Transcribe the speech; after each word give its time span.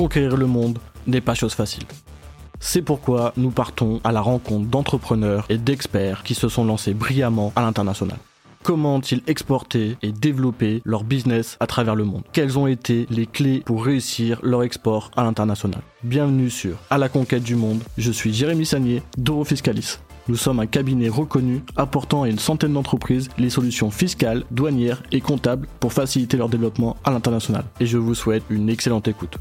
conquérir 0.00 0.38
le 0.38 0.46
monde 0.46 0.78
n'est 1.06 1.20
pas 1.20 1.34
chose 1.34 1.52
facile. 1.52 1.84
C'est 2.58 2.80
pourquoi 2.80 3.34
nous 3.36 3.50
partons 3.50 4.00
à 4.02 4.12
la 4.12 4.22
rencontre 4.22 4.66
d'entrepreneurs 4.66 5.44
et 5.50 5.58
d'experts 5.58 6.22
qui 6.22 6.34
se 6.34 6.48
sont 6.48 6.64
lancés 6.64 6.94
brillamment 6.94 7.52
à 7.54 7.60
l'international. 7.60 8.16
Comment 8.62 8.96
ont-ils 8.96 9.22
exporté 9.26 9.98
et 10.00 10.10
développé 10.10 10.80
leur 10.86 11.04
business 11.04 11.58
à 11.60 11.66
travers 11.66 11.96
le 11.96 12.04
monde? 12.04 12.22
Quelles 12.32 12.58
ont 12.58 12.66
été 12.66 13.06
les 13.10 13.26
clés 13.26 13.60
pour 13.66 13.84
réussir 13.84 14.40
leur 14.42 14.62
export 14.62 15.10
à 15.18 15.22
l'international? 15.22 15.82
Bienvenue 16.02 16.48
sur 16.48 16.76
À 16.88 16.96
la 16.96 17.10
conquête 17.10 17.42
du 17.42 17.54
monde. 17.54 17.82
Je 17.98 18.10
suis 18.10 18.32
Jérémy 18.32 18.64
Sagnier 18.64 19.02
d'Eurofiscalis. 19.18 19.98
Nous 20.30 20.36
sommes 20.36 20.60
un 20.60 20.68
cabinet 20.68 21.08
reconnu 21.08 21.64
apportant 21.74 22.22
à 22.22 22.28
une 22.28 22.38
centaine 22.38 22.74
d'entreprises 22.74 23.30
les 23.36 23.50
solutions 23.50 23.90
fiscales, 23.90 24.44
douanières 24.52 25.02
et 25.10 25.20
comptables 25.20 25.66
pour 25.80 25.92
faciliter 25.92 26.36
leur 26.36 26.48
développement 26.48 26.96
à 27.02 27.10
l'international. 27.10 27.64
Et 27.80 27.86
je 27.86 27.98
vous 27.98 28.14
souhaite 28.14 28.44
une 28.48 28.68
excellente 28.68 29.08
écoute. 29.08 29.38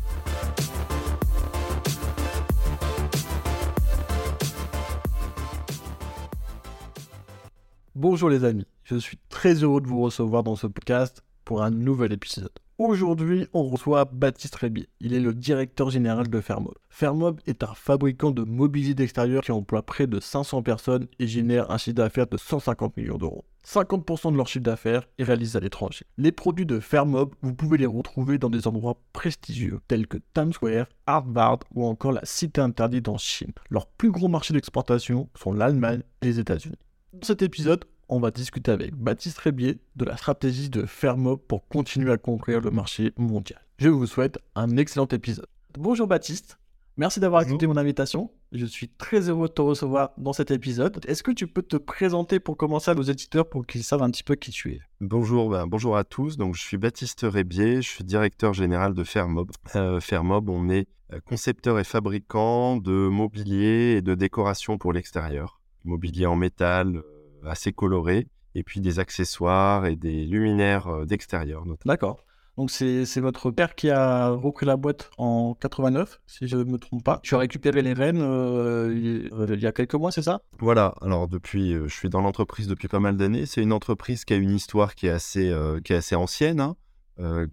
Bonjour 7.93 8.31
les 8.31 8.43
amis, 8.43 8.65
je 8.83 8.95
suis 8.95 9.19
très 9.29 9.53
heureux 9.53 9.81
de 9.81 9.87
vous 9.87 10.01
recevoir 10.01 10.41
dans 10.41 10.55
ce 10.55 10.65
podcast 10.65 11.23
pour 11.45 11.61
un 11.61 11.69
nouvel 11.69 12.13
épisode. 12.13 12.49
Aujourd'hui, 12.79 13.45
on 13.51 13.63
reçoit 13.63 14.05
Baptiste 14.05 14.55
Rébier. 14.55 14.87
Il 15.01 15.13
est 15.13 15.19
le 15.19 15.33
directeur 15.33 15.89
général 15.89 16.29
de 16.29 16.39
Fermob. 16.39 16.75
Fermob 16.89 17.41
est 17.45 17.61
un 17.61 17.73
fabricant 17.73 18.31
de 18.31 18.43
mobilier 18.43 18.93
d'extérieur 18.93 19.43
qui 19.43 19.51
emploie 19.51 19.81
près 19.81 20.07
de 20.07 20.21
500 20.21 20.63
personnes 20.63 21.07
et 21.19 21.27
génère 21.27 21.71
un 21.71 21.77
chiffre 21.77 21.97
d'affaires 21.97 22.27
de 22.27 22.37
150 22.37 22.95
millions 22.95 23.17
d'euros. 23.17 23.43
50% 23.67 24.31
de 24.31 24.37
leur 24.37 24.47
chiffre 24.47 24.63
d'affaires 24.63 25.09
est 25.17 25.25
réalisé 25.25 25.57
à 25.57 25.59
l'étranger. 25.59 26.05
Les 26.17 26.31
produits 26.31 26.65
de 26.65 26.79
Fermob, 26.79 27.35
vous 27.41 27.53
pouvez 27.53 27.77
les 27.77 27.85
retrouver 27.85 28.37
dans 28.37 28.49
des 28.49 28.65
endroits 28.65 29.01
prestigieux 29.11 29.81
tels 29.89 30.07
que 30.07 30.19
Times 30.33 30.53
Square, 30.53 30.85
Harvard 31.05 31.59
ou 31.75 31.85
encore 31.85 32.13
la 32.13 32.23
Cité 32.23 32.61
interdite 32.61 33.09
en 33.09 33.17
Chine. 33.17 33.51
Leurs 33.69 33.87
plus 33.87 34.09
gros 34.09 34.29
marchés 34.29 34.53
d'exportation 34.53 35.27
sont 35.35 35.51
l'Allemagne 35.51 36.03
et 36.21 36.27
les 36.27 36.39
États-Unis. 36.39 36.79
Dans 37.11 37.27
cet 37.27 37.41
épisode, 37.41 37.83
on 38.09 38.19
va 38.19 38.31
discuter 38.31 38.71
avec 38.71 38.95
Baptiste 38.95 39.37
Rébier 39.37 39.79
de 39.95 40.05
la 40.05 40.17
stratégie 40.17 40.69
de 40.69 40.85
Fermob 40.85 41.39
pour 41.47 41.67
continuer 41.67 42.11
à 42.11 42.17
conquérir 42.17 42.61
le 42.61 42.71
marché 42.71 43.13
mondial. 43.17 43.59
Je 43.77 43.89
vous 43.89 44.07
souhaite 44.07 44.39
un 44.55 44.77
excellent 44.77 45.07
épisode. 45.07 45.45
Bonjour 45.77 46.07
Baptiste, 46.07 46.57
merci 46.97 47.19
d'avoir 47.19 47.41
accepté 47.41 47.67
mon 47.67 47.77
invitation. 47.77 48.31
Je 48.51 48.65
suis 48.65 48.89
très 48.89 49.29
heureux 49.29 49.47
de 49.47 49.53
te 49.53 49.61
recevoir 49.61 50.11
dans 50.17 50.33
cet 50.33 50.49
épisode. 50.49 50.99
Est-ce 51.07 51.21
que 51.21 51.29
tu 51.29 51.45
peux 51.45 51.61
te 51.61 51.77
présenter 51.77 52.39
pour 52.39 52.57
commencer 52.57 52.89
à 52.89 52.95
nos 52.95 53.03
éditeurs 53.03 53.47
pour 53.47 53.67
qu'ils 53.67 53.83
savent 53.83 54.01
un 54.01 54.09
petit 54.09 54.23
peu 54.23 54.33
qui 54.33 54.49
tu 54.49 54.73
es? 54.73 54.81
Bonjour, 54.99 55.51
ben, 55.51 55.67
bonjour 55.67 55.95
à 55.95 56.03
tous. 56.03 56.35
Donc, 56.35 56.55
je 56.55 56.61
suis 56.61 56.77
Baptiste 56.77 57.21
Rébier, 57.23 57.83
je 57.83 57.87
suis 57.87 58.03
directeur 58.03 58.53
général 58.53 58.95
de 58.95 59.03
Fermob. 59.03 59.51
Euh, 59.75 59.99
Fermob, 59.99 60.49
on 60.49 60.67
est 60.69 60.87
euh, 61.13 61.19
concepteur 61.23 61.77
et 61.77 61.83
fabricant 61.83 62.77
de 62.77 63.07
mobilier 63.07 63.97
et 63.97 64.01
de 64.01 64.15
décoration 64.15 64.79
pour 64.79 64.93
l'extérieur. 64.93 65.61
Mobilier 65.85 66.25
en 66.25 66.35
métal, 66.35 67.03
assez 67.45 67.73
colorés, 67.73 68.27
et 68.55 68.63
puis 68.63 68.81
des 68.81 68.99
accessoires 68.99 69.85
et 69.85 69.95
des 69.95 70.25
luminaires 70.25 70.87
euh, 70.87 71.05
d'extérieur. 71.05 71.63
D'accord. 71.85 72.23
Donc 72.57 72.71
c'est 72.71 73.21
votre 73.21 73.51
père 73.51 73.73
qui 73.73 73.89
a 73.89 74.31
repris 74.31 74.65
la 74.65 74.75
boîte 74.75 75.11
en 75.17 75.53
89, 75.53 76.19
si 76.27 76.45
je 76.45 76.57
ne 76.57 76.65
me 76.65 76.77
trompe 76.77 77.05
pas. 77.05 77.21
Tu 77.23 77.33
as 77.33 77.37
récupéré 77.37 77.81
les 77.81 77.93
rênes 77.93 78.21
euh, 78.21 79.23
il 79.49 79.61
y 79.61 79.65
a 79.65 79.71
quelques 79.71 79.95
mois, 79.95 80.11
c'est 80.11 80.23
ça? 80.23 80.41
Voilà, 80.59 80.93
alors 80.99 81.29
depuis, 81.29 81.73
euh, 81.73 81.87
je 81.87 81.93
suis 81.93 82.09
dans 82.09 82.19
l'entreprise 82.19 82.67
depuis 82.67 82.89
pas 82.89 82.99
mal 82.99 83.15
d'années. 83.15 83.45
C'est 83.45 83.61
une 83.61 83.71
entreprise 83.71 84.25
qui 84.25 84.33
a 84.33 84.35
une 84.35 84.51
histoire 84.51 84.95
qui 84.95 85.07
est 85.07 85.11
assez, 85.11 85.55
qui 85.85 85.93
est 85.93 85.95
assez 85.95 86.15
ancienne, 86.15 86.59
hein, 86.59 86.75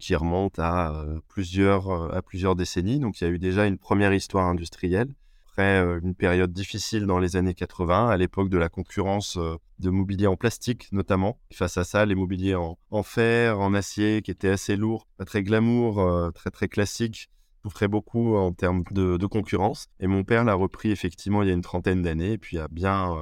qui 0.01 0.17
remonte 0.17 0.59
à, 0.59 1.05
plusieurs, 1.29 2.13
à 2.13 2.21
plusieurs 2.21 2.57
décennies. 2.57 2.99
Donc 2.99 3.21
il 3.21 3.25
y 3.25 3.27
a 3.29 3.31
eu 3.31 3.39
déjà 3.39 3.67
une 3.67 3.79
première 3.79 4.13
histoire 4.13 4.47
industrielle 4.47 5.15
après 5.57 5.99
une 6.03 6.15
période 6.15 6.53
difficile 6.53 7.07
dans 7.07 7.19
les 7.19 7.37
années 7.37 7.55
80, 7.55 8.11
à 8.11 8.17
l'époque 8.19 8.51
de 8.51 8.59
la 8.59 8.69
concurrence 8.69 9.39
de 9.79 9.89
mobilier 9.91 10.27
en 10.27 10.37
plastique 10.37 10.89
notamment. 10.93 11.39
Face 11.51 11.79
à 11.79 11.85
ça, 11.85 12.05
les 12.05 12.15
mobiliers 12.15 12.55
en, 12.55 13.03
fer, 13.03 13.59
en 13.59 13.73
acier, 13.73 14.21
qui 14.21 14.31
étaient 14.31 14.51
assez 14.51 14.77
lourds, 14.77 15.07
pas 15.17 15.25
très 15.25 15.43
glamour, 15.43 16.31
très 16.35 16.51
très 16.51 16.69
classiques, 16.69 17.31
souffraient 17.63 17.89
beaucoup 17.89 18.37
en 18.37 18.53
termes 18.53 18.85
de, 18.91 19.27
concurrence. 19.27 19.87
Et 19.99 20.07
mon 20.07 20.25
père 20.25 20.45
l'a 20.45 20.53
repris 20.53 20.91
effectivement 20.91 21.43
il 21.43 21.49
y 21.49 21.51
a 21.51 21.55
une 21.55 21.63
trentaine 21.63 22.03
d'années, 22.03 22.33
et 22.33 22.39
puis 22.39 22.59
a 22.59 22.69
bien 22.69 23.15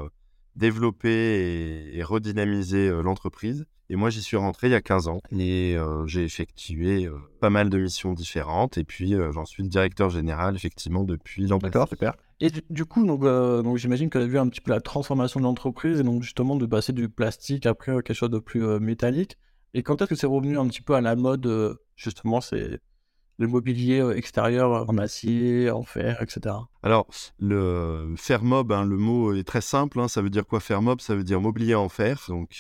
développé 0.56 1.92
et, 1.94 2.02
redynamisé 2.02 2.90
l'entreprise. 3.00 3.64
Et 3.90 3.96
moi, 3.96 4.08
j'y 4.08 4.22
suis 4.22 4.36
rentré 4.36 4.68
il 4.68 4.70
y 4.70 4.76
a 4.76 4.80
15 4.80 5.08
ans 5.08 5.20
et 5.30 5.76
euh, 5.76 6.06
j'ai 6.06 6.24
effectué 6.24 7.06
euh, 7.06 7.18
pas 7.40 7.50
mal 7.50 7.68
de 7.68 7.78
missions 7.78 8.14
différentes. 8.14 8.78
Et 8.78 8.84
puis, 8.84 9.14
euh, 9.14 9.30
j'en 9.30 9.44
suis 9.44 9.62
directeur 9.62 10.08
général, 10.08 10.56
effectivement, 10.56 11.04
depuis 11.04 11.46
l'an 11.46 11.58
super. 11.88 12.14
Et 12.40 12.50
du, 12.70 12.84
coup, 12.84 13.06
donc, 13.06 13.22
donc 13.22 13.76
j'imagine 13.76 14.10
que 14.10 14.18
tu 14.18 14.24
as 14.24 14.26
vu 14.26 14.38
un 14.38 14.48
petit 14.48 14.60
peu 14.60 14.72
la 14.72 14.80
transformation 14.80 15.40
de 15.40 15.44
l'entreprise 15.44 16.00
et 16.00 16.02
donc 16.02 16.22
justement 16.22 16.56
de 16.56 16.66
passer 16.66 16.92
du 16.92 17.08
plastique 17.08 17.64
après 17.66 17.92
quelque 18.02 18.12
chose 18.12 18.30
de 18.30 18.38
plus 18.38 18.60
métallique. 18.80 19.38
Et 19.72 19.82
quand 19.82 20.00
est-ce 20.02 20.10
que 20.10 20.16
c'est 20.16 20.26
revenu 20.26 20.58
un 20.58 20.66
petit 20.66 20.82
peu 20.82 20.94
à 20.94 21.00
la 21.00 21.16
mode, 21.16 21.78
justement, 21.96 22.40
c'est 22.40 22.80
le 23.38 23.46
mobilier 23.46 24.04
extérieur 24.14 24.88
en 24.88 24.98
acier, 24.98 25.70
en 25.70 25.82
fer, 25.82 26.22
etc. 26.22 26.56
Alors, 26.82 27.06
le 27.38 28.14
Fermob, 28.16 28.72
hein, 28.72 28.84
le 28.84 28.96
mot 28.96 29.34
est 29.34 29.44
très 29.44 29.60
simple. 29.60 30.00
Hein, 30.00 30.08
ça 30.08 30.22
veut 30.22 30.30
dire 30.30 30.46
quoi 30.46 30.60
Fermob? 30.60 31.00
Ça 31.00 31.14
veut 31.14 31.24
dire 31.24 31.40
mobilier 31.40 31.74
en 31.74 31.88
fer. 31.88 32.24
Donc, 32.28 32.52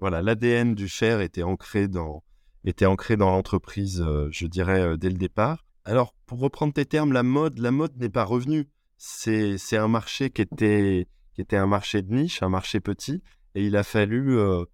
voilà, 0.00 0.22
l'ADN 0.22 0.74
du 0.74 0.88
Cher 0.88 1.20
était 1.20 1.42
ancré 1.42 1.88
dans, 1.88 2.22
était 2.64 2.86
ancré 2.86 3.16
dans 3.16 3.30
l'entreprise, 3.30 4.02
euh, 4.06 4.28
je 4.30 4.46
dirais, 4.46 4.80
euh, 4.80 4.96
dès 4.96 5.08
le 5.08 5.16
départ. 5.16 5.64
Alors, 5.84 6.14
pour 6.26 6.40
reprendre 6.40 6.72
tes 6.72 6.84
termes, 6.84 7.12
la 7.12 7.22
mode, 7.22 7.58
la 7.58 7.70
mode 7.70 7.96
n'est 7.96 8.08
pas 8.08 8.24
revenue. 8.24 8.66
C'est, 8.98 9.76
un 9.76 9.88
marché 9.88 10.30
qui 10.30 10.42
était, 10.42 11.06
qui 11.34 11.40
était 11.40 11.56
un 11.56 11.66
marché 11.66 12.02
de 12.02 12.14
niche, 12.14 12.42
un 12.42 12.48
marché 12.48 12.80
petit, 12.80 13.22
et 13.54 13.64
il 13.64 13.76
a 13.76 13.82
fallu, 13.82 14.38
euh, 14.38 14.64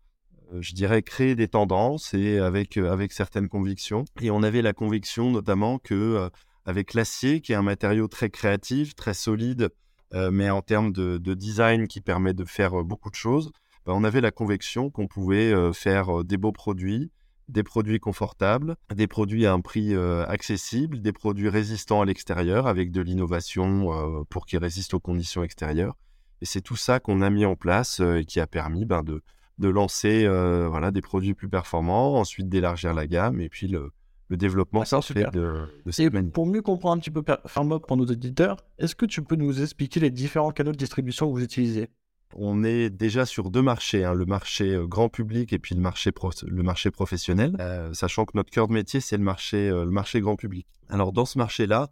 je 0.61 0.75
dirais, 0.75 1.03
créer 1.03 1.35
des 1.35 1.49
tendances 1.49 2.15
et 2.15 2.39
avec, 2.39 2.77
avec 2.77 3.13
certaines 3.13 3.49
convictions. 3.49 4.05
Et 4.21 4.31
on 4.31 4.43
avait 4.43 4.63
la 4.63 4.73
conviction 4.73 5.31
notamment 5.31 5.79
que 5.79 6.31
avec 6.65 6.95
l'acier, 6.95 7.41
qui 7.41 7.53
est 7.53 7.57
un 7.57 7.63
matériau 7.63 8.07
très 8.07 8.31
créatif, 8.31 8.95
très 8.95 9.15
solide, 9.15 9.71
mais 10.13 10.51
en 10.51 10.63
termes 10.63 10.93
de, 10.93 11.19
de, 11.19 11.35
design 11.35 11.89
qui 11.89 12.01
permet 12.01 12.35
de 12.35 12.45
faire 12.45 12.85
beaucoup 12.85 13.11
de 13.11 13.15
choses, 13.15 13.51
bah, 13.85 13.93
on 13.97 14.05
avait 14.05 14.21
la 14.21 14.31
conviction 14.31 14.91
qu'on 14.91 15.09
pouvait 15.09 15.53
euh, 15.53 15.73
faire 15.73 16.21
euh, 16.21 16.25
des 16.25 16.37
beaux 16.37 16.53
produits, 16.53 17.11
des 17.53 17.63
produits 17.63 18.01
confortables, 18.01 18.77
des 18.95 19.07
produits 19.07 19.47
à 19.47 19.53
un 19.53 19.61
prix 19.61 19.95
euh, 19.95 20.25
accessible, 20.27 21.01
des 21.01 21.13
produits 21.13 21.49
résistants 21.49 22.01
à 22.01 22.05
l'extérieur 22.05 22.67
avec 22.67 22.91
de 22.91 23.01
l'innovation 23.01 24.25
pour 24.29 24.47
qu'ils 24.47 24.59
résistent 24.59 24.95
aux 24.95 25.01
conditions 25.01 25.43
extérieures. 25.43 25.97
Et 26.41 26.45
c'est 26.45 26.61
tout 26.61 26.77
ça 26.77 26.99
qu'on 26.99 27.23
a 27.23 27.31
mis 27.31 27.45
en 27.45 27.55
place 27.55 28.01
et 28.01 28.25
qui 28.25 28.41
a 28.41 28.47
permis 28.47 28.85
ben, 28.85 29.03
de, 29.03 29.23
de 29.59 29.69
lancer 29.69 30.27
voilà, 30.27 30.91
des 30.91 31.03
produits 31.03 31.35
plus 31.35 31.49
performants, 31.49 32.19
ensuite 32.19 32.49
d'élargir 32.49 32.95
la 32.95 33.07
gamme 33.07 33.41
et 33.41 33.49
puis 33.49 33.69
le, 33.69 33.93
le 34.33 34.39
développement 34.39 34.85
ça 34.87 35.01
de, 35.01 35.31
de 35.31 36.03
et 36.03 36.11
Pour 36.31 36.47
mieux 36.47 36.63
comprendre 36.63 36.97
un 36.97 36.99
petit 37.01 37.11
peu 37.11 37.23
Fermob 37.47 37.87
pour 37.87 37.99
nos 37.99 38.07
éditeurs, 38.07 38.57
est-ce 38.79 38.95
que 38.95 39.05
tu 39.05 39.23
peux 39.23 39.37
nous 39.37 39.61
expliquer 39.61 40.01
les 40.01 40.11
différents 40.11 40.53
canaux 40.53 40.73
de 40.73 40.77
distribution 40.79 41.27
que 41.27 41.33
vous 41.33 41.45
utilisez? 41.45 41.91
On 42.37 42.65
est 42.65 42.91
déjà 42.91 43.27
sur 43.27 43.51
deux 43.51 43.63
marchés, 43.63 44.05
hein, 44.05 44.15
le 44.15 44.25
marché 44.25 44.75
euh, 44.75 44.87
grand 44.87 45.09
public 45.09 45.53
et 45.53 45.59
puis 45.59 45.75
le 45.75 45.81
marché, 45.81 46.11
le 46.47 46.63
marché 46.63 46.91
professionnel, 46.91 47.57
euh, 47.61 47.93
sachant 47.93 48.25
que 48.25 48.33
notre 48.35 48.51
cœur 48.51 48.69
de 48.69 48.73
métier, 48.73 49.01
c'est 49.01 49.17
le 49.17 49.23
marché, 49.25 49.69
euh, 49.69 49.85
le 49.85 49.91
marché 49.91 50.21
grand 50.21 50.37
public. 50.37 50.67
Alors 50.89 51.13
dans 51.13 51.25
ce 51.25 51.39
marché-là, 51.39 51.89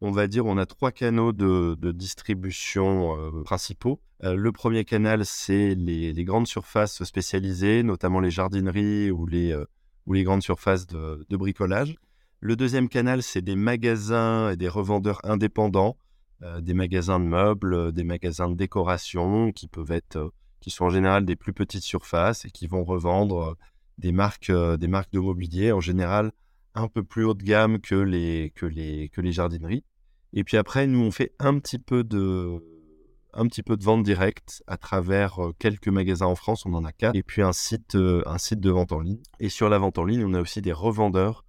on 0.00 0.10
va 0.10 0.26
dire 0.26 0.46
on 0.46 0.58
a 0.58 0.66
trois 0.66 0.92
canaux 0.92 1.32
de, 1.32 1.76
distribution 1.92 3.16
principaux. 3.44 4.00
le 4.20 4.52
premier 4.52 4.84
canal, 4.84 5.24
c'est 5.24 5.74
les, 5.74 6.24
grandes 6.24 6.46
surfaces 6.46 7.02
spécialisées, 7.04 7.82
notamment 7.82 8.20
les 8.20 8.30
jardineries 8.30 9.10
ou 9.10 9.26
les, 9.26 9.54
grandes 10.24 10.42
surfaces 10.42 10.86
de, 10.86 11.36
bricolage. 11.36 11.96
Le 12.40 12.56
deuxième 12.56 12.88
canal, 12.90 13.22
c'est 13.22 13.40
des 13.40 13.56
magasins 13.56 14.50
et 14.50 14.56
des 14.56 14.68
revendeurs 14.68 15.20
indépendants 15.24 15.96
des 16.60 16.74
magasins 16.74 17.20
de 17.20 17.24
meubles, 17.24 17.74
euh, 17.74 17.92
des 17.92 18.04
magasins 18.04 18.48
de 18.48 18.54
décoration 18.54 19.52
qui 19.52 19.68
peuvent 19.68 19.92
être, 19.92 20.16
euh, 20.16 20.30
qui 20.60 20.70
sont 20.70 20.86
en 20.86 20.90
général 20.90 21.24
des 21.24 21.36
plus 21.36 21.52
petites 21.52 21.82
surfaces 21.82 22.44
et 22.44 22.50
qui 22.50 22.66
vont 22.66 22.84
revendre 22.84 23.56
des 23.98 24.12
marques, 24.12 24.50
des 24.50 24.88
marques 24.88 25.12
de 25.12 25.20
mobilier 25.20 25.72
en 25.72 25.80
général 25.80 26.32
un 26.74 26.88
peu 26.88 27.04
plus 27.04 27.24
haut 27.24 27.34
de 27.34 27.44
gamme 27.44 27.80
que 27.80 27.94
les, 27.94 28.52
que 28.54 28.66
les, 28.66 29.08
que 29.10 29.20
les 29.20 29.30
jardineries. 29.30 29.84
Et 30.32 30.42
puis 30.42 30.56
après, 30.56 30.86
nous, 30.86 31.00
on 31.00 31.10
fait 31.10 31.32
un 31.38 31.58
petit 31.60 31.78
peu 31.78 32.02
de, 32.02 32.60
un 33.34 33.46
petit 33.46 33.62
peu 33.62 33.76
de 33.76 33.84
vente 33.84 34.02
directe 34.02 34.64
à 34.66 34.76
travers 34.76 35.38
quelques 35.58 35.88
magasins 35.88 36.26
en 36.26 36.34
France, 36.34 36.66
on 36.66 36.74
en 36.74 36.84
a 36.84 36.92
quatre, 36.92 37.14
et 37.14 37.22
puis 37.22 37.42
un 37.42 37.52
site, 37.52 37.94
un 37.94 38.38
site 38.38 38.58
de 38.58 38.70
vente 38.70 38.90
en 38.90 39.00
ligne. 39.00 39.22
Et 39.38 39.48
sur 39.48 39.68
la 39.68 39.78
vente 39.78 39.98
en 39.98 40.04
ligne, 40.04 40.24
on 40.24 40.34
a 40.34 40.40
aussi 40.40 40.60
des 40.60 40.72
revendeurs 40.72 41.43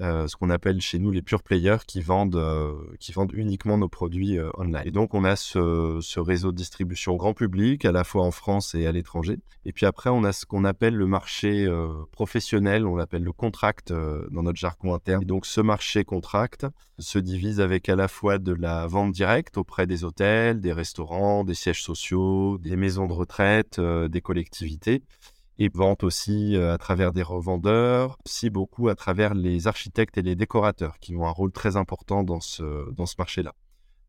euh, 0.00 0.26
ce 0.28 0.36
qu'on 0.36 0.48
appelle 0.48 0.80
chez 0.80 0.98
nous 0.98 1.10
les 1.10 1.20
pure 1.20 1.42
players 1.42 1.78
qui 1.86 2.00
vendent, 2.00 2.36
euh, 2.36 2.72
qui 2.98 3.12
vendent 3.12 3.32
uniquement 3.34 3.76
nos 3.76 3.88
produits 3.88 4.38
euh, 4.38 4.48
online. 4.56 4.82
Et 4.86 4.90
donc 4.90 5.12
on 5.12 5.24
a 5.24 5.36
ce, 5.36 5.98
ce, 6.00 6.18
réseau 6.18 6.52
de 6.52 6.56
distribution 6.56 7.16
grand 7.16 7.34
public 7.34 7.84
à 7.84 7.92
la 7.92 8.02
fois 8.02 8.24
en 8.24 8.30
France 8.30 8.74
et 8.74 8.86
à 8.86 8.92
l'étranger. 8.92 9.38
Et 9.66 9.72
puis 9.72 9.84
après 9.84 10.08
on 10.08 10.24
a 10.24 10.32
ce 10.32 10.46
qu'on 10.46 10.64
appelle 10.64 10.94
le 10.94 11.06
marché 11.06 11.68
professionnel, 12.12 12.86
on 12.86 12.96
l'appelle 12.96 13.22
le 13.22 13.32
contract 13.32 13.92
dans 13.92 14.42
notre 14.42 14.58
jargon 14.58 14.94
interne. 14.94 15.22
Et 15.22 15.26
donc 15.26 15.44
ce 15.44 15.60
marché 15.60 16.04
contract 16.04 16.66
se 16.98 17.18
divise 17.18 17.60
avec 17.60 17.88
à 17.88 17.96
la 17.96 18.08
fois 18.08 18.38
de 18.38 18.52
la 18.52 18.86
vente 18.86 19.12
directe 19.12 19.58
auprès 19.58 19.86
des 19.86 20.04
hôtels, 20.04 20.60
des 20.60 20.72
restaurants, 20.72 21.44
des 21.44 21.54
sièges 21.54 21.82
sociaux, 21.82 22.58
des 22.58 22.76
maisons 22.76 23.06
de 23.06 23.12
retraite, 23.12 23.80
des 23.80 24.20
collectivités 24.20 25.02
et 25.60 25.68
vente 25.72 26.02
aussi 26.04 26.56
euh, 26.56 26.72
à 26.72 26.78
travers 26.78 27.12
des 27.12 27.22
revendeurs, 27.22 28.16
aussi 28.24 28.48
beaucoup 28.48 28.88
à 28.88 28.94
travers 28.94 29.34
les 29.34 29.66
architectes 29.66 30.16
et 30.16 30.22
les 30.22 30.34
décorateurs 30.34 30.98
qui 30.98 31.14
ont 31.14 31.26
un 31.26 31.30
rôle 31.30 31.52
très 31.52 31.76
important 31.76 32.24
dans 32.24 32.40
ce, 32.40 32.90
dans 32.94 33.04
ce 33.04 33.14
marché-là. 33.18 33.54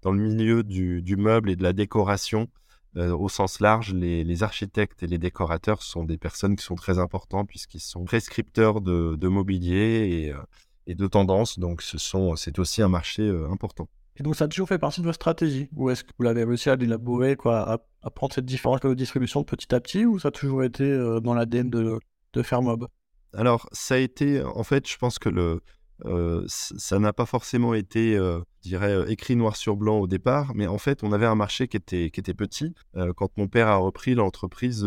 Dans 0.02 0.12
le 0.14 0.22
milieu 0.22 0.64
du, 0.64 1.02
du, 1.02 1.18
meuble 1.18 1.52
et 1.52 1.58
de 1.58 1.62
la 1.62 1.74
décoration, 1.74 2.48
euh, 2.96 3.14
au 3.16 3.28
sens 3.28 3.60
large, 3.60 3.94
les, 3.94 4.44
architectes 4.44 5.04
et 5.04 5.08
les 5.08 5.18
décorateurs 5.18 5.84
sont 5.84 6.06
des 6.06 6.18
personnes 6.18 6.56
qui 6.56 6.64
sont 6.64 6.76
très 6.76 7.00
importantes 7.00 7.50
puisqu'ils 7.50 7.82
sont 7.82 8.06
prescripteurs 8.06 8.80
de, 8.80 9.18
de 9.18 9.28
mobilier 9.28 10.28
et, 10.28 10.34
euh, 10.34 10.96
de 10.96 11.08
tendances. 11.08 11.60
Donc, 11.60 11.82
c'est 11.82 12.60
aussi 12.60 12.82
un 12.82 12.90
marché 12.90 13.30
important. 13.50 13.88
Et 14.18 14.24
donc, 14.24 14.36
ça 14.36 14.46
a 14.46 14.48
toujours 14.48 14.68
fait 14.68 14.78
partie 14.78 15.02
de 15.02 15.06
votre 15.06 15.16
stratégie 15.16 15.70
Ou 15.76 15.90
est-ce 15.90 16.04
que 16.04 16.12
vous 16.18 16.24
l'avez 16.24 16.44
réussi 16.44 16.70
à 16.70 16.76
l'élaborer, 16.76 17.36
quoi, 17.36 17.82
à, 18.02 18.10
prendre 18.10 18.34
cette 18.34 18.46
différence 18.46 18.82
de 18.82 18.94
distribution 18.94 19.44
petit 19.44 19.74
à 19.74 19.80
petit 19.80 20.06
Ou 20.06 20.20
ça 20.20 20.30
a 20.30 20.32
toujours 20.32 20.64
été 20.64 20.84
euh, 20.84 21.20
dans 21.20 21.34
l'ADN 21.34 21.70
de, 21.70 22.00
de 22.34 22.42
Fairmob? 22.42 22.88
Alors, 23.34 23.68
ça 23.72 23.96
a 23.96 23.98
été, 23.98 24.44
en 24.44 24.64
fait, 24.64 24.88
je 24.90 24.98
pense 24.98 25.18
que 25.18 25.30
le, 25.30 25.62
euh, 26.06 26.44
ça 26.48 27.00
n'a 27.00 27.14
pas 27.14 27.26
forcément 27.26 27.74
été, 27.74 28.18
euh, 28.18 28.40
je 28.64 28.70
dirais, 28.70 29.10
écrit 29.10 29.38
noir 29.38 29.56
sur 29.56 29.78
blanc 29.78 30.00
au 30.00 30.08
départ, 30.08 30.52
mais 30.56 30.68
en 30.68 30.78
fait, 30.78 31.04
on 31.04 31.14
avait 31.14 31.26
un 31.26 31.36
marché 31.36 31.70
qui 31.70 31.78
était, 31.78 32.10
qui 32.10 32.20
était 32.20 32.34
petit. 32.34 32.74
quand 33.16 33.38
mon 33.38 33.48
père 33.48 33.70
a 33.70 33.78
repris, 33.78 34.16
l'entreprise 34.16 34.82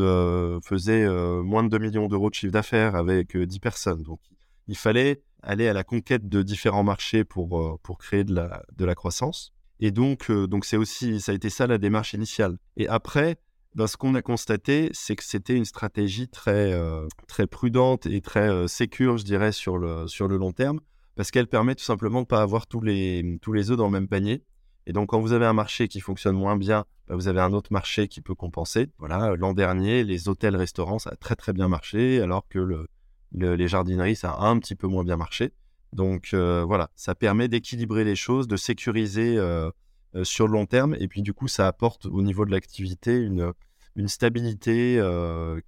faisait 0.62 1.08
moins 1.42 1.64
de 1.64 1.68
2 1.70 1.78
millions 1.78 2.08
d'euros 2.08 2.28
de 2.28 2.34
chiffre 2.34 2.52
d'affaires 2.52 2.96
avec 2.96 3.34
10 3.34 3.58
personnes. 3.60 4.02
Donc, 4.02 4.20
il 4.68 4.76
fallait 4.76 5.22
aller 5.44 5.68
à 5.68 5.72
la 5.72 5.84
conquête 5.84 6.28
de 6.28 6.42
différents 6.42 6.82
marchés 6.82 7.24
pour, 7.24 7.60
euh, 7.60 7.78
pour 7.82 7.98
créer 7.98 8.24
de 8.24 8.34
la, 8.34 8.62
de 8.76 8.84
la 8.84 8.94
croissance. 8.94 9.52
Et 9.80 9.90
donc, 9.90 10.30
euh, 10.30 10.46
donc 10.46 10.64
c'est 10.64 10.76
aussi, 10.76 11.20
ça 11.20 11.32
a 11.32 11.34
été 11.34 11.50
ça 11.50 11.66
la 11.66 11.78
démarche 11.78 12.14
initiale. 12.14 12.58
Et 12.76 12.88
après, 12.88 13.36
ben, 13.74 13.86
ce 13.86 13.96
qu'on 13.96 14.14
a 14.14 14.22
constaté, 14.22 14.90
c'est 14.92 15.16
que 15.16 15.24
c'était 15.24 15.56
une 15.56 15.64
stratégie 15.64 16.28
très, 16.28 16.72
euh, 16.72 17.06
très 17.28 17.46
prudente 17.46 18.06
et 18.06 18.20
très 18.20 18.68
sécure, 18.68 19.18
je 19.18 19.24
dirais, 19.24 19.52
sur 19.52 19.78
le, 19.78 20.06
sur 20.06 20.28
le 20.28 20.36
long 20.36 20.52
terme, 20.52 20.80
parce 21.16 21.30
qu'elle 21.30 21.48
permet 21.48 21.74
tout 21.74 21.84
simplement 21.84 22.20
de 22.20 22.24
ne 22.24 22.28
pas 22.28 22.42
avoir 22.42 22.66
tous 22.66 22.80
les, 22.80 23.38
tous 23.42 23.52
les 23.52 23.70
œufs 23.70 23.76
dans 23.76 23.86
le 23.86 23.92
même 23.92 24.08
panier. 24.08 24.42
Et 24.86 24.92
donc, 24.92 25.08
quand 25.08 25.20
vous 25.20 25.32
avez 25.32 25.46
un 25.46 25.54
marché 25.54 25.88
qui 25.88 26.00
fonctionne 26.00 26.36
moins 26.36 26.56
bien, 26.56 26.84
ben, 27.08 27.16
vous 27.16 27.28
avez 27.28 27.40
un 27.40 27.52
autre 27.52 27.72
marché 27.72 28.06
qui 28.06 28.20
peut 28.20 28.34
compenser. 28.34 28.88
Voilà, 28.98 29.34
l'an 29.36 29.54
dernier, 29.54 30.04
les 30.04 30.28
hôtels-restaurants, 30.28 30.98
ça 30.98 31.10
a 31.10 31.16
très 31.16 31.34
très 31.34 31.52
bien 31.52 31.68
marché, 31.68 32.20
alors 32.20 32.46
que 32.48 32.58
le, 32.58 32.86
les 33.34 33.68
jardineries, 33.68 34.16
ça 34.16 34.32
a 34.32 34.46
un 34.46 34.58
petit 34.58 34.74
peu 34.74 34.86
moins 34.86 35.04
bien 35.04 35.16
marché. 35.16 35.52
Donc 35.94 36.30
euh, 36.34 36.64
voilà, 36.66 36.90
ça 36.96 37.14
permet 37.14 37.48
d'équilibrer 37.48 38.04
les 38.04 38.16
choses, 38.16 38.48
de 38.48 38.56
sécuriser 38.56 39.36
euh, 39.38 39.70
euh, 40.16 40.24
sur 40.24 40.46
le 40.48 40.52
long 40.52 40.66
terme. 40.66 40.96
Et 40.98 41.08
puis 41.08 41.22
du 41.22 41.32
coup, 41.32 41.48
ça 41.48 41.68
apporte 41.68 42.06
au 42.06 42.20
niveau 42.20 42.44
de 42.44 42.50
l'activité 42.50 43.16
une, 43.16 43.52
une 43.94 44.08
stabilité 44.08 45.00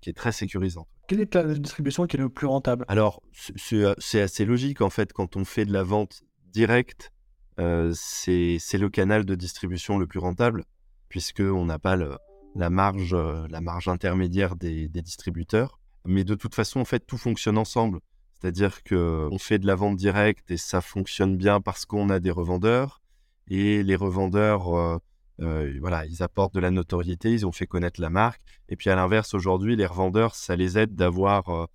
qui 0.00 0.10
est 0.10 0.16
très 0.16 0.32
sécurisante. 0.32 0.88
Quelle 1.06 1.20
est 1.20 1.34
la 1.36 1.54
distribution 1.54 2.06
qui 2.06 2.16
est 2.16 2.20
le 2.20 2.28
plus 2.28 2.48
rentable? 2.48 2.84
Alors, 2.88 3.22
c'est 3.32 4.20
assez 4.20 4.44
logique 4.44 4.80
en 4.80 4.90
fait 4.90 5.12
quand 5.12 5.36
on 5.36 5.44
fait 5.44 5.64
de 5.64 5.72
la 5.72 5.84
vente 5.84 6.22
directe. 6.52 7.12
c'est 7.56 8.58
le 8.78 8.88
canal 8.88 9.24
de 9.24 9.34
distribution 9.36 9.98
le 9.98 10.08
plus 10.08 10.18
rentable 10.18 10.64
puisqu'on 11.08 11.64
n'a 11.66 11.78
pas 11.78 11.94
la, 11.94 12.70
marge, 12.70 13.14
la 13.14 13.60
marge 13.60 13.86
intermédiaire 13.86 14.56
des 14.56 14.88
distributeurs. 14.88 15.78
Mais 16.06 16.24
de 16.24 16.34
toute 16.34 16.54
façon, 16.54 16.80
en 16.80 16.84
fait, 16.84 17.00
tout 17.06 17.18
fonctionne 17.18 17.58
ensemble. 17.58 18.00
C'est-à-dire 18.40 18.82
qu'on 18.84 19.38
fait 19.38 19.58
de 19.58 19.66
la 19.66 19.74
vente 19.74 19.96
directe 19.96 20.50
et 20.50 20.56
ça 20.56 20.80
fonctionne 20.80 21.36
bien 21.36 21.60
parce 21.60 21.86
qu'on 21.86 22.10
a 22.10 22.20
des 22.20 22.30
revendeurs. 22.30 23.00
Et 23.48 23.82
les 23.82 23.96
revendeurs, 23.96 24.76
euh, 24.76 24.98
euh, 25.40 25.76
voilà, 25.80 26.04
ils 26.06 26.22
apportent 26.22 26.54
de 26.54 26.60
la 26.60 26.70
notoriété, 26.70 27.32
ils 27.32 27.46
ont 27.46 27.52
fait 27.52 27.66
connaître 27.66 28.00
la 28.00 28.10
marque. 28.10 28.40
Et 28.68 28.76
puis 28.76 28.90
à 28.90 28.96
l'inverse, 28.96 29.34
aujourd'hui, 29.34 29.76
les 29.76 29.86
revendeurs, 29.86 30.34
ça 30.34 30.54
les 30.54 30.78
aide 30.78 30.94
d'avoir 30.94 31.48
euh, 31.48 31.66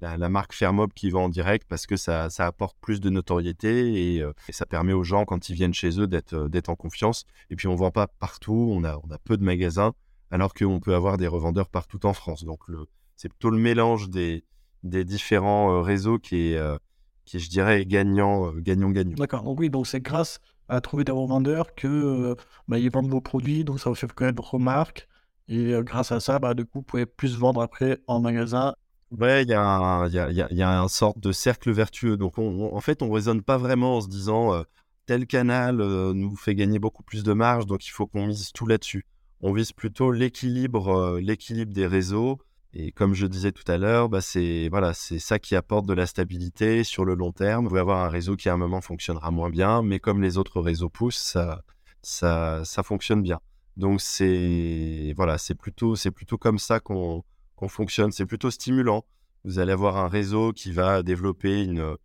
la, 0.00 0.28
marque 0.28 0.54
Fairmob 0.54 0.92
qui 0.92 1.10
vend 1.10 1.24
en 1.24 1.28
direct 1.28 1.66
parce 1.68 1.86
que 1.86 1.96
ça, 1.96 2.30
ça 2.30 2.46
apporte 2.46 2.76
plus 2.80 3.00
de 3.00 3.10
notoriété 3.10 4.16
et, 4.16 4.24
ça 4.50 4.66
permet 4.66 4.92
aux 4.92 5.04
gens, 5.04 5.24
quand 5.24 5.48
ils 5.48 5.54
viennent 5.54 5.74
chez 5.74 6.00
eux, 6.00 6.06
d'être 6.06 6.68
en 6.68 6.76
confiance. 6.76 7.24
Et 7.50 7.56
puis 7.56 7.66
on 7.66 7.72
ne 7.72 7.78
vend 7.78 7.90
pas 7.90 8.06
partout, 8.06 8.70
on 8.72 8.84
a, 8.84 8.98
on 9.02 9.10
a 9.10 9.18
peu 9.18 9.36
de 9.36 9.44
magasins, 9.44 9.92
alors 10.30 10.54
qu'on 10.54 10.80
peut 10.80 10.94
avoir 10.94 11.16
des 11.16 11.26
revendeurs 11.26 11.68
partout 11.68 12.06
en 12.06 12.14
France. 12.14 12.44
Donc 12.44 12.66
le, 12.68 12.86
c'est 13.16 13.28
plutôt 13.28 13.50
le 13.50 13.58
mélange 13.58 14.08
des, 14.08 14.44
des 14.84 15.04
différents 15.04 15.72
euh, 15.72 15.80
réseaux 15.80 16.18
qui 16.18 16.50
est, 16.50 16.56
euh, 16.56 16.76
qui 17.24 17.40
je 17.40 17.48
dirais, 17.48 17.84
gagnant, 17.84 18.48
euh, 18.48 18.60
gagnant, 18.60 18.90
gagnant. 18.90 19.16
D'accord. 19.16 19.42
Donc 19.42 19.58
oui, 19.58 19.70
donc 19.70 19.86
c'est 19.86 20.00
grâce 20.00 20.40
à 20.68 20.80
trouver 20.80 21.04
des 21.04 21.12
revendeurs 21.12 21.74
que 21.74 22.36
bah, 22.68 22.78
ils 22.78 22.90
vendent 22.90 23.10
vos 23.10 23.20
produits, 23.20 23.64
donc 23.64 23.80
ça 23.80 23.90
vous 23.90 23.96
fait 23.96 24.10
connaître 24.12 24.36
votre 24.36 24.58
marque. 24.58 25.08
Et 25.48 25.74
grâce 25.80 26.10
à 26.10 26.20
ça, 26.20 26.38
bah, 26.38 26.54
du 26.54 26.64
coup, 26.64 26.78
vous 26.78 26.82
pouvez 26.82 27.04
plus 27.04 27.36
vendre 27.36 27.60
après 27.60 27.98
en 28.06 28.20
magasin. 28.20 28.74
Ouais, 29.10 29.42
il 29.42 29.50
y, 29.50 29.52
a 29.52 30.06
y, 30.08 30.18
a, 30.18 30.30
y 30.30 30.62
a 30.62 30.80
un 30.80 30.88
sorte 30.88 31.18
de 31.18 31.32
cercle 31.32 31.70
vertueux. 31.70 32.16
Donc, 32.16 32.38
en 32.38 32.80
fait, 32.80 33.02
on 33.02 33.08
ne 33.08 33.12
raisonne 33.12 33.42
pas 33.42 33.58
vraiment 33.58 33.98
en 33.98 34.00
se 34.00 34.08
disant 34.08 34.64
tel 35.04 35.26
canal 35.26 35.76
nous 35.76 36.34
fait 36.34 36.54
gagner 36.54 36.78
beaucoup 36.78 37.02
plus 37.02 37.22
de 37.22 37.34
marge, 37.34 37.66
donc 37.66 37.86
il 37.86 37.90
faut 37.90 38.06
qu'on 38.06 38.26
mise 38.26 38.52
tout 38.52 38.66
là-dessus. 38.66 39.04
On 39.42 39.52
vise 39.52 39.72
plutôt 39.72 40.10
l'équilibre, 40.10 41.18
l'équilibre 41.20 41.74
des 41.74 41.86
réseaux 41.86 42.38
et 42.76 42.90
comme 42.90 43.14
je 43.14 43.26
disais 43.26 43.52
tout 43.52 43.70
à 43.70 43.78
l'heure, 43.78 44.08
bah 44.08 44.20
c'est 44.20 44.68
voilà, 44.68 44.94
c'est 44.94 45.20
ça 45.20 45.38
qui 45.38 45.54
apporte 45.54 45.86
de 45.86 45.94
la 45.94 46.06
stabilité 46.06 46.82
sur 46.82 47.04
le 47.04 47.14
long 47.14 47.30
terme. 47.30 47.64
Vous 47.64 47.68
pouvez 47.68 47.80
avoir 47.80 48.04
un 48.04 48.08
réseau 48.08 48.36
qui 48.36 48.48
à 48.48 48.54
un 48.54 48.56
moment 48.56 48.80
fonctionnera 48.80 49.30
moins 49.30 49.48
bien, 49.50 49.82
mais 49.82 50.00
comme 50.00 50.20
les 50.20 50.38
autres 50.38 50.60
réseaux 50.60 50.88
poussent, 50.88 51.16
ça 51.16 51.62
ça, 52.02 52.64
ça 52.64 52.82
fonctionne 52.82 53.22
bien. 53.22 53.40
Donc 53.76 54.00
c'est 54.00 55.14
voilà, 55.16 55.38
c'est 55.38 55.54
plutôt 55.54 55.94
c'est 55.94 56.10
plutôt 56.10 56.36
comme 56.36 56.58
ça 56.58 56.80
qu'on 56.80 57.22
qu'on 57.54 57.68
fonctionne. 57.68 58.10
C'est 58.12 58.26
plutôt 58.26 58.50
stimulant. 58.50 59.04
Vous 59.44 59.58
allez 59.60 59.72
avoir 59.72 59.96
un 59.96 60.08
réseau 60.08 60.52
qui 60.52 60.72
va 60.72 61.02
développer 61.02 61.62
une, 61.62 61.96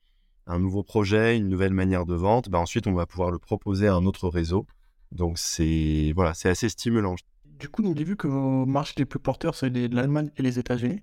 un 0.47 0.59
nouveau 0.59 0.83
projet, 0.83 1.37
une 1.37 1.47
nouvelle 1.49 1.73
manière 1.73 2.05
de 2.05 2.15
vente. 2.15 2.49
Bah 2.49 2.59
ensuite, 2.59 2.87
on 2.87 2.93
va 2.93 3.05
pouvoir 3.05 3.31
le 3.31 3.39
proposer 3.39 3.87
à 3.87 3.95
un 3.95 4.05
autre 4.05 4.29
réseau. 4.29 4.67
Donc 5.11 5.39
c'est 5.39 6.11
voilà, 6.15 6.33
c'est 6.33 6.49
assez 6.49 6.69
stimulant. 6.69 7.15
Du 7.59 7.67
coup, 7.67 7.81
nous 7.81 7.91
avons 7.91 8.03
vu 8.03 8.15
que 8.15 8.27
vos 8.27 8.65
marchés 8.65 8.93
les 8.97 9.05
plus 9.05 9.19
porteurs, 9.19 9.53
c'est 9.53 9.69
l'Allemagne 9.69 10.31
et 10.37 10.41
les 10.41 10.59
États-Unis. 10.59 11.01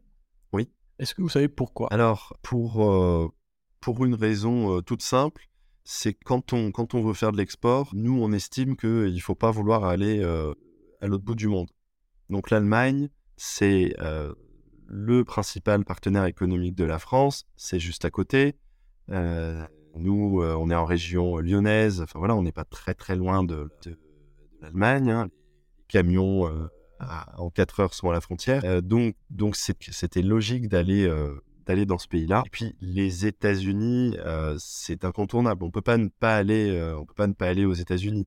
Oui. 0.55 0.71
Est-ce 0.99 1.15
que 1.15 1.21
vous 1.21 1.29
savez 1.29 1.49
pourquoi? 1.49 1.89
Alors, 1.93 2.35
pour, 2.43 2.83
euh, 2.83 3.29
pour 3.81 4.07
une 4.07 4.15
raison 4.15 4.79
euh, 4.79 4.81
toute 4.81 5.03
simple, 5.03 5.49
c'est 5.85 6.15
quand 6.15 6.55
on, 6.55 6.73
quand 6.73 6.95
on 6.95 7.03
veut 7.03 7.13
faire 7.13 7.33
de 7.33 7.37
l'export, 7.37 7.91
nous, 7.93 8.19
on 8.23 8.33
estime 8.33 8.75
qu'il 8.75 9.13
ne 9.13 9.21
faut 9.21 9.35
pas 9.35 9.51
vouloir 9.51 9.85
aller 9.85 10.21
euh, 10.21 10.55
à 11.03 11.07
l'autre 11.07 11.25
bout 11.25 11.35
du 11.35 11.47
monde. 11.47 11.71
Donc, 12.31 12.49
l'Allemagne, 12.49 13.11
c'est 13.37 13.95
le 14.89 15.25
principal 15.25 15.85
partenaire 15.85 16.25
économique 16.25 16.75
de 16.75 16.85
la 16.85 16.99
France, 16.99 17.47
c'est 17.57 17.79
juste 17.79 18.07
à 18.07 18.11
côté. 18.11 18.57
nous, 19.09 20.43
on 20.43 20.71
est 20.71 20.75
en 20.75 20.87
région 20.87 21.37
lyonnaise, 21.37 22.01
enfin 22.01 22.19
voilà, 22.19 22.35
on 22.35 22.43
n'est 22.43 22.51
pas 22.51 22.65
très 22.65 22.95
très 22.95 23.15
loin 23.15 23.45
de, 23.45 23.69
l'Allemagne. 24.63 25.11
Hein 25.11 25.29
camions 25.89 26.47
euh, 26.47 26.69
en 27.37 27.51
4 27.51 27.81
heures 27.81 27.95
sont 27.95 28.11
à 28.11 28.13
la 28.13 28.21
frontière. 28.21 28.63
Euh, 28.65 28.81
donc, 28.81 29.17
donc 29.31 29.57
c'était 29.57 30.23
logique 30.23 30.69
d'aller 30.69 31.05
euh, 31.05 31.35
d'aller 31.67 31.85
dans 31.85 31.99
ce 31.99 32.09
pays-là. 32.09 32.43
Et 32.47 32.51
puis 32.51 32.77
les 32.81 33.27
États-Unis, 33.27 34.17
c'est 34.59 35.05
incontournable. 35.05 35.65
On 35.65 35.71
peut 35.71 35.83
pas 35.83 35.99
ne 35.99 36.09
pas 36.09 36.37
aller, 36.37 36.95
on 36.97 37.05
peut 37.05 37.15
pas 37.15 37.27
ne 37.27 37.33
pas 37.33 37.49
aller 37.49 37.65
aux 37.65 37.75
États-Unis. 37.75 38.25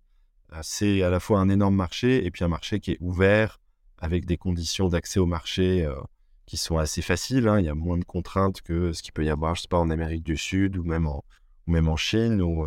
c'est 0.62 1.04
à 1.04 1.10
la 1.10 1.22
fois 1.22 1.40
un 1.40 1.48
énorme 1.48 1.76
marché 1.76 2.26
et 2.26 2.32
puis 2.32 2.44
un 2.44 2.50
marché 2.50 2.82
qui 2.82 2.92
est 2.92 2.98
ouvert 3.00 3.62
avec 3.98 4.26
des 4.26 4.36
conditions 4.36 4.90
d'accès 4.90 5.22
au 5.22 5.26
marché 5.26 5.90
qui 6.48 6.58
sont 6.58 6.78
assez 6.78 7.02
faciles. 7.02 7.48
Hein. 7.48 7.62
Il 7.62 7.66
y 7.66 7.70
a 7.70 7.76
moins 7.76 7.98
de 7.98 8.04
contraintes 8.04 8.62
que 8.62 8.92
ce 8.92 9.02
qu'il 9.02 9.14
peut 9.14 9.24
y 9.24 9.30
avoir, 9.30 9.56
je 9.56 9.62
sais 9.62 9.68
pas, 9.70 9.80
en 9.80 9.90
Amérique 9.90 10.24
du 10.24 10.36
Sud 10.36 10.76
ou 10.76 10.84
même 10.84 11.08
en 11.08 11.24
même 11.66 11.88
en 11.88 11.96
Chine 11.96 12.42
ou 12.42 12.66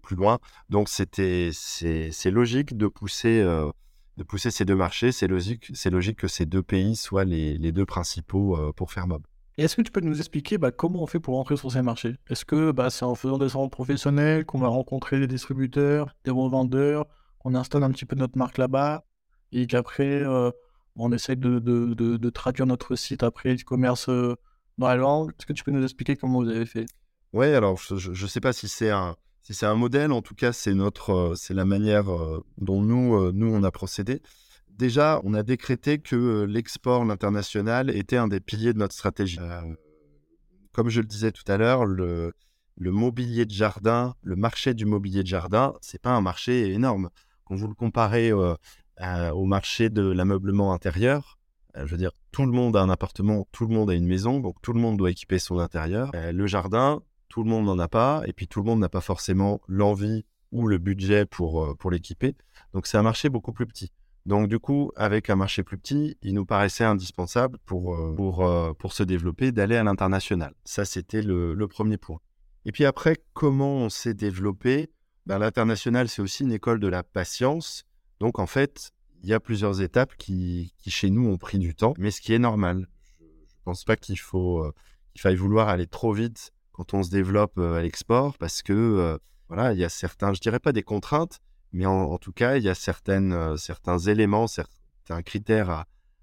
plus 0.00 0.16
loin. 0.16 0.38
Donc 0.70 0.88
c'était 0.88 1.50
c'est 1.52 2.30
logique 2.30 2.78
de 2.78 2.86
pousser 2.86 3.44
de 4.16 4.22
pousser 4.22 4.50
ces 4.50 4.64
deux 4.64 4.76
marchés, 4.76 5.12
c'est 5.12 5.26
logique, 5.26 5.70
c'est 5.74 5.90
logique 5.90 6.18
que 6.18 6.28
ces 6.28 6.46
deux 6.46 6.62
pays 6.62 6.96
soient 6.96 7.24
les, 7.24 7.58
les 7.58 7.72
deux 7.72 7.86
principaux 7.86 8.56
euh, 8.56 8.72
pour 8.72 8.92
faire 8.92 9.06
mob. 9.06 9.22
est-ce 9.58 9.76
que 9.76 9.82
tu 9.82 9.90
peux 9.90 10.00
nous 10.00 10.18
expliquer 10.18 10.58
bah, 10.58 10.70
comment 10.70 11.02
on 11.02 11.06
fait 11.06 11.20
pour 11.20 11.34
rentrer 11.34 11.56
sur 11.56 11.72
ces 11.72 11.82
marchés? 11.82 12.16
Est-ce 12.28 12.44
que 12.44 12.70
bah, 12.70 12.90
c'est 12.90 13.04
en 13.04 13.14
faisant 13.14 13.38
des 13.38 13.48
salons 13.48 13.68
professionnels 13.68 14.44
qu'on 14.44 14.58
va 14.58 14.68
rencontrer 14.68 15.18
des 15.18 15.26
distributeurs, 15.26 16.14
des 16.24 16.30
revendeurs, 16.30 17.06
qu'on 17.38 17.54
installe 17.54 17.82
un 17.82 17.90
petit 17.90 18.06
peu 18.06 18.16
notre 18.16 18.38
marque 18.38 18.58
là-bas 18.58 19.04
et 19.52 19.66
qu'après 19.66 20.22
euh, 20.22 20.50
on 20.96 21.12
essaye 21.12 21.36
de, 21.36 21.58
de, 21.58 21.94
de, 21.94 22.30
traduire 22.30 22.66
notre 22.66 22.94
site 22.94 23.22
après 23.22 23.54
e-commerce 23.54 24.08
euh, 24.08 24.36
dans 24.78 24.88
la 24.88 24.96
langue? 24.96 25.32
Est-ce 25.38 25.46
que 25.46 25.52
tu 25.52 25.64
peux 25.64 25.72
nous 25.72 25.82
expliquer 25.82 26.16
comment 26.16 26.40
vous 26.42 26.48
avez 26.48 26.66
fait? 26.66 26.86
Ouais, 27.32 27.52
alors 27.54 27.76
je 27.78 28.10
ne 28.10 28.28
sais 28.28 28.40
pas 28.40 28.52
si 28.52 28.68
c'est 28.68 28.90
un, 28.90 29.16
si 29.44 29.52
c'est 29.54 29.66
un 29.66 29.74
modèle, 29.74 30.10
en 30.10 30.22
tout 30.22 30.34
cas, 30.34 30.52
c'est 30.52 30.74
notre, 30.74 31.34
c'est 31.36 31.54
la 31.54 31.66
manière 31.66 32.06
dont 32.56 32.80
nous, 32.80 33.30
nous, 33.30 33.46
on 33.46 33.62
a 33.62 33.70
procédé. 33.70 34.22
Déjà, 34.70 35.20
on 35.22 35.34
a 35.34 35.42
décrété 35.42 35.98
que 35.98 36.44
l'export, 36.44 37.04
l'international, 37.04 37.90
était 37.94 38.16
un 38.16 38.26
des 38.26 38.40
piliers 38.40 38.72
de 38.72 38.78
notre 38.78 38.94
stratégie. 38.94 39.38
comme 40.72 40.88
je 40.88 41.00
le 41.02 41.06
disais 41.06 41.30
tout 41.30 41.44
à 41.46 41.58
l'heure, 41.58 41.84
le, 41.84 42.32
le 42.76 42.90
mobilier 42.90 43.44
de 43.44 43.52
jardin, 43.52 44.14
le 44.22 44.34
marché 44.34 44.72
du 44.72 44.86
mobilier 44.86 45.22
de 45.22 45.28
jardin, 45.28 45.74
c'est 45.82 46.00
pas 46.00 46.10
un 46.10 46.22
marché 46.22 46.72
énorme. 46.72 47.10
Quand 47.44 47.54
vous 47.54 47.68
le 47.68 47.74
comparez 47.74 48.32
au 48.32 49.44
marché 49.44 49.90
de 49.90 50.02
l'ameublement 50.02 50.72
intérieur, 50.72 51.38
je 51.76 51.84
veux 51.84 51.98
dire, 51.98 52.12
tout 52.32 52.46
le 52.46 52.52
monde 52.52 52.76
a 52.76 52.80
un 52.82 52.88
appartement, 52.88 53.46
tout 53.52 53.66
le 53.66 53.74
monde 53.74 53.90
a 53.90 53.94
une 53.94 54.06
maison, 54.06 54.40
donc 54.40 54.56
tout 54.62 54.72
le 54.72 54.80
monde 54.80 54.96
doit 54.96 55.10
équiper 55.10 55.38
son 55.38 55.58
intérieur. 55.58 56.10
le 56.14 56.46
jardin, 56.46 57.02
tout 57.34 57.42
le 57.42 57.50
monde 57.50 57.66
n'en 57.66 57.80
a 57.80 57.88
pas, 57.88 58.22
et 58.26 58.32
puis 58.32 58.46
tout 58.46 58.60
le 58.60 58.66
monde 58.66 58.78
n'a 58.78 58.88
pas 58.88 59.00
forcément 59.00 59.60
l'envie 59.66 60.24
ou 60.52 60.68
le 60.68 60.78
budget 60.78 61.26
pour, 61.26 61.76
pour 61.78 61.90
l'équiper. 61.90 62.36
Donc 62.72 62.86
c'est 62.86 62.96
un 62.96 63.02
marché 63.02 63.28
beaucoup 63.28 63.52
plus 63.52 63.66
petit. 63.66 63.90
Donc 64.24 64.48
du 64.48 64.60
coup, 64.60 64.92
avec 64.94 65.30
un 65.30 65.34
marché 65.34 65.64
plus 65.64 65.76
petit, 65.76 66.16
il 66.22 66.34
nous 66.34 66.46
paraissait 66.46 66.84
indispensable 66.84 67.58
pour, 67.66 67.98
pour, 68.14 68.48
pour 68.78 68.92
se 68.92 69.02
développer 69.02 69.50
d'aller 69.50 69.74
à 69.74 69.82
l'international. 69.82 70.54
Ça, 70.64 70.84
c'était 70.84 71.22
le, 71.22 71.66
premier 71.66 71.96
point. 71.96 72.20
Et 72.66 72.70
puis 72.70 72.84
après, 72.84 73.16
comment 73.32 73.78
on 73.78 73.88
s'est 73.88 74.14
développé? 74.14 74.92
Ben, 75.26 75.40
L'international, 75.40 76.08
c'est 76.08 76.22
aussi 76.22 76.44
une 76.44 76.52
école 76.52 76.78
de 76.78 76.86
la 76.86 77.02
patience. 77.02 77.82
Donc 78.20 78.38
en 78.38 78.46
fait, 78.46 78.92
il 79.24 79.28
y 79.28 79.32
a 79.32 79.40
plusieurs 79.40 79.82
étapes 79.82 80.14
qui, 80.16 80.72
qui, 80.78 80.92
chez 80.92 81.10
nous 81.10 81.28
ont 81.28 81.36
pris 81.36 81.58
du 81.58 81.74
temps, 81.74 81.94
mais 81.98 82.12
ce 82.12 82.20
qui 82.20 82.32
est 82.32 82.38
normal. 82.38 82.86
Je 83.18 83.24
ne 83.24 83.64
pense 83.64 83.82
pas 83.82 83.96
qu'il 83.96 84.20
faut 84.20 84.72
qu'il 85.14 85.20
faille 85.20 85.34
vouloir 85.34 85.68
aller 85.68 85.88
trop 85.88 86.12
vite 86.12 86.53
quand 86.74 86.92
on 86.92 87.02
se 87.02 87.10
développe 87.10 87.58
à 87.58 87.80
l'export, 87.80 88.36
parce 88.36 88.62
que 88.62 89.18
voilà, 89.48 89.72
il 89.72 89.78
y 89.78 89.84
a 89.84 89.88
certains, 89.88 90.34
je 90.34 90.40
dirais 90.40 90.58
pas 90.58 90.72
des 90.72 90.82
contraintes, 90.82 91.40
mais 91.72 91.86
en, 91.86 92.18
tout 92.18 92.32
cas, 92.32 92.56
il 92.56 92.64
y 92.64 92.68
a 92.68 92.74
certaines, 92.74 93.56
certains 93.56 93.98
éléments, 93.98 94.46
certains 94.46 95.22
critères 95.22 95.70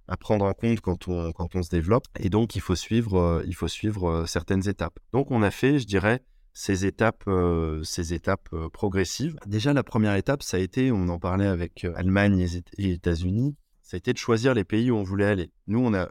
à, 0.08 0.18
prendre 0.18 0.46
en 0.46 0.54
compte 0.54 0.82
quand 0.82 1.08
on, 1.08 1.32
quand 1.32 1.56
on 1.56 1.64
se 1.64 1.70
développe. 1.70 2.06
Et 2.20 2.30
donc, 2.30 2.56
il 2.56 2.62
faut 2.62 2.76
suivre, 2.76 3.42
il 3.48 3.56
faut 3.56 3.70
suivre 3.70 4.26
certaines 4.28 4.68
étapes. 4.68 5.00
Donc, 5.14 5.32
on 5.32 5.42
a 5.42 5.52
fait, 5.52 5.80
je 5.80 5.88
dirais, 5.88 6.22
ces 6.54 6.86
étapes, 6.86 7.24
euh, 7.28 7.84
ces 7.84 8.14
étapes 8.14 8.50
euh, 8.54 8.70
progressives. 8.70 9.38
Déjà, 9.46 9.74
la 9.74 9.84
première 9.84 10.16
étape, 10.16 10.44
ça 10.44 10.58
a 10.58 10.60
été, 10.60 10.92
on 10.92 11.08
en 11.08 11.20
parlait 11.20 11.48
avec 11.48 11.86
euh, 11.86 11.94
Allemagne 11.96 12.46
et 12.78 12.92
États-Unis, 12.92 13.56
ça 13.82 13.96
a 13.96 13.98
été 13.98 14.14
de 14.14 14.18
choisir 14.18 14.54
les 14.54 14.64
pays 14.64 14.92
où 14.92 14.96
on 14.96 15.04
voulait 15.04 15.26
aller. 15.26 15.52
Nous, 15.68 15.80
on 15.80 15.94
a 15.94 16.10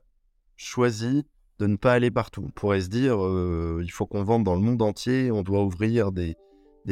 choisi 0.57 1.27
de 1.61 1.67
ne 1.67 1.77
pas 1.77 1.93
aller 1.93 2.11
partout. 2.11 2.45
On 2.47 2.51
pourrait 2.51 2.81
se 2.81 2.89
dire, 2.89 3.17
il 3.81 3.91
faut 3.91 4.07
qu'on 4.07 4.25
vende 4.25 4.45
dans 4.45 4.55
le 4.55 4.63
monde 4.63 4.83
entier, 4.83 5.31
on 5.31 5.43
doit 5.43 5.63
ouvrir 5.63 6.11
des, 6.11 6.37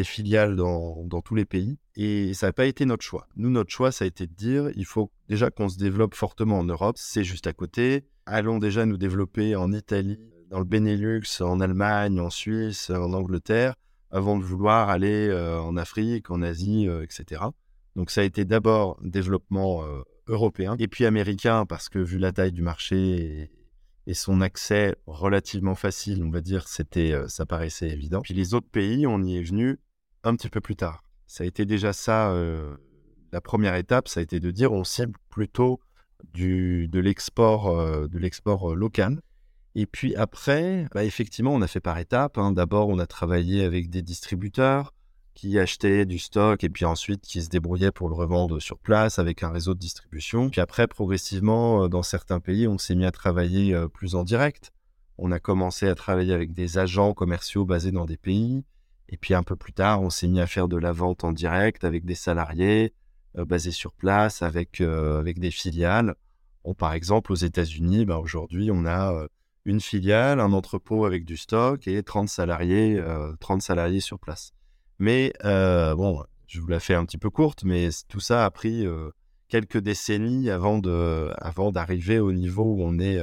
filiales 0.04 0.54
dans, 0.54 1.22
tous 1.24 1.34
les 1.34 1.46
pays. 1.46 1.78
Et 1.96 2.34
ça 2.34 2.46
n'a 2.46 2.52
pas 2.52 2.66
été 2.66 2.84
notre 2.84 3.02
choix. 3.02 3.26
Nous, 3.36 3.50
notre 3.50 3.70
choix, 3.70 3.90
ça 3.90 4.04
a 4.04 4.08
été 4.08 4.26
de 4.26 4.34
dire, 4.34 4.70
il 4.76 4.84
faut 4.84 5.10
déjà 5.28 5.50
qu'on 5.50 5.68
se 5.68 5.78
développe 5.78 6.14
fortement 6.14 6.58
en 6.58 6.64
Europe, 6.64 6.96
c'est 6.98 7.24
juste 7.24 7.46
à 7.46 7.52
côté. 7.52 8.04
Allons 8.26 8.58
déjà 8.58 8.84
nous 8.84 8.98
développer 8.98 9.56
en 9.56 9.72
Italie, 9.72 10.20
dans 10.50 10.58
le 10.58 10.64
Benelux, 10.64 11.40
en 11.40 11.60
Allemagne, 11.60 12.20
en 12.20 12.30
Suisse, 12.30 12.90
en 12.90 13.12
Angleterre, 13.14 13.74
avant 14.10 14.38
de 14.38 14.44
vouloir 14.44 14.88
aller 14.88 15.28
euh, 15.28 15.60
en 15.60 15.76
Afrique, 15.76 16.30
en 16.30 16.42
Asie, 16.42 16.88
euh, 16.88 17.02
etc. 17.02 17.42
Donc 17.96 18.10
ça 18.10 18.22
a 18.22 18.24
été 18.24 18.44
d'abord 18.44 18.98
développement 19.02 19.84
euh, 19.84 20.02
européen 20.26 20.76
et 20.78 20.88
puis 20.88 21.04
américain 21.04 21.66
parce 21.66 21.88
que 21.88 21.98
vu 21.98 22.18
la 22.18 22.32
taille 22.32 22.52
du 22.52 22.62
marché 22.62 23.50
et, 24.08 24.14
son 24.14 24.40
accès 24.40 24.96
relativement 25.06 25.74
facile, 25.74 26.24
on 26.24 26.30
va 26.30 26.40
dire, 26.40 26.66
c'était, 26.66 27.14
ça 27.28 27.46
paraissait 27.46 27.90
évident. 27.90 28.20
Puis 28.22 28.34
les 28.34 28.54
autres 28.54 28.68
pays, 28.68 29.06
on 29.06 29.22
y 29.22 29.36
est 29.36 29.42
venu 29.42 29.78
un 30.24 30.34
petit 30.34 30.48
peu 30.48 30.60
plus 30.60 30.76
tard. 30.76 31.04
Ça 31.26 31.44
a 31.44 31.46
été 31.46 31.66
déjà 31.66 31.92
ça, 31.92 32.34
la 33.32 33.40
première 33.40 33.74
étape, 33.74 34.08
ça 34.08 34.20
a 34.20 34.22
été 34.22 34.40
de 34.40 34.50
dire 34.50 34.72
on 34.72 34.84
cible 34.84 35.18
plutôt 35.28 35.80
du, 36.32 36.88
de 36.88 37.00
l'export, 37.00 38.08
de 38.08 38.18
l'export 38.18 38.74
local 38.74 39.20
et 39.78 39.86
puis 39.86 40.16
après, 40.16 40.86
bah, 40.92 41.04
effectivement, 41.04 41.54
on 41.54 41.62
a 41.62 41.68
fait 41.68 41.78
par 41.78 41.98
étapes. 41.98 42.36
Hein. 42.36 42.50
D'abord, 42.50 42.88
on 42.88 42.98
a 42.98 43.06
travaillé 43.06 43.62
avec 43.62 43.90
des 43.90 44.02
distributeurs 44.02 44.92
qui 45.38 45.56
achetaient 45.56 46.04
du 46.04 46.18
stock 46.18 46.64
et 46.64 46.68
puis 46.68 46.84
ensuite 46.84 47.22
qui 47.22 47.40
se 47.42 47.48
débrouillaient 47.48 47.92
pour 47.92 48.08
le 48.08 48.16
revendre 48.16 48.60
sur 48.60 48.76
place 48.76 49.20
avec 49.20 49.44
un 49.44 49.50
réseau 49.50 49.72
de 49.72 49.78
distribution. 49.78 50.50
Puis 50.50 50.60
après, 50.60 50.88
progressivement, 50.88 51.84
euh, 51.84 51.88
dans 51.88 52.02
certains 52.02 52.40
pays, 52.40 52.66
on 52.66 52.76
s'est 52.76 52.96
mis 52.96 53.04
à 53.04 53.12
travailler 53.12 53.72
euh, 53.72 53.86
plus 53.86 54.16
en 54.16 54.24
direct. 54.24 54.72
On 55.16 55.30
a 55.30 55.38
commencé 55.38 55.86
à 55.86 55.94
travailler 55.94 56.32
avec 56.34 56.54
des 56.54 56.78
agents 56.78 57.14
commerciaux 57.14 57.64
basés 57.64 57.92
dans 57.92 58.04
des 58.04 58.16
pays. 58.16 58.64
Et 59.10 59.16
puis 59.16 59.32
un 59.32 59.44
peu 59.44 59.54
plus 59.54 59.72
tard, 59.72 60.02
on 60.02 60.10
s'est 60.10 60.26
mis 60.26 60.40
à 60.40 60.48
faire 60.48 60.66
de 60.66 60.76
la 60.76 60.90
vente 60.90 61.22
en 61.22 61.30
direct 61.30 61.84
avec 61.84 62.04
des 62.04 62.16
salariés 62.16 62.92
euh, 63.36 63.44
basés 63.44 63.70
sur 63.70 63.92
place, 63.92 64.42
avec, 64.42 64.80
avec 64.80 65.38
des 65.38 65.52
filiales. 65.52 66.16
par 66.78 66.94
exemple, 66.94 67.30
aux 67.30 67.36
États-Unis, 67.36 68.06
bah, 68.06 68.18
aujourd'hui, 68.18 68.70
on 68.72 68.86
a 68.86 69.28
une 69.64 69.80
filiale, 69.80 70.40
un 70.40 70.52
entrepôt 70.52 71.04
avec 71.04 71.24
du 71.24 71.36
stock 71.36 71.86
et 71.86 72.02
30 72.02 72.28
salariés, 72.28 73.00
30 73.38 73.58
euh, 73.58 73.60
salariés 73.60 74.00
sur 74.00 74.18
place. 74.18 74.52
Mais 74.98 75.32
euh, 75.44 75.94
bon, 75.94 76.24
je 76.46 76.60
vous 76.60 76.66
la 76.68 76.80
fais 76.80 76.94
un 76.94 77.04
petit 77.04 77.18
peu 77.18 77.30
courte, 77.30 77.64
mais 77.64 77.88
tout 78.08 78.20
ça 78.20 78.44
a 78.44 78.50
pris 78.50 78.86
euh, 78.86 79.10
quelques 79.48 79.78
décennies 79.78 80.50
avant 80.50 80.78
de, 80.78 81.30
avant 81.38 81.70
d'arriver 81.70 82.18
au 82.18 82.32
niveau 82.32 82.64
où 82.64 82.82
on 82.82 82.98
est, 82.98 83.22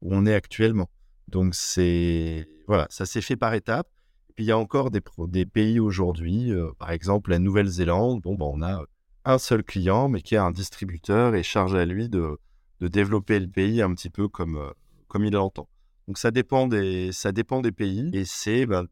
où 0.00 0.14
on 0.14 0.26
est 0.26 0.34
actuellement. 0.34 0.88
Donc 1.28 1.54
c'est 1.54 2.48
voilà, 2.66 2.86
ça 2.90 3.06
s'est 3.06 3.20
fait 3.20 3.36
par 3.36 3.54
étapes. 3.54 3.88
Et 4.30 4.32
puis 4.34 4.44
il 4.44 4.48
y 4.48 4.52
a 4.52 4.58
encore 4.58 4.90
des, 4.90 5.46
pays 5.46 5.78
aujourd'hui, 5.78 6.52
par 6.78 6.90
exemple 6.90 7.30
la 7.30 7.38
Nouvelle-Zélande. 7.38 8.22
Bon, 8.22 8.34
ben, 8.34 8.46
on 8.46 8.62
a 8.62 8.82
un 9.24 9.38
seul 9.38 9.62
client, 9.62 10.08
mais 10.08 10.22
qui 10.22 10.34
est 10.34 10.38
un 10.38 10.50
distributeur 10.50 11.34
et 11.34 11.42
charge 11.42 11.74
à 11.74 11.84
lui 11.84 12.08
de, 12.08 12.38
de 12.80 12.88
développer 12.88 13.38
le 13.38 13.48
pays 13.48 13.82
un 13.82 13.94
petit 13.94 14.10
peu 14.10 14.28
comme, 14.28 14.72
comme 15.08 15.24
il 15.24 15.32
l'entend. 15.32 15.68
Donc 16.08 16.18
ça 16.18 16.30
dépend 16.30 16.66
des, 16.66 17.12
ça 17.12 17.32
dépend 17.32 17.60
des 17.60 17.72
pays 17.72 18.10
et 18.12 18.24
c'est 18.24 18.66
ben, 18.66 18.86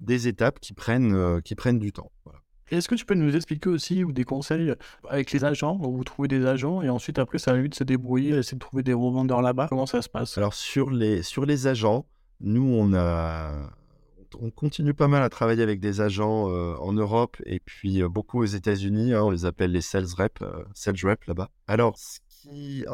des 0.00 0.28
étapes 0.28 0.60
qui 0.60 0.72
prennent, 0.72 1.14
euh, 1.14 1.40
qui 1.40 1.54
prennent 1.54 1.78
du 1.78 1.92
temps. 1.92 2.12
Est-ce 2.70 2.88
que 2.88 2.94
tu 2.94 3.06
peux 3.06 3.14
nous 3.14 3.34
expliquer 3.34 3.70
aussi 3.70 4.04
ou 4.04 4.12
des 4.12 4.24
conseils 4.24 4.74
avec 5.08 5.32
les 5.32 5.44
agents 5.44 5.78
où 5.82 5.96
vous 5.96 6.04
trouvez 6.04 6.28
des 6.28 6.44
agents 6.44 6.82
et 6.82 6.90
ensuite 6.90 7.18
après 7.18 7.38
ça 7.38 7.52
à 7.52 7.54
lui 7.56 7.70
de 7.70 7.74
se 7.74 7.84
débrouiller, 7.84 8.36
essayer 8.36 8.56
de 8.56 8.60
trouver 8.60 8.82
des 8.82 8.92
revendeurs 8.92 9.40
là-bas? 9.40 9.68
Comment 9.70 9.86
ça 9.86 10.02
se 10.02 10.08
passe? 10.08 10.36
Alors 10.36 10.52
sur 10.52 10.90
les, 10.90 11.22
sur 11.22 11.46
les 11.46 11.66
agents, 11.66 12.06
nous 12.40 12.64
on 12.64 12.92
a 12.92 13.70
on 14.38 14.50
continue 14.50 14.92
pas 14.92 15.08
mal 15.08 15.22
à 15.22 15.30
travailler 15.30 15.62
avec 15.62 15.80
des 15.80 16.02
agents 16.02 16.50
euh, 16.50 16.74
en 16.76 16.92
Europe 16.92 17.38
et 17.46 17.60
puis 17.60 18.02
euh, 18.02 18.08
beaucoup 18.10 18.42
aux 18.42 18.46
États-Unis. 18.46 19.14
Hein, 19.14 19.22
on 19.22 19.30
les 19.30 19.46
appelle 19.46 19.72
les 19.72 19.80
sales 19.80 20.06
reps, 20.16 20.42
sales 20.74 20.96
reps 21.02 21.26
là-bas. 21.26 21.48
Alors, 21.66 21.98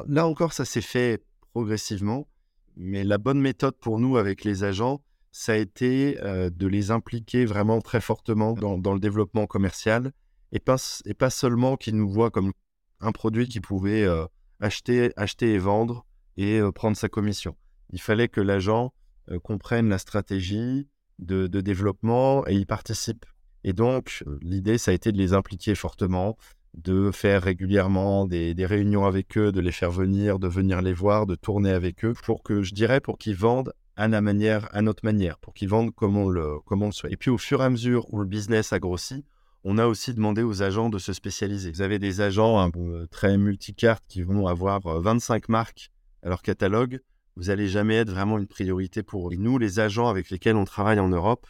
là 0.06 0.28
encore, 0.28 0.52
ça 0.52 0.64
s'est 0.64 0.80
fait 0.80 1.24
progressivement. 1.52 2.28
Mais 2.76 3.04
la 3.04 3.18
bonne 3.18 3.40
méthode 3.40 3.76
pour 3.76 3.98
nous 4.00 4.16
avec 4.16 4.44
les 4.44 4.64
agents, 4.64 5.00
ça 5.36 5.54
a 5.54 5.56
été 5.56 6.16
euh, 6.22 6.48
de 6.48 6.68
les 6.68 6.92
impliquer 6.92 7.44
vraiment 7.44 7.80
très 7.80 8.00
fortement 8.00 8.52
dans, 8.52 8.94
le 8.94 9.00
développement 9.00 9.48
commercial 9.48 10.12
et 10.52 10.60
pas, 10.60 10.76
et 11.06 11.14
pas 11.14 11.28
seulement 11.28 11.76
qu'ils 11.76 11.96
nous 11.96 12.08
voient 12.08 12.30
comme 12.30 12.52
un 13.00 13.10
produit 13.10 13.48
qu'ils 13.48 13.60
pouvaient 13.60 14.04
euh, 14.04 14.26
acheter, 14.60 15.12
acheter 15.16 15.52
et 15.54 15.58
vendre 15.58 16.06
et 16.36 16.60
euh, 16.60 16.70
prendre 16.70 16.96
sa 16.96 17.08
commission. 17.08 17.56
Il 17.90 18.00
fallait 18.00 18.28
que 18.28 18.40
l'agent 18.40 18.94
comprenne 19.42 19.88
la 19.88 19.98
stratégie 19.98 20.86
de, 21.18 21.48
de, 21.48 21.60
développement 21.60 22.46
et 22.46 22.54
y 22.54 22.64
participe. 22.64 23.26
Et 23.64 23.72
donc, 23.72 24.22
l'idée, 24.40 24.78
ça 24.78 24.92
a 24.92 24.94
été 24.94 25.10
de 25.10 25.18
les 25.18 25.32
impliquer 25.32 25.74
fortement, 25.74 26.36
de 26.74 27.10
faire 27.10 27.42
régulièrement 27.42 28.26
des, 28.26 28.54
réunions 28.66 29.04
avec 29.04 29.36
eux, 29.36 29.50
de 29.50 29.60
les 29.60 29.72
faire 29.72 29.90
venir, 29.90 30.38
de 30.38 30.46
venir 30.46 30.82
les 30.82 30.92
voir, 30.92 31.26
de 31.26 31.34
tourner 31.34 31.70
avec 31.70 32.04
eux, 32.04 32.12
pour 32.22 32.42
que, 32.42 32.62
je 32.62 32.74
dirais, 32.74 33.00
pour 33.00 33.18
qu'ils 33.18 33.36
vendent 33.36 33.72
à, 33.96 34.08
notre 34.08 35.04
manière, 35.04 35.38
pour 35.38 35.54
qu'ils 35.54 35.68
vendent 35.68 35.94
comme 35.94 36.16
on, 36.16 36.28
le, 36.28 36.58
comme 36.66 36.84
le 36.84 36.92
souhaite. 36.92 37.12
Et 37.12 37.16
puis 37.16 37.30
au 37.30 37.38
fur 37.38 37.62
et 37.62 37.64
à 37.64 37.70
mesure 37.70 38.12
où 38.12 38.18
le 38.18 38.26
business 38.26 38.72
a 38.72 38.78
grossi, 38.78 39.24
on 39.64 39.78
a 39.78 39.86
aussi 39.86 40.12
demandé 40.12 40.42
aux 40.42 40.62
agents 40.62 40.90
de 40.90 40.98
se 40.98 41.12
spécialiser. 41.12 41.70
Vous 41.70 41.82
avez 41.82 41.98
des 41.98 42.20
agents 42.20 42.58
un 42.58 42.70
peu 42.70 43.06
très 43.10 43.38
multicartes 43.38 44.04
qui 44.08 44.22
vont 44.22 44.46
avoir 44.46 44.80
25 44.80 45.44
euh, 45.44 45.46
marques 45.48 45.90
à 46.22 46.28
leur 46.28 46.42
catalogue. 46.42 47.00
Vous 47.36 47.44
n'allez 47.44 47.68
jamais 47.68 47.96
être 47.96 48.10
vraiment 48.10 48.38
une 48.38 48.46
priorité 48.46 49.02
pour 49.02 49.28
eux. 49.28 49.32
Et 49.32 49.36
nous, 49.36 49.58
les 49.58 49.80
agents 49.80 50.08
avec 50.08 50.30
lesquels 50.30 50.56
on 50.56 50.64
travaille 50.64 51.00
en 51.00 51.08
Europe, 51.08 51.46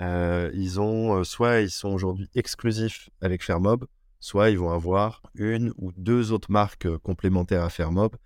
euh, 0.00 0.50
ils 0.54 0.78
ont 0.80 1.16
euh, 1.16 1.24
soit 1.24 1.60
ils 1.60 1.70
sont 1.70 1.88
aujourd'hui 1.88 2.28
exclusifs 2.34 3.08
avec 3.22 3.42
Fairmob, 3.42 3.86
soit 4.20 4.50
ils 4.50 4.58
vont 4.58 4.70
avoir 4.70 5.22
une 5.34 5.72
ou 5.78 5.90
deux 5.96 6.32
autres 6.32 6.50
marques 6.50 6.86
euh, 6.86 6.98
complémentaires 6.98 7.64
à 7.64 7.70
Fairmob. 7.70 8.16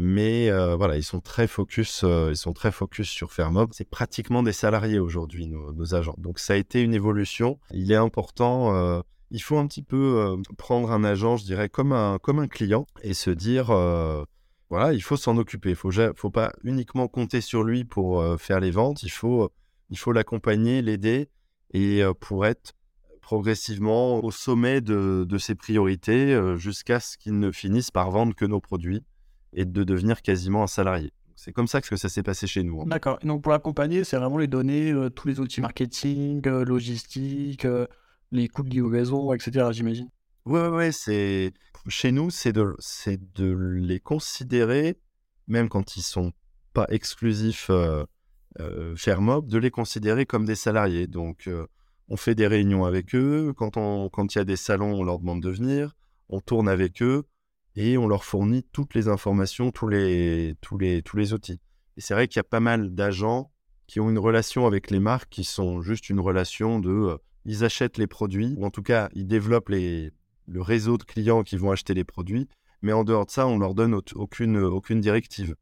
Mais 0.00 0.48
euh, 0.48 0.76
voilà, 0.76 0.96
ils 0.96 1.02
sont 1.02 1.18
très 1.18 1.48
focus, 1.48 2.02
euh, 2.04 2.28
ils 2.30 2.36
sont 2.36 2.52
très 2.52 2.70
focus 2.70 3.08
sur 3.08 3.32
Fairmob. 3.32 3.70
C'est 3.72 3.90
pratiquement 3.90 4.44
des 4.44 4.52
salariés 4.52 5.00
aujourd'hui, 5.00 5.48
nos, 5.48 5.92
agents. 5.92 6.14
Donc 6.18 6.38
ça 6.38 6.52
a 6.52 6.56
été 6.56 6.80
une 6.82 6.94
évolution. 6.94 7.58
Il 7.72 7.90
est 7.90 7.96
important, 7.96 9.02
il 9.32 9.42
faut 9.42 9.58
un 9.58 9.66
petit 9.66 9.82
peu 9.82 10.36
prendre 10.56 10.92
un 10.92 11.02
agent, 11.02 11.38
je 11.38 11.44
dirais, 11.46 11.68
comme 11.68 11.92
un, 11.92 12.18
comme 12.20 12.38
un 12.38 12.46
client 12.46 12.86
et 13.02 13.12
se 13.12 13.30
dire, 13.30 13.72
voilà, 14.70 14.92
il 14.92 15.02
faut 15.02 15.16
s'en 15.16 15.36
occuper. 15.36 15.70
Il 15.70 15.74
faut, 15.74 15.90
faut 16.14 16.30
pas 16.30 16.52
uniquement 16.62 17.08
compter 17.08 17.40
sur 17.40 17.64
lui 17.64 17.84
pour 17.84 18.24
faire 18.38 18.60
les 18.60 18.70
ventes. 18.70 19.02
Il 19.02 19.10
faut 19.10 19.50
il 19.90 19.98
faut 19.98 20.12
l'accompagner, 20.12 20.80
l'aider 20.80 21.28
et 21.74 22.02
pour 22.20 22.46
être 22.46 22.76
progressivement 23.20 24.22
au 24.22 24.30
sommet 24.30 24.80
de, 24.80 25.38
ses 25.40 25.56
priorités 25.56 26.40
jusqu'à 26.56 27.00
ce 27.00 27.18
qu'il 27.18 27.40
ne 27.40 27.50
finisse 27.50 27.90
par 27.90 28.12
vendre 28.12 28.36
que 28.36 28.44
nos 28.44 28.60
produits 28.60 29.02
et 29.52 29.64
de 29.64 29.84
devenir 29.84 30.22
quasiment 30.22 30.62
un 30.62 30.66
salarié. 30.66 31.12
C'est 31.36 31.52
comme 31.52 31.68
ça 31.68 31.80
que 31.80 31.96
ça 31.96 32.08
s'est 32.08 32.22
passé 32.22 32.46
chez 32.46 32.64
nous. 32.64 32.82
Hein. 32.82 32.86
D'accord. 32.86 33.18
Donc 33.22 33.42
pour 33.42 33.52
l'accompagner, 33.52 34.04
c'est 34.04 34.16
vraiment 34.16 34.38
les 34.38 34.48
données, 34.48 34.92
tous 35.14 35.28
les 35.28 35.40
outils 35.40 35.60
marketing, 35.60 36.46
logistique, 36.46 37.66
les 38.32 38.48
coûts 38.48 38.64
de 38.64 38.70
livraison, 38.70 39.32
etc. 39.32 39.68
J'imagine. 39.70 40.08
Oui, 40.44 40.60
ouais, 40.60 40.68
ouais, 40.68 40.92
c'est 40.92 41.52
chez 41.88 42.12
nous, 42.12 42.30
c'est 42.30 42.52
de, 42.52 42.74
c'est 42.78 43.20
de 43.34 43.52
les 43.52 44.00
considérer, 44.00 44.98
même 45.46 45.68
quand 45.68 45.96
ils 45.96 46.02
sont 46.02 46.32
pas 46.72 46.86
exclusifs 46.88 47.70
euh, 47.70 48.04
euh 48.60 48.96
Fairmob, 48.96 49.48
de 49.48 49.58
les 49.58 49.70
considérer 49.70 50.26
comme 50.26 50.44
des 50.44 50.54
salariés. 50.54 51.06
Donc, 51.06 51.46
euh, 51.48 51.66
on 52.08 52.16
fait 52.16 52.34
des 52.34 52.46
réunions 52.46 52.84
avec 52.84 53.14
eux. 53.14 53.52
Quand 53.56 53.76
on, 53.76 54.08
quand 54.08 54.34
il 54.34 54.38
y 54.38 54.40
a 54.40 54.44
des 54.44 54.56
salons, 54.56 54.94
on 54.94 55.04
leur 55.04 55.18
demande 55.18 55.42
de 55.42 55.50
venir. 55.50 55.96
On 56.28 56.40
tourne 56.40 56.68
avec 56.68 57.02
eux 57.02 57.26
et 57.80 57.96
on 57.96 58.08
leur 58.08 58.24
fournit 58.24 58.64
toutes 58.72 58.96
les 58.96 59.06
informations, 59.06 59.70
tous 59.70 59.86
les, 59.86 60.56
tous 60.60 60.78
les, 60.78 61.00
tous 61.00 61.16
les 61.16 61.32
outils. 61.32 61.60
Et 61.96 62.00
c'est 62.00 62.12
vrai 62.12 62.26
qu'il 62.26 62.38
y 62.38 62.40
a 62.40 62.44
pas 62.44 62.58
mal 62.58 62.92
d'agents 62.92 63.52
qui 63.86 64.00
ont 64.00 64.10
une 64.10 64.18
relation 64.18 64.66
avec 64.66 64.90
les 64.90 64.98
marques 64.98 65.30
qui 65.30 65.44
sont 65.44 65.80
juste 65.80 66.10
une 66.10 66.18
relation 66.18 66.80
de, 66.80 66.90
euh, 66.90 67.16
ils 67.44 67.62
achètent 67.62 67.96
les 67.96 68.08
produits 68.08 68.56
ou 68.58 68.66
en 68.66 68.70
tout 68.70 68.82
cas 68.82 69.08
ils 69.14 69.28
développent 69.28 69.68
les, 69.68 70.10
le 70.48 70.60
réseau 70.60 70.98
de 70.98 71.04
clients 71.04 71.44
qui 71.44 71.56
vont 71.56 71.70
acheter 71.70 71.94
les 71.94 72.02
produits. 72.02 72.48
Mais 72.82 72.92
en 72.92 73.04
dehors 73.04 73.26
de 73.26 73.30
ça, 73.30 73.46
on 73.46 73.58
leur 73.58 73.74
donne 73.74 73.94
aucune, 73.94 74.58
aucune 74.58 75.00
directive. 75.00 75.54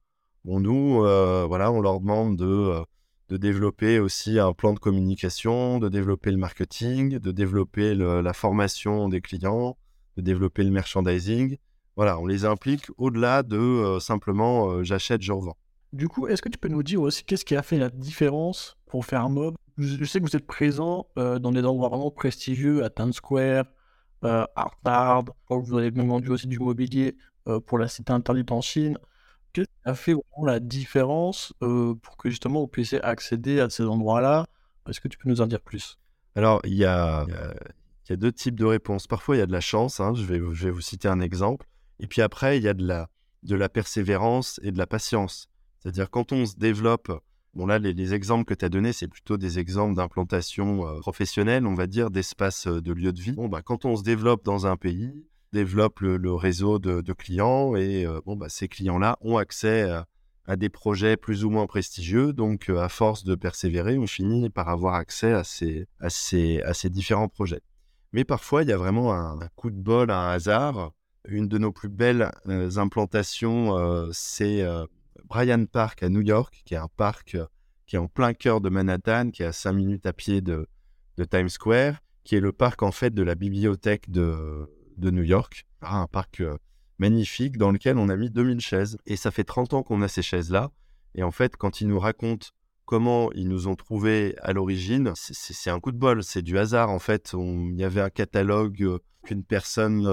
Bon, 0.46 0.58
nous, 0.58 1.04
euh, 1.04 1.44
voilà, 1.46 1.70
on 1.70 1.82
leur 1.82 2.00
demande 2.00 2.38
de, 2.38 2.46
euh, 2.46 2.82
de 3.28 3.37
développer 3.37 3.99
aussi 3.99 4.38
un 4.38 4.54
plan 4.54 4.73
de 4.73 4.78
communication, 4.78 5.78
de 5.78 5.90
développer 5.90 6.30
le 6.30 6.38
marketing, 6.38 7.18
de 7.18 7.30
développer 7.30 7.94
la 7.94 8.32
formation 8.32 9.11
des 9.11 9.20
clients, 9.20 9.76
de 10.16 10.23
développer 10.23 10.64
le 10.64 10.70
merchandising. 10.70 11.58
Voilà, 11.97 12.19
on 12.19 12.26
les 12.26 12.45
implique 12.45 12.87
au-delà 12.99 13.43
de 13.43 13.57
euh, 13.57 14.00
simplement 14.00 14.83
j'achète, 14.85 15.23
je 15.23 15.33
revends. 15.33 15.57
Du 15.93 16.09
coup, 16.09 16.26
est-ce 16.26 16.43
que 16.43 16.49
tu 16.49 16.59
peux 16.59 16.69
nous 16.69 16.83
dire 16.83 17.00
aussi 17.00 17.25
qu'est-ce 17.25 17.45
qui 17.45 17.57
a 17.57 17.62
fait 17.62 17.79
la 17.79 17.88
différence 17.88 18.76
pour 18.87 19.05
faire 19.05 19.29
mob 19.29 19.55
je, 19.79 20.05
sais 20.05 20.21
que 20.21 20.25
vous 20.25 20.37
êtes 20.37 20.47
présent 20.47 21.07
dans 21.17 21.53
des 21.53 21.62
endroits 21.62 21.91
vraiment 21.91 22.11
prestigieux 22.11 22.83
à 22.83 22.88
Times 22.88 23.12
Square, 23.12 23.67
euh, 24.25 24.47
Harvard, 24.57 25.25
vous 25.50 25.76
avez 25.76 25.91
même 25.91 26.09
vendu 26.09 26.31
aussi 26.31 26.47
du 26.47 26.59
mobilier 26.59 27.15
pour 27.67 27.76
la 27.79 27.87
cité 27.87 28.11
interdite 28.11 28.50
en 28.53 28.62
Chine. 28.62 28.99
Qu'est-ce 29.53 29.67
qui 29.67 29.75
a 29.85 29.95
fait 29.95 30.15
vraiment 30.15 30.47
la 30.47 30.61
différence 30.61 31.53
pour 31.61 32.17
que 32.17 32.31
justement 32.31 32.61
vous 32.61 32.69
puissiez 32.69 33.03
accéder 33.03 33.61
à 33.61 33.69
ces 33.69 33.85
endroits-là? 33.85 34.47
Est-ce 34.88 35.00
que 35.00 35.09
tu 35.09 35.19
peux 35.19 35.29
nous 35.29 35.41
en 35.41 35.47
dire 35.47 35.61
plus? 35.61 35.99
Alors, 36.35 36.61
il 36.65 36.75
y 36.75 36.85
a, 36.85 37.26
y 38.09 38.12
a, 38.12 38.17
deux 38.17 38.33
types 38.33 38.55
de 38.55 38.65
réponses. 38.65 39.07
Parfois, 39.07 39.37
il 39.37 39.38
y 39.38 39.43
a 39.43 39.47
de 39.47 39.53
la 39.53 39.61
chance, 39.61 40.00
hein, 40.00 40.12
je, 40.15 40.23
vais, 40.23 40.38
je 40.53 40.65
vais 40.65 40.71
vous 40.71 40.81
citer 40.81 41.09
un 41.09 41.21
exemple. 41.21 41.67
Et 42.00 42.07
puis 42.07 42.23
après, 42.23 42.59
il 42.59 42.62
y 42.62 42.69
a 42.69 42.75
de 42.75 42.87
la, 42.87 43.09
de 43.43 43.57
la 43.57 43.69
persévérance 43.69 44.61
et 44.62 44.73
de 44.73 44.79
la 44.79 44.87
patience. 44.87 45.49
C'est-à-dire 45.79 46.11
quand 46.11 46.33
on 46.33 46.47
se 46.47 46.57
développe 46.57 47.11
Bon, 47.57 47.65
là, 47.65 47.79
les, 47.79 48.12
exemples 48.12 48.45
que 48.45 48.53
tu 48.53 48.67
as 48.67 48.69
donnés, 48.69 48.93
c'est 48.93 49.09
plutôt 49.09 49.38
des 49.38 49.59
exemples 49.59 49.97
d'implantation 49.97 50.87
euh, 50.87 51.00
professionnelle, 51.00 51.67
on 51.67 51.73
va 51.73 51.87
dire, 51.87 52.11
d'espace 52.11 52.67
euh, 52.67 52.83
de 52.83 52.93
lieu 52.93 53.15
de 53.15 53.21
vie. 53.21 53.33
Bon, 53.33 53.49
bah, 53.49 53.62
quand 53.62 53.87
on 53.87 53.97
se 53.97 54.03
développe 54.03 54.45
dans 54.45 54.67
un 54.67 54.76
pays, 54.76 55.25
développe 55.55 56.00
le, 56.00 56.35
réseau 56.35 56.79
de, 56.79 57.12
clients 57.15 57.75
et 57.75 58.05
euh, 58.05 58.21
bon, 58.26 58.37
bah, 58.37 58.50
ces 58.50 58.69
clients-là 58.69 59.17
ont 59.23 59.38
accès 59.38 59.91
à, 60.47 60.57
des 60.57 60.69
projets 60.69 61.17
plus 61.17 61.47
ou 61.47 61.50
moins 61.50 61.67
prestigieux. 61.67 62.35
Donc, 62.35 62.69
à 62.69 62.91
force 62.91 63.25
de 63.25 63.35
persévérer, 63.35 63.97
on 63.97 64.07
finit 64.07 64.50
par 64.50 64.69
avoir 64.69 64.95
accès 64.95 65.33
à 65.33 65.43
ces, 65.43 65.87
à 65.99 66.11
ces, 66.11 66.61
à 66.61 66.75
ces 66.75 66.91
différents 66.91 67.29
projets. 67.29 67.62
Mais 68.12 68.25
parfois, 68.25 68.65
il 68.65 68.69
y 68.69 68.73
a 68.73 68.76
vraiment 68.76 69.15
un, 69.15 69.38
coup 69.57 69.71
de 69.71 69.81
bol, 69.81 70.11
un 70.11 70.29
hasard. 70.29 70.93
Une 71.28 71.49
de 71.49 71.59
nos 71.59 71.73
plus 71.73 71.88
belles 71.88 72.30
implantations, 72.76 74.11
c'est 74.12 74.64
Bryant 75.26 75.66
Park 75.66 76.02
à 76.02 76.09
New 76.09 76.21
York, 76.21 76.62
qui 76.64 76.75
est 76.75 76.78
un 76.78 76.88
parc 76.88 77.35
euh, 77.35 77.47
qui 77.87 77.97
est 77.97 77.99
en 77.99 78.09
plein 78.09 78.35
cœur 78.35 78.61
de 78.61 78.68
Manhattan, 78.68 79.30
qui 79.30 79.42
est 79.42 79.47
à 79.47 79.52
5 79.52 79.73
minutes 79.73 80.06
à 80.06 80.12
pied 80.12 80.40
de, 80.40 80.68
Times 81.30 81.49
Square, 81.49 82.02
qui 82.25 82.37
est 82.37 82.40
le 82.40 82.52
parc 82.52 82.83
en 82.83 82.92
fait 82.92 83.14
de 83.14 83.23
la 83.23 83.35
bibliothèque 83.35 84.11
de, 84.11 84.68
New 84.99 85.23
York. 85.23 85.66
Ah, 85.83 85.98
un 85.98 86.07
parc 86.07 86.40
euh, 86.40 86.57
magnifique 86.98 87.59
dans 87.59 87.70
lequel 87.70 87.98
on 87.98 88.09
a 88.09 88.16
mis 88.16 88.31
2000 88.31 88.61
chaises. 88.61 88.98
Et 89.07 89.16
ça 89.16 89.31
fait 89.31 89.44
30 89.44 89.74
ans 89.74 89.83
qu'on 89.83 90.03
a 90.03 90.09
ces 90.09 90.22
chaises-là. 90.22 90.72
Et 91.14 91.22
en 91.22 91.31
fait, 91.31 91.57
quand 91.57 91.81
ils 91.81 91.88
nous 91.88 92.01
racontent 92.01 92.48
comment 92.85 93.31
ils 93.33 93.48
nous 93.48 93.68
ont 93.68 93.77
trouvés 93.77 94.37
à 94.42 94.53
l'origine, 94.53 95.12
c'est 95.14 95.70
un 95.70 95.81
coup 95.81 95.92
de 95.92 95.98
bol, 95.98 96.22
c'est 96.22 96.42
du 96.42 96.59
hasard 96.59 96.90
en 96.90 96.98
fait. 96.98 97.35
Il 97.35 97.77
y 97.77 97.85
avait 97.85 98.01
un 98.01 98.11
catalogue 98.11 98.83
euh, 98.83 98.98
qu'une 99.24 99.44
personne 99.44 100.07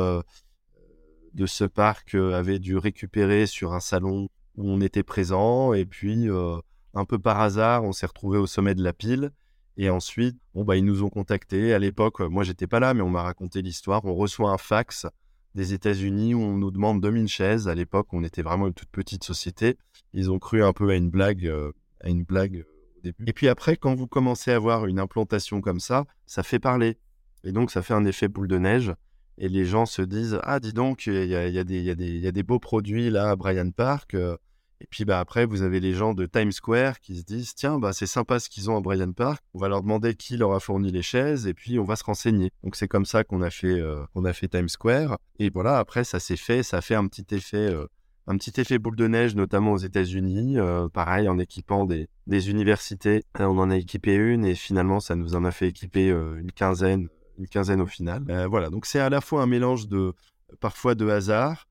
de 1.33 1.45
ce 1.45 1.63
parc 1.63 2.15
avait 2.15 2.59
dû 2.59 2.77
récupérer 2.77 3.47
sur 3.47 3.73
un 3.73 3.79
salon 3.79 4.29
où 4.55 4.69
on 4.69 4.81
était 4.81 5.03
présent 5.03 5.73
et 5.73 5.85
puis 5.85 6.29
euh, 6.29 6.57
un 6.93 7.05
peu 7.05 7.17
par 7.19 7.39
hasard, 7.39 7.83
on 7.83 7.91
s'est 7.91 8.05
retrouvé 8.05 8.37
au 8.37 8.47
sommet 8.47 8.75
de 8.75 8.83
la 8.83 8.93
pile. 8.93 9.31
Et 9.77 9.89
ensuite, 9.89 10.37
bon, 10.53 10.63
bah, 10.63 10.75
ils 10.75 10.85
nous 10.85 11.01
ont 11.01 11.09
contactés. 11.09 11.73
À 11.73 11.79
l'époque, 11.79 12.19
moi, 12.19 12.43
j'étais 12.43 12.67
pas 12.67 12.79
là, 12.79 12.93
mais 12.93 13.01
on 13.01 13.09
m'a 13.09 13.23
raconté 13.23 13.63
l'histoire. 13.63 14.05
On 14.05 14.13
reçoit 14.13 14.51
un 14.51 14.59
fax 14.59 15.07
des 15.55 15.73
États-Unis 15.73 16.35
où 16.35 16.41
on 16.41 16.57
nous 16.57 16.69
demande 16.69 17.01
2000 17.01 17.27
chaises. 17.27 17.67
À 17.67 17.73
l'époque, 17.73 18.07
on 18.11 18.23
était 18.23 18.43
vraiment 18.43 18.67
une 18.67 18.73
toute 18.73 18.89
petite 18.89 19.23
société. 19.23 19.77
Ils 20.13 20.29
ont 20.29 20.37
cru 20.37 20.63
un 20.63 20.73
peu 20.73 20.89
à 20.91 20.95
une 20.95 21.09
blague, 21.09 21.47
euh, 21.47 21.71
à 22.01 22.09
une 22.09 22.23
blague 22.23 22.57
euh, 22.57 22.97
au 22.97 23.01
début. 23.01 23.23
Et 23.25 23.33
puis 23.33 23.47
après, 23.47 23.75
quand 23.75 23.95
vous 23.95 24.05
commencez 24.05 24.51
à 24.51 24.55
avoir 24.55 24.85
une 24.85 24.99
implantation 24.99 25.59
comme 25.59 25.79
ça, 25.79 26.05
ça 26.27 26.43
fait 26.43 26.59
parler. 26.59 26.97
Et 27.43 27.51
donc, 27.51 27.71
ça 27.71 27.81
fait 27.81 27.95
un 27.95 28.05
effet 28.05 28.27
boule 28.27 28.47
de 28.47 28.59
neige. 28.59 28.93
Et 29.37 29.49
les 29.49 29.65
gens 29.65 29.85
se 29.85 30.01
disent 30.01 30.39
Ah, 30.43 30.59
dis 30.59 30.73
donc, 30.73 31.07
il 31.07 31.13
y 31.13 31.27
y, 31.27 31.35
a 31.35 31.47
y 31.47 32.27
a, 32.27 32.31
des 32.31 32.43
beaux 32.43 32.59
produits 32.59 33.09
là 33.09 33.31
à 33.31 33.35
Bryant 33.35 33.71
Park. 33.71 34.13
Euh. 34.13 34.37
Et 34.81 34.87
puis 34.89 35.05
bah, 35.05 35.19
après, 35.19 35.45
vous 35.45 35.61
avez 35.61 35.79
les 35.79 35.93
gens 35.93 36.13
de 36.13 36.25
Times 36.25 36.51
Square 36.51 36.99
qui 36.99 37.17
se 37.17 37.23
disent 37.23 37.55
Tiens, 37.55 37.79
bah, 37.79 37.93
c'est 37.93 38.05
sympa 38.05 38.39
ce 38.39 38.49
qu'ils 38.49 38.69
ont 38.69 38.77
à 38.77 38.81
Bryant 38.81 39.13
Park. 39.13 39.41
On 39.53 39.59
va 39.59 39.69
leur 39.69 39.81
demander 39.81 40.13
qui 40.13 40.37
leur 40.37 40.53
a 40.53 40.59
fourni 40.59 40.91
les 40.91 41.01
chaises 41.01 41.47
et 41.47 41.53
puis 41.53 41.79
on 41.79 41.83
va 41.83 41.95
se 41.95 42.03
renseigner. 42.03 42.51
Donc 42.63 42.75
c'est 42.75 42.87
comme 42.87 43.05
ça 43.05 43.23
qu'on 43.23 43.41
a, 43.41 43.49
fait, 43.49 43.79
euh, 43.79 44.05
a 44.23 44.33
fait 44.33 44.49
Times 44.49 44.69
Square. 44.69 45.17
Et 45.39 45.49
voilà, 45.49 45.77
après, 45.77 46.03
ça 46.03 46.19
s'est 46.19 46.37
fait. 46.37 46.63
Ça 46.63 46.77
a 46.77 46.81
fait 46.81 46.95
un 46.95 47.07
petit 47.07 47.25
effet. 47.33 47.73
Euh, 47.73 47.87
un 48.25 48.37
petit 48.37 48.53
effet 48.61 48.79
boule 48.79 48.95
de 48.95 49.07
neige, 49.07 49.35
notamment 49.35 49.73
aux 49.73 49.77
États-Unis. 49.77 50.55
pareil, 50.93 51.27
en 51.27 51.37
équipant 51.37 51.83
des, 51.83 52.07
des 52.25 52.49
universités. 52.49 53.25
On 53.37 53.57
en 53.57 53.69
a 53.69 53.75
équipé 53.75 54.15
une 54.15 54.45
et 54.45 54.55
finalement, 54.55 55.01
ça 55.01 55.17
nous 55.17 55.35
en 55.35 55.43
a 55.43 55.51
fait 55.51 55.67
équiper 55.67 56.07
une 56.07 56.53
quinzaine 56.53 57.09
une 57.37 57.47
quinzaine 57.47 57.81
au 57.81 57.85
final. 57.85 58.23
Euh, 58.29 58.47
voilà, 58.47 58.69
donc 58.69 58.85
c'est 58.85 58.99
à 58.99 59.09
la 59.09 59.21
fois 59.21 59.41
un 59.41 59.47
mélange 59.47 59.87
de 59.87 60.13
parfois 60.59 60.95
de 60.95 61.07
hasard, 61.07 61.67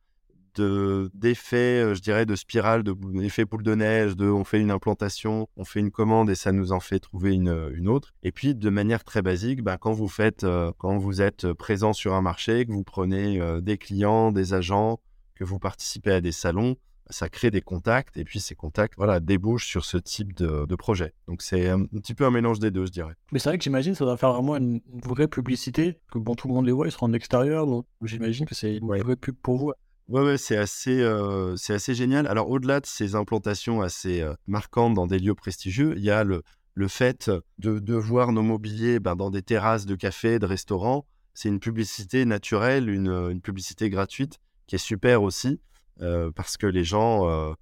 de 0.55 1.11
d'effets, 1.15 1.83
euh, 1.83 1.95
je 1.95 2.01
dirais, 2.01 2.27
de 2.27 2.35
spirale, 2.37 2.83
de 2.83 2.93
boule 2.93 3.63
de 3.63 3.75
neige, 3.75 4.17
de 4.17 4.27
on 4.27 4.45
fait 4.45 4.61
une 4.61 4.71
implantation, 4.71 5.49
on 5.57 5.65
fait 5.65 5.81
une 5.81 5.91
commande 5.91 6.29
et 6.31 6.35
ça 6.35 6.53
nous 6.53 6.73
en 6.73 6.81
fait 6.81 7.01
trouver 7.01 7.33
une, 7.33 7.71
une 7.75 7.89
autre. 7.89 8.13
Et 8.23 8.33
puis 8.33 8.55
de 8.55 8.71
manière 8.71 9.05
très 9.05 9.23
basique, 9.23 9.63
ben, 9.63 9.77
quand 9.79 9.93
vous 9.93 10.09
faites, 10.09 10.45
euh, 10.45 10.73
quand 10.79 10.99
vous 10.99 11.23
êtes 11.23 11.53
présent 11.53 11.93
sur 11.93 12.15
un 12.15 12.23
marché, 12.23 12.67
que 12.67 12.73
vous 12.73 12.85
prenez 12.85 13.41
des 13.63 13.79
clients, 13.79 14.33
des 14.33 14.55
agents, 14.55 15.01
que 15.35 15.45
vous 15.45 15.59
participez 15.59 16.13
à 16.13 16.21
des 16.21 16.33
salons, 16.33 16.77
ça 17.13 17.29
crée 17.29 17.51
des 17.51 17.61
contacts 17.61 18.17
et 18.17 18.25
puis 18.25 18.41
ces 18.41 18.55
contacts 18.55 18.95
voilà, 18.97 19.21
débouchent 19.21 19.67
sur 19.67 19.85
ce 19.85 19.97
type 19.97 20.35
de, 20.35 20.75
projet. 20.75 21.13
Donc 21.29 21.43
c'est 21.43 21.69
un, 21.69 21.85
petit 21.85 22.15
peu 22.15 22.25
un 22.25 22.31
mélange 22.31 22.59
des 22.59 22.71
deux, 22.71 22.87
je 22.87 22.91
dirais. 22.91 23.15
Mais 23.31 23.39
c'est 23.39 23.51
vrai 23.51 23.59
que 23.59 23.65
j'imagine 23.65 23.95
ça 23.95 24.05
doit 24.05 24.17
faire 24.17 24.33
vraiment 24.33 24.57
une, 24.57 24.81
vraie 25.05 25.29
publicité, 25.29 26.01
que 26.11 26.19
bon, 26.19 26.35
tout 26.35 26.49
le 26.49 26.55
monde 26.55 26.67
les 26.67 26.73
voit, 26.73 26.89
ils 26.89 26.93
seront 26.93 27.07
en 27.07 27.13
extérieur, 27.13 27.67
donc 27.67 27.87
j'imagine 28.03 28.47
que 28.47 28.55
c'est 28.55 28.77
une 28.77 28.87
vraie 28.87 29.17
pub 29.17 29.37
pour 29.37 29.59
vous. 29.59 29.73
Ouais, 30.09 30.23
ouais, 30.23 30.39
c'est 30.39 30.57
assez, 30.57 31.01
euh, 31.01 31.55
c'est 31.57 31.75
assez 31.75 31.95
génial. 31.95 32.27
Alors 32.27 32.51
au-delà 32.51 32.81
de 32.81 32.87
ces 32.87 33.15
implantations 33.15 33.83
assez 33.83 34.21
euh, 34.21 34.35
marquantes 34.47 34.95
dans 34.95 35.07
des 35.07 35.19
lieux 35.19 35.35
prestigieux, 35.35 35.95
il 35.97 36.03
y 36.03 36.11
a 36.11 36.25
le, 36.25 36.43
le 36.75 36.89
fait 36.89 37.31
de, 37.59 37.79
de 37.79 37.95
voir 37.95 38.33
nos 38.33 38.43
mobiliers 38.43 38.99
ben, 38.99 39.15
dans 39.15 39.31
des 39.31 39.43
terrasses 39.43 39.87
de 39.87 39.95
cafés, 39.95 40.39
de 40.39 40.47
restaurants. 40.47 41.07
C'est 41.35 41.49
une 41.49 41.61
publicité 41.61 42.25
naturelle, 42.25 42.91
une, 42.91 43.09
une 43.09 43.41
publicité 43.41 43.89
gratuite 43.89 44.39
qui 44.67 44.75
est 44.75 44.79
super 44.79 45.23
aussi. 45.23 45.61
Euh, 46.03 46.31
parce 46.33 46.57
que 46.57 46.67
les 46.67 46.85
gens, 46.85 47.29
euh, 47.29 47.53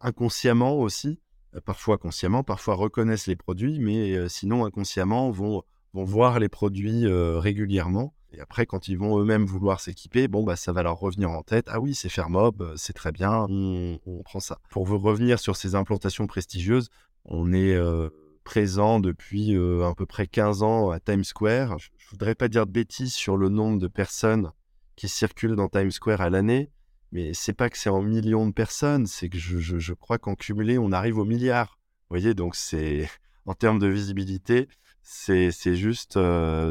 inconsciemment 0.00 0.74
aussi, 0.74 1.20
euh, 1.54 1.60
parfois 1.60 1.98
consciemment, 1.98 2.42
parfois 2.42 2.74
reconnaissent 2.74 3.28
les 3.28 3.36
produits, 3.36 3.78
mais 3.78 4.28
sinon 4.28 4.64
inconsciemment 4.64 5.30
vont, 5.30 5.62
voir 5.94 6.38
les 6.40 6.50
produits 6.50 7.06
régulièrement. 7.08 8.12
Et 8.30 8.40
après, 8.40 8.66
quand 8.66 8.86
ils 8.86 8.98
vont 8.98 9.18
eux-mêmes 9.18 9.46
vouloir 9.46 9.80
s'équiper, 9.80 10.28
bon, 10.28 10.44
bah, 10.44 10.54
ça 10.54 10.72
va 10.72 10.82
leur 10.82 10.98
revenir 10.98 11.30
en 11.30 11.42
tête. 11.42 11.68
Ah 11.70 11.80
oui, 11.80 11.94
c'est 11.94 12.10
Fermob, 12.10 12.74
c'est 12.76 12.92
très 12.92 13.12
bien, 13.12 13.46
on, 13.48 13.98
prend 14.22 14.40
ça. 14.40 14.58
Pour 14.68 14.84
vous 14.84 14.98
revenir 14.98 15.38
sur 15.38 15.56
ces 15.56 15.74
implantations 15.74 16.26
prestigieuses, 16.26 16.90
on 17.24 17.54
est 17.54 17.80
présent 18.44 19.00
depuis 19.00 19.56
à 19.56 19.94
peu 19.96 20.04
près 20.04 20.26
15 20.26 20.62
ans 20.62 20.90
à 20.90 21.00
Times 21.00 21.24
Square. 21.24 21.78
Je 21.78 21.88
ne 21.88 22.10
voudrais 22.10 22.34
pas 22.34 22.48
dire 22.48 22.66
de 22.66 22.72
bêtises 22.72 23.14
sur 23.14 23.38
le 23.38 23.48
nombre 23.48 23.78
de 23.78 23.88
personnes 23.88 24.50
qui 24.96 25.08
circulent 25.08 25.56
dans 25.56 25.68
Times 25.68 25.92
Square 25.92 26.20
à 26.20 26.28
l'année, 26.28 26.70
mais 27.12 27.34
c'est 27.34 27.52
pas 27.52 27.70
que 27.70 27.78
c'est 27.78 27.90
en 27.90 28.02
millions 28.02 28.46
de 28.46 28.52
personnes, 28.52 29.06
c'est 29.06 29.28
que 29.28 29.38
je, 29.38 29.92
crois 29.94 30.18
qu'en 30.18 30.34
cumulé, 30.34 30.78
on 30.78 30.92
arrive 30.92 31.18
au 31.18 31.24
milliard. 31.24 31.78
Vous 32.08 32.16
voyez, 32.16 32.34
donc 32.34 32.56
c'est 32.56 33.08
en 33.46 33.54
termes 33.54 33.78
de 33.78 33.86
visibilité, 33.86 34.68
c'est 35.02 35.50
juste, 35.76 36.18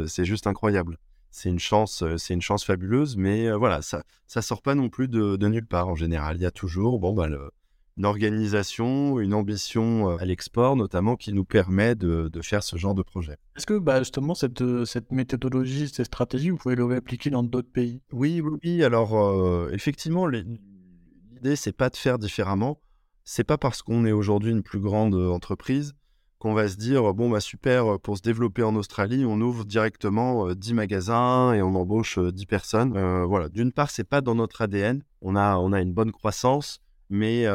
c'est 0.08 0.26
juste 0.26 0.48
incroyable. 0.48 0.98
C'est 1.32 1.50
une 1.50 1.60
chance, 1.60 2.04
c'est 2.18 2.34
une 2.34 2.42
chance 2.42 2.64
fabuleuse, 2.64 3.18
mais 3.18 3.52
voilà, 3.52 3.82
ça, 3.82 4.04
ça 4.28 4.42
sort 4.42 4.62
pas 4.62 4.76
non 4.76 4.90
plus 4.90 5.08
de, 5.08 5.36
de, 5.36 5.48
nulle 5.48 5.66
part 5.68 5.90
en 5.90 5.96
général. 5.96 6.38
Il 6.38 6.42
y 6.44 6.46
a 6.46 6.52
toujours, 6.52 7.00
bon, 7.00 7.14
bah, 7.14 7.28
le, 7.28 7.52
une 7.98 8.06
organisation, 8.06 9.20
une 9.20 9.34
ambition 9.34 10.12
euh, 10.12 10.18
à 10.18 10.26
l'export, 10.26 10.76
notamment 10.76 11.16
qui 11.16 11.32
nous 11.34 11.46
permet 11.46 11.96
de, 11.96 12.30
faire 12.42 12.64
ce 12.64 12.76
genre 12.76 12.94
de 12.94 13.02
projet. 13.02 13.38
Est-ce 13.56 13.66
que 13.66 13.80
bah, 13.80 14.00
justement 14.00 14.36
cette, 14.36 14.62
euh, 14.62 14.86
cette 14.86 15.12
méthodologie, 15.12 15.88
cette 15.88 16.08
stratégie, 16.08 16.50
vous 16.50 16.58
pouvez 16.58 16.76
le 16.76 16.86
réappliquer 16.86 17.30
dans 17.30 17.44
d'autres 17.44 17.72
pays? 17.72 18.02
Oui, 18.12 18.42
oui, 18.42 18.84
Alors 18.84 19.18
euh, 19.18 19.70
effectivement, 19.72 20.28
l'idée 20.28 21.56
c'est 21.56 21.72
pas 21.76 21.90
de 21.90 21.96
faire 21.96 22.20
différemment. 22.20 22.82
C'est 23.24 23.44
pas 23.44 23.58
parce 23.58 23.82
qu'on 23.82 24.06
est 24.06 24.12
aujourd'hui 24.12 24.52
une 24.52 24.62
plus 24.62 24.80
grande 24.80 25.16
entreprise 25.16 25.94
qu'on 26.38 26.54
va 26.54 26.68
se 26.68 26.76
dire 26.76 27.14
bon 27.14 27.30
bah 27.30 27.40
super 27.40 27.98
pour 28.02 28.18
se 28.18 28.22
développer 28.22 28.62
en 28.62 28.76
Australie, 28.76 29.26
on 29.26 29.40
ouvre 29.42 29.64
directement 29.64 30.54
10 30.54 30.74
magasins 30.74 31.54
et 31.54 31.62
on 31.64 31.74
embauche 31.74 32.20
10 32.20 32.46
personnes. 32.46 33.24
voilà, 33.26 33.50
d'une 33.50 33.72
part, 33.72 33.90
c'est 33.90 34.04
pas 34.04 34.22
dans 34.22 34.36
notre 34.36 34.62
ADN. 34.62 35.02
On 35.22 35.36
a 35.36 35.58
on 35.58 35.72
a 35.72 35.82
une 35.82 35.94
bonne 35.94 36.12
croissance, 36.12 36.82
mais 37.10 37.48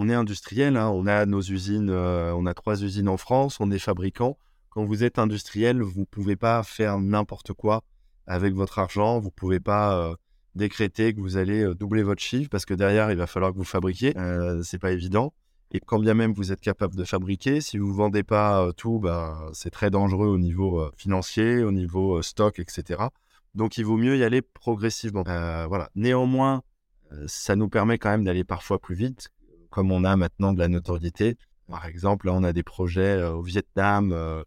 on 0.00 0.08
est 0.08 0.14
industriel, 0.14 0.76
hein, 0.76 0.90
on 0.90 1.08
a 1.08 1.26
nos 1.26 1.40
usines, 1.40 1.90
euh, 1.90 2.32
on 2.32 2.46
a 2.46 2.54
trois 2.54 2.84
usines 2.84 3.08
en 3.08 3.16
France, 3.16 3.58
on 3.58 3.72
est 3.72 3.80
fabricant. 3.80 4.38
Quand 4.70 4.84
vous 4.84 5.02
êtes 5.02 5.18
industriel, 5.18 5.82
vous 5.82 6.00
ne 6.00 6.04
pouvez 6.04 6.36
pas 6.36 6.62
faire 6.62 7.00
n'importe 7.00 7.52
quoi 7.52 7.82
avec 8.28 8.54
votre 8.54 8.78
argent, 8.78 9.18
vous 9.18 9.26
ne 9.26 9.32
pouvez 9.32 9.58
pas 9.58 9.98
euh, 9.98 10.14
décréter 10.54 11.14
que 11.14 11.20
vous 11.20 11.36
allez 11.36 11.64
euh, 11.64 11.74
doubler 11.74 12.04
votre 12.04 12.22
chiffre 12.22 12.48
parce 12.48 12.64
que 12.64 12.74
derrière, 12.74 13.10
il 13.10 13.16
va 13.16 13.26
falloir 13.26 13.52
que 13.52 13.58
vous 13.58 13.64
fabriquiez. 13.64 14.14
c'est 14.62 14.78
pas 14.78 14.92
évident. 14.92 15.34
Et 15.72 15.80
quand 15.80 15.98
bien 15.98 16.14
même 16.14 16.32
vous 16.32 16.52
êtes 16.52 16.60
capable 16.60 16.94
de 16.94 17.04
fabriquer, 17.04 17.60
si 17.60 17.76
vous 17.76 17.88
ne 17.88 17.96
vendez 17.96 18.22
pas 18.22 18.70
tout, 18.76 19.00
bah, 19.00 19.50
c'est 19.52 19.70
très 19.70 19.90
dangereux 19.90 20.28
au 20.28 20.38
niveau 20.38 20.88
financier, 20.96 21.64
au 21.64 21.72
niveau 21.72 22.22
stock, 22.22 22.60
etc. 22.60 23.02
Donc 23.56 23.76
il 23.78 23.84
vaut 23.84 23.96
mieux 23.96 24.16
y 24.16 24.22
aller 24.22 24.42
progressivement. 24.42 25.24
voilà. 25.24 25.90
Néanmoins, 25.96 26.62
ça 27.26 27.56
nous 27.56 27.68
permet 27.68 27.98
quand 27.98 28.10
même 28.10 28.24
d'aller 28.24 28.44
parfois 28.44 28.78
plus 28.78 28.94
vite 28.94 29.30
comme 29.70 29.92
on 29.92 30.04
a 30.04 30.16
maintenant 30.16 30.52
de 30.52 30.58
la 30.58 30.68
notoriété. 30.68 31.36
Par 31.68 31.86
exemple, 31.86 32.26
là, 32.26 32.32
on 32.34 32.44
a 32.44 32.52
des 32.52 32.62
projets 32.62 33.18
euh, 33.18 33.32
au 33.32 33.42
Vietnam 33.42 34.12
euh, 34.12 34.42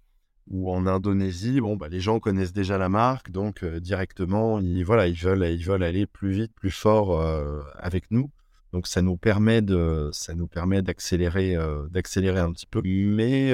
ou 0.50 0.72
en 0.72 0.88
Indonésie. 0.88 1.62
Bon, 1.62 1.76
bah, 1.76 1.88
les 1.88 2.00
gens 2.00 2.20
connaissent 2.20 2.54
déjà 2.54 2.78
la 2.78 2.90
marque, 2.90 3.32
donc 3.32 3.64
euh, 3.64 3.80
directement, 3.80 4.60
ils, 4.60 4.84
voilà, 4.84 5.08
ils, 5.08 5.16
veulent, 5.16 5.48
ils 5.52 5.64
veulent 5.64 5.84
aller 5.84 6.08
plus 6.08 6.32
vite, 6.32 6.54
plus 6.56 6.72
fort 6.72 7.22
avec 7.78 8.10
nous. 8.12 8.32
Donc 8.74 8.88
ça 8.88 9.02
nous 9.02 9.18
permet 9.18 9.62
de, 9.62 10.10
ça 10.14 10.34
nous 10.34 10.48
permet 10.48 10.82
d'accélérer, 10.82 11.58
d'accélérer 11.90 12.40
un 12.40 12.54
petit 12.54 12.66
peu, 12.66 12.82
mais 12.86 13.54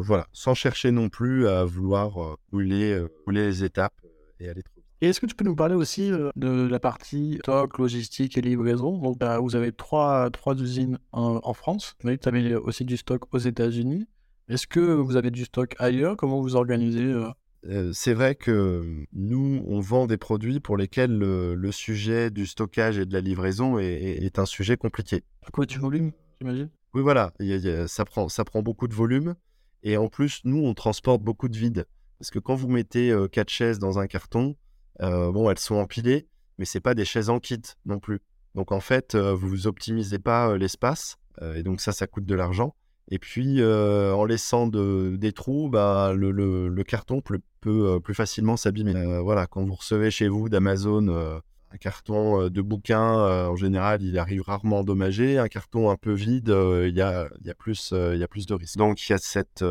voilà, 0.00 0.26
sans 0.32 0.54
chercher 0.54 0.90
non 0.90 1.08
plus 1.08 1.46
à 1.46 1.64
vouloir 1.64 2.36
rouler 2.50 3.06
les 3.28 3.62
étapes 3.62 3.94
et 4.40 4.48
aller 4.48 4.64
trop 4.64 4.75
et 5.02 5.08
est-ce 5.08 5.20
que 5.20 5.26
tu 5.26 5.34
peux 5.34 5.44
nous 5.44 5.56
parler 5.56 5.74
aussi 5.74 6.10
euh, 6.10 6.30
de 6.36 6.66
la 6.66 6.80
partie 6.80 7.38
stock, 7.42 7.76
logistique 7.78 8.38
et 8.38 8.40
livraison? 8.40 8.96
Donc, 8.98 9.18
bah, 9.18 9.38
vous 9.38 9.54
avez 9.54 9.72
trois, 9.72 10.30
trois 10.30 10.54
usines 10.54 10.98
en, 11.12 11.52
France. 11.52 11.96
Vous 12.02 12.08
avez 12.08 12.54
aussi 12.54 12.84
du 12.84 12.96
stock 12.96 13.22
aux 13.34 13.38
États-Unis. 13.38 14.06
Est-ce 14.48 14.66
que 14.66 14.80
vous 14.80 15.16
avez 15.16 15.30
du 15.30 15.44
stock 15.44 15.74
ailleurs? 15.78 16.16
Comment 16.16 16.40
vous 16.40 16.56
organisez 16.56 17.02
euh? 17.02 17.28
Euh, 17.66 17.90
c'est 17.92 18.14
vrai 18.14 18.36
que 18.36 19.04
nous, 19.12 19.62
on 19.66 19.80
vend 19.80 20.06
des 20.06 20.16
produits 20.16 20.60
pour 20.60 20.76
lesquels 20.76 21.18
le, 21.18 21.72
sujet 21.72 22.30
du 22.30 22.46
stockage 22.46 22.98
et 22.98 23.04
de 23.04 23.12
la 23.12 23.20
livraison 23.20 23.78
est, 23.78 24.38
un 24.38 24.46
sujet 24.46 24.76
compliqué. 24.76 25.24
Quoi 25.52 25.66
du 25.66 25.78
volume, 25.78 26.12
j'imagine? 26.40 26.70
Oui, 26.94 27.02
voilà, 27.02 27.32
ça, 27.86 28.04
prend, 28.06 28.28
ça 28.28 28.44
prend 28.44 28.62
beaucoup 28.62 28.88
de 28.88 28.94
volume. 28.94 29.34
Et 29.82 29.98
en 29.98 30.08
plus, 30.08 30.40
nous, 30.44 30.64
on 30.64 30.72
transporte 30.72 31.22
beaucoup 31.22 31.48
de 31.48 31.56
vide. 31.56 31.86
Parce 32.18 32.30
que 32.30 32.38
quand 32.38 32.54
vous 32.54 32.68
mettez 32.68 33.14
quatre 33.30 33.50
chaises 33.50 33.78
dans 33.78 33.98
un 33.98 34.06
carton, 34.06 34.56
euh, 35.02 35.32
bon, 35.32 35.50
elles 35.50 35.58
sont 35.58 35.76
empilées, 35.76 36.26
mais 36.58 36.64
c'est 36.64 36.80
pas 36.80 36.94
des 36.94 37.04
chaises 37.04 37.30
en 37.30 37.38
kit 37.38 37.60
non 37.84 37.98
plus. 37.98 38.20
Donc 38.54 38.72
en 38.72 38.80
fait, 38.80 39.14
euh, 39.14 39.34
vous 39.34 39.66
optimisez 39.66 40.18
pas 40.18 40.50
euh, 40.50 40.58
l'espace, 40.58 41.16
et 41.54 41.62
donc 41.62 41.82
ça, 41.82 41.92
ça 41.92 42.06
coûte 42.06 42.24
de 42.24 42.34
l'argent. 42.34 42.74
Et 43.08 43.18
puis, 43.18 43.62
en 43.62 44.24
laissant 44.24 44.66
des 44.66 45.32
trous, 45.32 45.68
bah, 45.68 46.12
le, 46.16 46.82
carton 46.82 47.20
peut, 47.20 48.00
plus 48.00 48.14
facilement 48.14 48.56
s'abîmer. 48.56 49.20
voilà, 49.20 49.46
quand 49.46 49.62
vous 49.62 49.74
recevez 49.74 50.10
chez 50.10 50.28
vous 50.28 50.48
d'Amazon 50.48 51.08
un 51.08 51.76
carton 51.78 52.48
de 52.48 52.62
bouquin, 52.62 53.04
en 53.04 53.54
général, 53.54 54.02
il 54.02 54.18
arrive 54.18 54.40
rarement 54.40 54.78
endommagé. 54.78 55.38
Un 55.38 55.48
carton 55.48 55.90
un 55.90 55.96
peu 55.96 56.14
vide, 56.14 56.48
il 56.48 56.96
y, 56.96 57.02
a, 57.02 57.28
plus, 57.58 57.92
y 57.92 58.22
a 58.24 58.28
plus 58.28 58.46
de 58.46 58.54
risques. 58.54 58.78
Donc, 58.78 59.06
il 59.06 59.12
y 59.12 59.14
a 59.14 59.18
cette, 59.18 59.62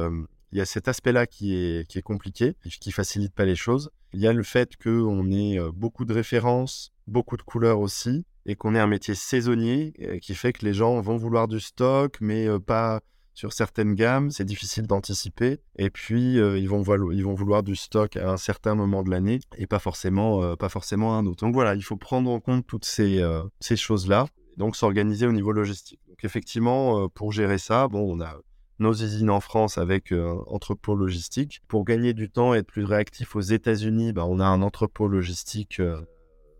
il 0.55 0.59
y 0.59 0.61
a 0.61 0.65
cet 0.65 0.87
aspect-là 0.87 1.27
qui 1.27 1.53
est, 1.53 1.85
qui 1.85 1.97
est 1.97 2.01
compliqué, 2.01 2.55
qui 2.79 2.93
facilite 2.93 3.33
pas 3.33 3.43
les 3.43 3.57
choses. 3.57 3.91
Il 4.13 4.21
y 4.21 4.27
a 4.27 4.31
le 4.31 4.41
fait 4.41 4.77
qu'on 4.81 5.29
ait 5.29 5.59
euh, 5.59 5.69
beaucoup 5.73 6.05
de 6.05 6.13
références, 6.13 6.93
beaucoup 7.07 7.35
de 7.35 7.41
couleurs 7.41 7.81
aussi, 7.81 8.25
et 8.45 8.55
qu'on 8.55 8.73
ait 8.73 8.79
un 8.79 8.87
métier 8.87 9.15
saisonnier 9.15 9.93
euh, 9.99 10.17
qui 10.17 10.33
fait 10.33 10.53
que 10.53 10.63
les 10.63 10.73
gens 10.73 11.01
vont 11.01 11.17
vouloir 11.17 11.49
du 11.49 11.59
stock, 11.59 12.15
mais 12.21 12.47
euh, 12.47 12.57
pas 12.57 13.01
sur 13.33 13.51
certaines 13.51 13.95
gammes. 13.95 14.31
C'est 14.31 14.45
difficile 14.45 14.87
d'anticiper. 14.87 15.59
Et 15.77 15.89
puis, 15.89 16.35
ils, 16.35 16.69
vont 16.69 16.81
vouloir 16.81 17.61
du 17.61 17.75
stock 17.75 18.15
à 18.15 18.31
un 18.31 18.37
certain 18.37 18.75
moment 18.75 19.03
de 19.03 19.11
l'année 19.11 19.41
et 19.57 19.67
pas 19.67 19.79
forcément, 19.79 20.55
pas 20.55 20.69
forcément 20.69 21.15
à 21.15 21.17
un 21.17 21.25
autre. 21.25 21.45
Donc 21.45 21.53
voilà, 21.53 21.75
il 21.75 21.83
faut 21.83 21.97
prendre 21.97 22.31
en 22.31 22.39
compte 22.39 22.65
toutes 22.65 22.85
ces, 22.85 23.21
ces 23.59 23.75
choses-là, 23.75 24.27
donc 24.55 24.77
s'organiser 24.77 25.27
au 25.27 25.33
niveau 25.33 25.51
logistique. 25.51 25.99
Donc 26.07 26.23
effectivement, 26.23 27.09
pour 27.09 27.33
gérer 27.33 27.57
ça, 27.57 27.89
bon, 27.89 28.15
on 28.15 28.21
a 28.21 28.37
nos 28.79 28.93
usines 28.93 29.29
en 29.29 29.39
France 29.39 29.77
avec 29.77 30.11
un 30.11 30.15
euh, 30.15 30.35
entrepôt 30.47 30.95
logistique. 30.95 31.61
Pour 31.67 31.85
gagner 31.85 32.13
du 32.13 32.29
temps 32.29 32.53
et 32.53 32.59
être 32.59 32.67
plus 32.67 32.83
réactif 32.83 33.35
aux 33.35 33.41
États-Unis, 33.41 34.13
bah, 34.13 34.25
on 34.25 34.39
a 34.39 34.45
un 34.45 34.61
entrepôt 34.61 35.07
logistique 35.07 35.79
euh, 35.79 36.01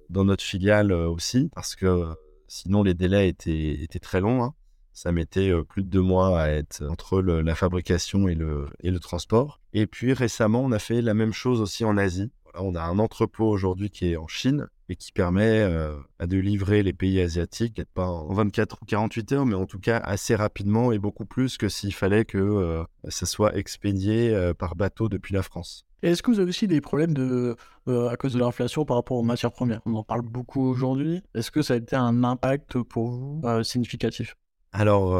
dans 0.10 0.26
notre 0.26 0.44
filiale 0.44 0.92
euh, 0.92 1.10
aussi, 1.10 1.50
parce 1.54 1.76
que 1.76 2.14
sinon 2.48 2.84
les 2.84 2.94
délais 2.94 3.30
étaient, 3.30 3.82
étaient 3.82 4.00
très 4.00 4.22
longs. 4.22 4.44
Hein. 4.44 4.54
Ça 4.94 5.12
mettait 5.12 5.52
plus 5.68 5.84
de 5.84 5.90
deux 5.90 6.02
mois 6.02 6.40
à 6.40 6.48
être 6.48 6.82
entre 6.86 7.22
la 7.22 7.56
fabrication 7.56 8.30
et 8.30 8.36
le, 8.36 8.70
et 8.80 8.92
le 8.92 9.00
transport. 9.00 9.60
Et 9.74 9.88
puis 9.88 10.14
récemment, 10.14 10.62
on 10.62 10.72
a 10.72 10.80
fait 10.80 11.02
la 11.02 11.14
même 11.14 11.34
chose 11.34 11.60
aussi 11.60 11.84
en 11.84 11.98
Asie. 11.98 12.32
on 12.54 12.76
a 12.76 12.82
un 12.82 12.98
entrepôt 12.98 13.50
aujourd'hui 13.50 13.90
qui 13.90 14.08
est 14.08 14.16
en 14.16 14.28
Chine 14.30 14.70
et 14.90 14.96
qui 14.96 15.12
permet 15.12 15.62
euh, 15.62 15.96
de 16.26 16.38
livrer 16.38 16.84
les 16.84 16.94
pays 16.94 17.20
asiatiques, 17.20 17.76
peut-être 17.76 17.94
pas 17.94 18.08
en 18.08 18.34
24 18.34 18.80
ou 18.82 18.86
48 18.86 19.32
heures, 19.32 19.46
mais 19.46 19.56
en 19.56 19.66
tout 19.66 19.80
cas 19.80 19.98
assez 19.98 20.36
rapidement 20.36 20.92
et 20.92 21.00
beaucoup 21.00 21.26
plus 21.26 21.58
que 21.58 21.70
s'il 21.70 21.94
fallait 21.94 22.26
que 22.26 22.38
euh, 22.38 22.84
ça 23.08 23.26
soit 23.26 23.56
expédié 23.58 24.34
euh, 24.34 24.54
par 24.54 24.76
bateau 24.76 25.10
depuis 25.10 25.34
la 25.34 25.44
France. 25.44 25.86
Est-ce 26.04 26.22
que 26.22 26.30
vous 26.30 26.40
avez 26.40 26.50
aussi 26.50 26.68
des 26.68 26.82
problèmes 26.82 27.16
de, 27.16 27.56
à 27.88 28.16
cause 28.16 28.34
de 28.34 28.40
l'inflation 28.40 28.86
par 28.86 28.98
rapport 28.98 29.18
aux 29.18 29.24
matières 29.24 29.52
premières? 29.52 29.82
On 29.88 29.96
en 29.96 30.04
parle 30.04 30.22
beaucoup 30.22 30.62
aujourd'hui. 30.62 31.24
Est-ce 31.34 31.50
que 31.50 31.64
ça 31.64 31.74
a 31.74 31.78
été 31.78 31.96
un 31.96 32.24
impact 32.24 32.80
pour 32.84 33.10
vous 33.10 33.64
significatif? 33.64 34.36
Alors, 34.72 35.16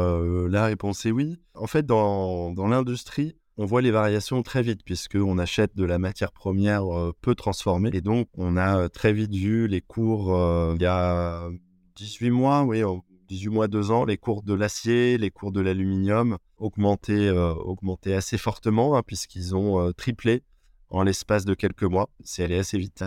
la 0.48 0.66
réponse 0.66 1.04
est 1.04 1.10
oui. 1.10 1.40
En 1.54 1.66
fait, 1.66 1.84
dans, 1.84 2.52
dans 2.52 2.68
l'industrie, 2.68 3.34
on 3.58 3.64
voit 3.64 3.82
les 3.82 3.90
variations 3.90 4.42
très 4.42 4.62
vite 4.62 4.82
puisqu'on 4.84 5.38
achète 5.38 5.76
de 5.76 5.84
la 5.84 5.98
matière 5.98 6.32
première 6.32 6.86
euh, 6.86 7.12
peu 7.20 7.34
transformée. 7.34 7.90
Et 7.94 8.00
donc, 8.00 8.28
on 8.36 8.56
a 8.56 8.78
euh, 8.78 8.88
très 8.88 9.12
vite 9.12 9.34
vu 9.34 9.66
les 9.66 9.80
cours, 9.80 10.36
euh, 10.36 10.74
il 10.76 10.82
y 10.82 10.86
a 10.86 11.48
18 11.96 12.30
mois, 12.30 12.64
oui, 12.64 12.82
18 13.28 13.48
mois, 13.48 13.68
2 13.68 13.90
ans, 13.90 14.04
les 14.04 14.18
cours 14.18 14.42
de 14.42 14.54
l'acier, 14.54 15.16
les 15.18 15.30
cours 15.30 15.52
de 15.52 15.60
l'aluminium 15.60 16.36
augmenter, 16.58 17.30
augmenter 17.30 18.14
assez 18.14 18.38
fortement 18.38 18.96
hein, 18.96 19.02
puisqu'ils 19.04 19.56
ont 19.56 19.92
triplé 19.92 20.42
en 20.90 21.02
l'espace 21.02 21.44
de 21.44 21.54
quelques 21.54 21.82
mois. 21.82 22.10
C'est 22.22 22.44
allé 22.44 22.58
assez 22.58 22.78
vite. 22.78 23.02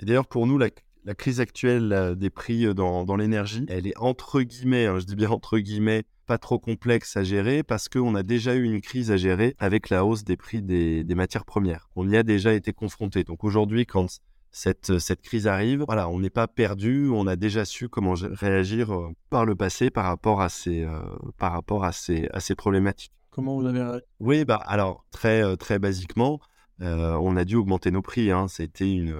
Et 0.00 0.04
d'ailleurs, 0.04 0.26
pour 0.26 0.46
nous, 0.46 0.58
la, 0.58 0.68
crise 1.14 1.40
actuelle 1.40 2.14
des 2.16 2.30
prix 2.30 2.74
dans, 2.74 3.04
dans 3.04 3.16
l'énergie, 3.16 3.64
elle 3.68 3.86
est 3.86 3.96
entre 3.96 4.42
guillemets, 4.42 4.86
hein, 4.86 4.98
je 4.98 5.06
dis 5.06 5.16
bien 5.16 5.30
entre 5.30 5.58
guillemets, 5.58 6.04
pas 6.26 6.38
trop 6.38 6.58
complexe 6.58 7.16
à 7.16 7.24
gérer 7.24 7.62
parce 7.62 7.88
qu'on 7.88 8.14
a 8.14 8.22
déjà 8.22 8.54
eu 8.54 8.64
une 8.64 8.80
crise 8.80 9.10
à 9.10 9.16
gérer 9.16 9.54
avec 9.58 9.90
la 9.90 10.04
hausse 10.04 10.24
des 10.24 10.36
prix 10.36 10.62
des, 10.62 11.04
matières 11.14 11.44
premières. 11.44 11.88
On 11.96 12.08
y 12.08 12.16
a 12.16 12.22
déjà 12.22 12.52
été 12.52 12.72
confronté. 12.72 13.24
Donc 13.24 13.44
aujourd'hui, 13.44 13.86
quand 13.86 14.06
cette, 14.50 14.98
cette 14.98 15.22
crise 15.22 15.46
arrive, 15.46 15.84
voilà, 15.86 16.08
on 16.08 16.20
n'est 16.20 16.30
pas 16.30 16.46
perdu, 16.46 17.08
on 17.10 17.26
a 17.26 17.36
déjà 17.36 17.64
su 17.64 17.88
comment 17.88 18.14
réagir 18.16 18.94
euh, 18.94 19.10
par 19.30 19.46
le 19.46 19.56
passé 19.56 19.90
par 19.90 20.04
rapport 20.04 20.42
à 20.42 20.48
ces, 20.48 20.82
euh, 20.84 21.00
par 21.38 21.52
rapport 21.52 21.84
à 21.84 21.92
ces, 21.92 22.28
à 22.32 22.40
ces 22.40 22.54
problématiques. 22.54 23.12
Comment 23.30 23.56
vous 23.58 23.66
avez 23.66 23.82
réagi? 23.82 24.04
Oui, 24.20 24.44
bah 24.44 24.60
alors 24.66 25.04
très, 25.10 25.42
euh, 25.42 25.56
très 25.56 25.78
basiquement, 25.78 26.40
on 26.80 27.36
a 27.36 27.44
dû 27.44 27.54
augmenter 27.54 27.92
nos 27.92 28.02
prix. 28.02 28.32
Hein. 28.32 28.48
C'était 28.48 28.90
une, 28.90 29.14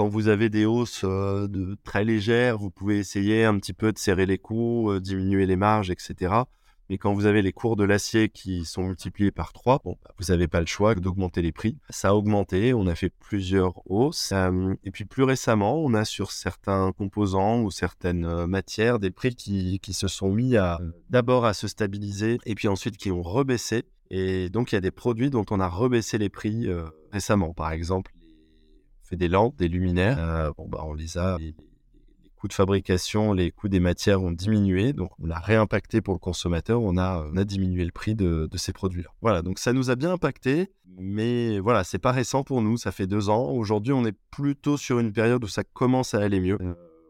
quand 0.00 0.08
vous 0.08 0.28
avez 0.28 0.48
des 0.48 0.64
hausses 0.64 1.02
euh, 1.04 1.46
très 1.84 2.06
légères, 2.06 2.56
vous 2.56 2.70
pouvez 2.70 2.96
essayer 2.96 3.44
un 3.44 3.58
petit 3.58 3.74
peu 3.74 3.92
de 3.92 3.98
serrer 3.98 4.24
les 4.24 4.38
coûts, 4.38 4.90
euh, 4.90 4.98
diminuer 4.98 5.44
les 5.44 5.56
marges, 5.56 5.90
etc. 5.90 6.32
Mais 6.88 6.96
quand 6.96 7.12
vous 7.12 7.26
avez 7.26 7.42
les 7.42 7.52
cours 7.52 7.76
de 7.76 7.84
l'acier 7.84 8.30
qui 8.30 8.64
sont 8.64 8.84
multipliés 8.84 9.30
par 9.30 9.52
3, 9.52 9.82
bon, 9.84 9.98
bah, 10.02 10.14
vous 10.18 10.32
n'avez 10.32 10.48
pas 10.48 10.60
le 10.60 10.64
choix 10.64 10.94
d'augmenter 10.94 11.42
les 11.42 11.52
prix. 11.52 11.76
Ça 11.90 12.08
a 12.08 12.14
augmenté, 12.14 12.72
on 12.72 12.86
a 12.86 12.94
fait 12.94 13.10
plusieurs 13.10 13.82
hausses. 13.90 14.32
Euh, 14.32 14.72
et 14.84 14.90
puis 14.90 15.04
plus 15.04 15.24
récemment, 15.24 15.76
on 15.84 15.92
a 15.92 16.06
sur 16.06 16.32
certains 16.32 16.92
composants 16.92 17.60
ou 17.60 17.70
certaines 17.70 18.46
matières 18.46 19.00
des 19.00 19.10
prix 19.10 19.34
qui, 19.34 19.80
qui 19.80 19.92
se 19.92 20.08
sont 20.08 20.32
mis 20.32 20.56
à 20.56 20.80
d'abord 21.10 21.44
à 21.44 21.52
se 21.52 21.68
stabiliser 21.68 22.38
et 22.46 22.54
puis 22.54 22.68
ensuite 22.68 22.96
qui 22.96 23.10
ont 23.10 23.20
rebaissé 23.20 23.82
Et 24.08 24.48
donc, 24.48 24.72
il 24.72 24.76
y 24.76 24.78
a 24.78 24.80
des 24.80 24.92
produits 24.92 25.28
dont 25.28 25.44
on 25.50 25.60
a 25.60 25.68
rebaissé 25.68 26.16
les 26.16 26.30
prix 26.30 26.68
récemment. 27.12 27.52
Par 27.52 27.70
exemple, 27.70 28.12
fait 29.10 29.16
des 29.16 29.28
lampes, 29.28 29.56
des 29.56 29.68
luminaires. 29.68 30.52
bon, 30.56 30.68
bah, 30.68 30.82
on 30.86 30.94
les 30.94 31.18
a. 31.18 31.36
Les, 31.38 31.54
coûts 32.40 32.48
de 32.48 32.54
fabrication, 32.54 33.34
les 33.34 33.50
coûts 33.50 33.68
des 33.68 33.80
matières 33.80 34.22
ont 34.22 34.30
diminué. 34.32 34.94
Donc, 34.94 35.10
on 35.22 35.30
a 35.30 35.38
réimpacté 35.38 36.00
pour 36.00 36.14
le 36.14 36.18
consommateur. 36.18 36.80
On 36.80 36.96
a, 36.96 37.26
on 37.30 37.36
a 37.36 37.44
diminué 37.44 37.84
le 37.84 37.90
prix 37.90 38.14
de, 38.14 38.48
ces 38.54 38.72
produits-là. 38.72 39.10
Voilà. 39.20 39.42
Donc, 39.42 39.58
ça 39.58 39.74
nous 39.74 39.90
a 39.90 39.96
bien 39.96 40.12
impacté. 40.12 40.70
Mais 40.98 41.60
voilà, 41.60 41.84
c'est 41.84 41.98
pas 41.98 42.12
récent 42.12 42.42
pour 42.42 42.62
nous. 42.62 42.78
Ça 42.78 42.92
fait 42.92 43.06
deux 43.06 43.28
ans. 43.28 43.50
Aujourd'hui, 43.50 43.92
on 43.92 44.06
est 44.06 44.16
plutôt 44.30 44.78
sur 44.78 44.98
une 44.98 45.12
période 45.12 45.44
où 45.44 45.48
ça 45.48 45.64
commence 45.64 46.14
à 46.14 46.20
aller 46.20 46.40
mieux. 46.40 46.58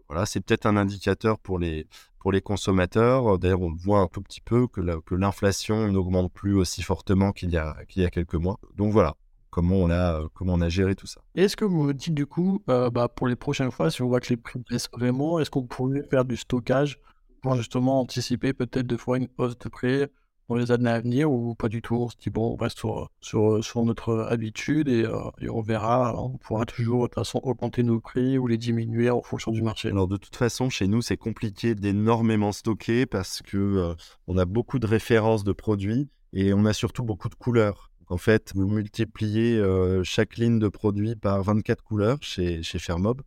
Voilà, 0.09 0.27
c'est 0.27 0.41
peut-être 0.41 0.67
un 0.67 0.77
indicateur 0.77 1.39
pour 1.39 1.61
les, 1.61 1.87
pour 2.19 2.33
les 2.33 2.41
consommateurs. 2.41 3.39
D'ailleurs, 3.39 3.63
on 3.63 3.73
voit 3.73 4.01
un 4.01 4.09
tout 4.09 4.23
petit 4.23 4.41
peu 4.41 4.67
que, 4.67 4.81
l'inflation 5.15 5.87
n'augmente 5.93 6.33
plus 6.33 6.55
aussi 6.55 6.83
fortement 6.83 7.31
qu'il 7.31 7.51
y, 7.51 7.57
a, 7.57 7.77
qu'il 7.89 8.03
y 8.03 8.05
a 8.05 8.11
quelques 8.11 8.35
mois. 8.35 8.59
Donc 8.77 8.93
voilà, 8.93 9.15
comment 9.51 9.77
on 9.77 9.91
a, 9.91 10.23
comment 10.35 10.55
on 10.55 10.61
a 10.61 10.69
géré 10.69 10.95
tout 10.95 11.07
ça. 11.07 11.21
Est-ce 11.35 11.57
que 11.57 11.65
vous 11.65 11.83
me 11.83 11.93
dites 11.93 12.15
du 12.15 12.27
coup, 12.27 12.63
euh, 12.69 12.91
bah, 12.91 13.09
pour 13.09 13.29
les 13.29 13.37
prochaines 13.37 13.71
fois, 13.71 13.91
si 13.91 14.03
on 14.03 14.09
voit 14.09 14.21
que 14.21 14.29
les 14.31 14.37
prix 14.37 14.61
baissent 14.71 14.91
vraiment, 14.93 15.39
est-ce 15.39 15.51
qu'on 15.51 15.67
pourrait 15.67 16.03
faire 16.09 16.25
du 16.25 16.37
stockage 16.37 17.01
pour 17.43 17.57
justement 17.57 18.01
anticiper 18.01 18.53
peut-être 18.53 18.87
deux 18.87 18.97
fois 18.97 19.19
une 19.19 19.29
hausse 19.39 19.59
de 19.59 19.69
prix 19.69 20.07
pour 20.47 20.57
les 20.57 20.73
années 20.73 20.91
à 20.91 21.01
venir 21.01 21.31
ou 21.31 21.55
pas 21.55 21.69
du 21.69 21.83
tout? 21.83 21.97
On 21.97 22.09
se 22.09 22.17
dit, 22.17 22.31
bon, 22.31 22.53
on 22.53 22.57
reste 22.57 22.79
sur, 22.79 23.11
sur, 23.21 23.85
notre 23.85 24.27
habitude 24.31 24.89
et, 24.89 25.05
euh, 25.05 25.31
et, 25.41 25.49
on 25.51 25.61
verra. 25.61 26.15
On 26.23 26.37
pourra 26.39 26.65
toujours 26.65 27.03
de 27.03 27.07
toute 27.09 27.15
façon 27.17 27.41
augmenter 27.43 27.83
nos 27.83 28.01
prix 28.01 28.39
ou 28.39 28.47
les 28.47 28.59
diminuer 28.59 29.11
en 29.11 29.23
fonction 29.23 29.51
du 29.51 29.63
marché. 29.63 29.89
Alors, 29.89 30.09
de 30.09 30.17
toute 30.17 30.37
façon, 30.37 30.71
chez 30.71 30.87
nous, 30.87 31.03
c'est 31.03 31.17
compliqué 31.17 31.75
d'énormément 31.75 32.53
stocker 32.53 33.07
parce 33.07 33.43
que 33.43 33.57
euh, 33.57 33.95
on 34.27 34.39
a 34.39 34.45
beaucoup 34.45 34.79
de 34.79 34.87
références 34.87 35.45
de 35.45 35.53
produits 35.53 36.09
et 36.33 36.55
on 36.55 36.65
a 36.65 36.73
surtout 36.73 37.03
beaucoup 37.03 37.29
de 37.29 37.35
couleurs. 37.35 37.90
En 38.11 38.19
fait, 38.19 38.53
vous 38.55 38.69
multipliez 38.69 39.57
euh, 39.57 40.05
chaque 40.05 40.37
ligne 40.37 40.59
de 40.59 40.69
produits 40.69 41.17
par 41.17 41.43
24 41.43 41.83
couleurs 41.83 42.19
chez, 42.21 42.63
chez 42.63 42.79
Fairmob. 42.79 43.23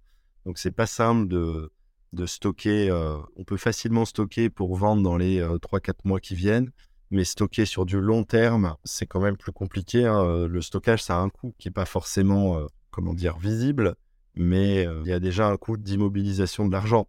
Donc, 0.45 0.59
c'est 0.59 0.71
pas 0.71 0.85
simple 0.85 1.27
de, 1.27 1.71
stocker. 2.27 2.91
on 3.35 3.43
peut 3.43 3.57
facilement 3.57 4.05
stocker 4.05 4.49
pour 4.51 4.75
vendre 4.75 5.01
dans 5.01 5.17
les 5.17 5.41
3-4 5.41 5.93
mois 6.03 6.19
qui 6.19 6.35
viennent 6.35 6.71
mais 7.13 7.23
stocker 7.23 7.65
sur 7.65 7.85
du 7.85 8.01
long 8.01 8.23
terme, 8.23 8.75
c'est 8.83 9.05
quand 9.05 9.21
même 9.21 9.37
plus 9.37 9.51
compliqué. 9.51 10.05
Hein. 10.05 10.25
Euh, 10.25 10.47
le 10.47 10.61
stockage, 10.61 11.03
ça 11.03 11.17
a 11.17 11.19
un 11.19 11.29
coût 11.29 11.53
qui 11.59 11.67
n'est 11.67 11.73
pas 11.73 11.85
forcément, 11.85 12.57
euh, 12.57 12.65
comment 12.89 13.13
dire, 13.13 13.37
visible, 13.37 13.95
mais 14.35 14.85
euh, 14.85 15.01
il 15.05 15.09
y 15.09 15.13
a 15.13 15.19
déjà 15.19 15.47
un 15.47 15.57
coût 15.57 15.77
d'immobilisation 15.77 16.67
de 16.67 16.71
l'argent, 16.71 17.07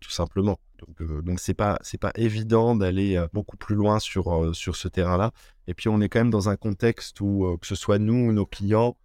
tout 0.00 0.10
simplement. 0.10 0.58
Donc, 0.78 1.24
donc 1.24 1.40
c'est 1.40 1.54
pas 1.54 1.78
c'est 1.82 2.00
pas 2.00 2.12
évident 2.14 2.76
d'aller 2.76 3.24
beaucoup 3.32 3.56
plus 3.56 3.74
loin 3.74 3.98
sur 3.98 4.54
sur 4.54 4.76
ce 4.76 4.88
terrain-là. 4.88 5.32
Et 5.66 5.74
puis 5.74 5.88
on 5.88 6.00
est 6.00 6.08
quand 6.08 6.20
même 6.20 6.30
dans 6.30 6.48
un 6.48 6.56
contexte 6.56 7.20
où 7.20 7.56
que 7.60 7.66
ce 7.66 7.74
soit 7.74 7.98
nous 7.98 8.28
ou 8.28 8.32
nos 8.32 8.46
clients, 8.46 8.96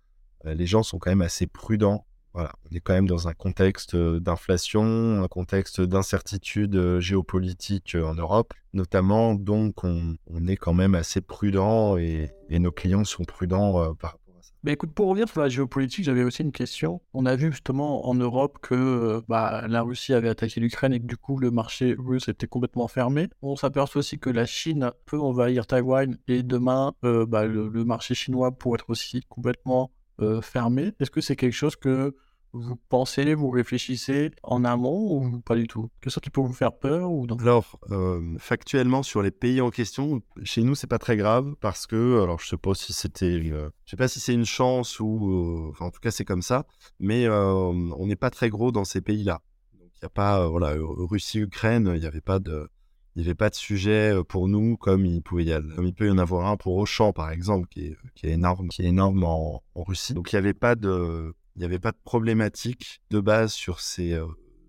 les 0.45 0.65
gens 0.65 0.83
sont 0.83 0.99
quand 0.99 1.11
même 1.11 1.21
assez 1.21 1.47
prudents 1.47 2.05
voilà, 2.33 2.53
on 2.63 2.75
est 2.75 2.79
quand 2.79 2.93
même 2.93 3.07
dans 3.07 3.27
un 3.27 3.33
contexte 3.33 3.95
d'inflation, 3.95 5.21
un 5.21 5.27
contexte 5.27 5.81
d'incertitude 5.81 6.99
géopolitique 6.99 7.97
en 8.01 8.13
Europe, 8.13 8.53
notamment. 8.73 9.35
Donc, 9.35 9.83
on, 9.83 10.15
est 10.47 10.55
quand 10.55 10.73
même 10.73 10.95
assez 10.95 11.19
prudent 11.19 11.97
et, 11.97 12.31
nos 12.49 12.71
clients 12.71 13.03
sont 13.03 13.25
prudents 13.25 13.93
par 13.95 14.17
Mais 14.63 14.73
écoute, 14.73 14.91
pour 14.91 15.07
revenir 15.07 15.27
sur 15.27 15.41
la 15.41 15.49
géopolitique, 15.49 16.05
j'avais 16.05 16.23
aussi 16.23 16.43
une 16.43 16.51
question. 16.51 17.01
On 17.13 17.25
a 17.25 17.35
vu 17.35 17.51
justement 17.51 18.07
en 18.07 18.13
Europe 18.13 18.59
que 18.61 19.23
bah, 19.27 19.65
la 19.67 19.81
Russie 19.81 20.13
avait 20.13 20.29
attaqué 20.29 20.59
l'Ukraine 20.59 20.93
et 20.93 20.99
que 20.99 21.07
du 21.07 21.17
coup 21.17 21.39
le 21.39 21.49
marché 21.49 21.95
russe 21.97 22.27
était 22.27 22.47
complètement 22.47 22.87
fermé. 22.87 23.29
On 23.41 23.55
s'aperçoit 23.55 23.99
aussi 23.99 24.19
que 24.19 24.29
la 24.29 24.45
Chine 24.45 24.91
peut 25.05 25.19
envahir 25.19 25.65
Taïwan 25.65 26.15
et 26.27 26.43
demain 26.43 26.93
bah, 27.01 27.45
le, 27.45 27.69
le 27.69 27.85
marché 27.85 28.13
chinois 28.13 28.51
pourrait 28.51 28.77
être 28.79 28.89
aussi 28.89 29.21
complètement 29.29 29.91
euh, 30.21 30.41
fermé. 30.41 30.91
Est-ce 30.99 31.09
que 31.09 31.21
c'est 31.21 31.35
quelque 31.35 31.53
chose 31.53 31.75
que 31.75 32.15
vous 32.53 32.75
pensez, 32.89 33.33
vous 33.33 33.49
réfléchissez 33.49 34.31
en 34.43 34.63
amont 34.65 35.15
ou 35.15 35.41
pas 35.41 35.55
du 35.55 35.67
tout? 35.67 35.89
Quelque 36.01 36.13
chose 36.13 36.21
qui 36.21 36.29
peut 36.29 36.41
vous 36.41 36.53
faire 36.53 36.77
peur 36.77 37.11
ou 37.11 37.25
Alors, 37.39 37.79
euh, 37.91 38.35
factuellement, 38.37 39.03
sur 39.03 39.21
les 39.21 39.31
pays 39.31 39.61
en 39.61 39.69
question, 39.69 40.21
chez 40.43 40.63
nous, 40.63 40.75
c'est 40.75 40.87
pas 40.87 40.99
très 40.99 41.17
grave 41.17 41.55
parce 41.61 41.87
que, 41.87 42.21
alors 42.21 42.39
je 42.39 42.47
sais 42.47 42.57
pas 42.57 42.73
si 42.73 42.93
c'était, 42.93 43.51
euh, 43.51 43.69
sais 43.85 43.97
pas 43.97 44.07
si 44.07 44.19
c'est 44.19 44.33
une 44.33 44.45
chance 44.45 44.99
ou, 44.99 45.69
enfin, 45.71 45.85
en 45.85 45.91
tout 45.91 46.01
cas, 46.01 46.11
c'est 46.11 46.25
comme 46.25 46.41
ça, 46.41 46.65
mais 46.99 47.27
on 47.29 48.05
n'est 48.05 48.15
pas 48.15 48.29
très 48.29 48.49
gros 48.49 48.71
dans 48.71 48.83
ces 48.83 49.01
pays-là. 49.01 49.41
Donc, 49.79 49.89
il 49.95 50.03
n'y 50.03 50.07
a 50.07 50.09
pas, 50.09 50.47
voilà, 50.47 50.75
Russie, 50.79 51.39
Ukraine, 51.39 51.91
il 51.93 51.99
n'y 51.99 52.05
avait 52.05 52.21
pas 52.21 52.39
de, 52.39 52.69
il 53.15 53.21
n'y 53.21 53.27
avait 53.27 53.35
pas 53.35 53.49
de 53.49 53.55
sujet 53.55 54.13
pour 54.27 54.47
nous 54.47 54.77
comme 54.77 55.05
il, 55.05 55.21
pouvait 55.21 55.45
y 55.45 55.91
peut 55.93 56.07
y 56.07 56.11
en 56.11 56.17
avoir 56.17 56.47
un 56.47 56.57
pour 56.57 56.75
Auchan, 56.77 57.13
par 57.13 57.31
exemple, 57.31 57.67
qui 57.67 57.87
est, 57.87 57.97
qui 58.15 58.27
est 58.27 58.31
énorme, 58.31 58.69
qui 58.69 58.81
est 58.83 58.85
énorme 58.85 59.23
en, 59.23 59.63
Russie. 59.75 60.13
Donc 60.13 60.31
il 60.31 60.35
n'y 60.35 60.39
avait 60.39 60.53
pas 60.53 60.75
de, 60.75 61.33
n'y 61.61 61.65
avait 61.65 61.79
pas 61.79 61.91
de 61.91 61.97
problématique 62.03 63.01
de 63.09 63.19
base 63.19 63.53
sur 63.53 63.79
ces, 63.79 64.19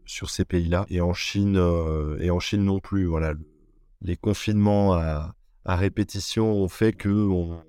sur 0.04 0.30
ces 0.30 0.44
pays-là. 0.44 0.86
Et 0.88 1.00
en 1.00 1.12
Chine, 1.12 1.56
et 2.20 2.30
en 2.30 2.40
Chine 2.40 2.64
non 2.64 2.80
plus. 2.80 3.06
Voilà, 3.06 3.34
les 4.00 4.16
confinements 4.16 4.94
à, 4.94 5.34
répétition 5.64 6.52
ont 6.52 6.68
fait 6.68 6.92
que 6.92 7.08
on, 7.08 7.62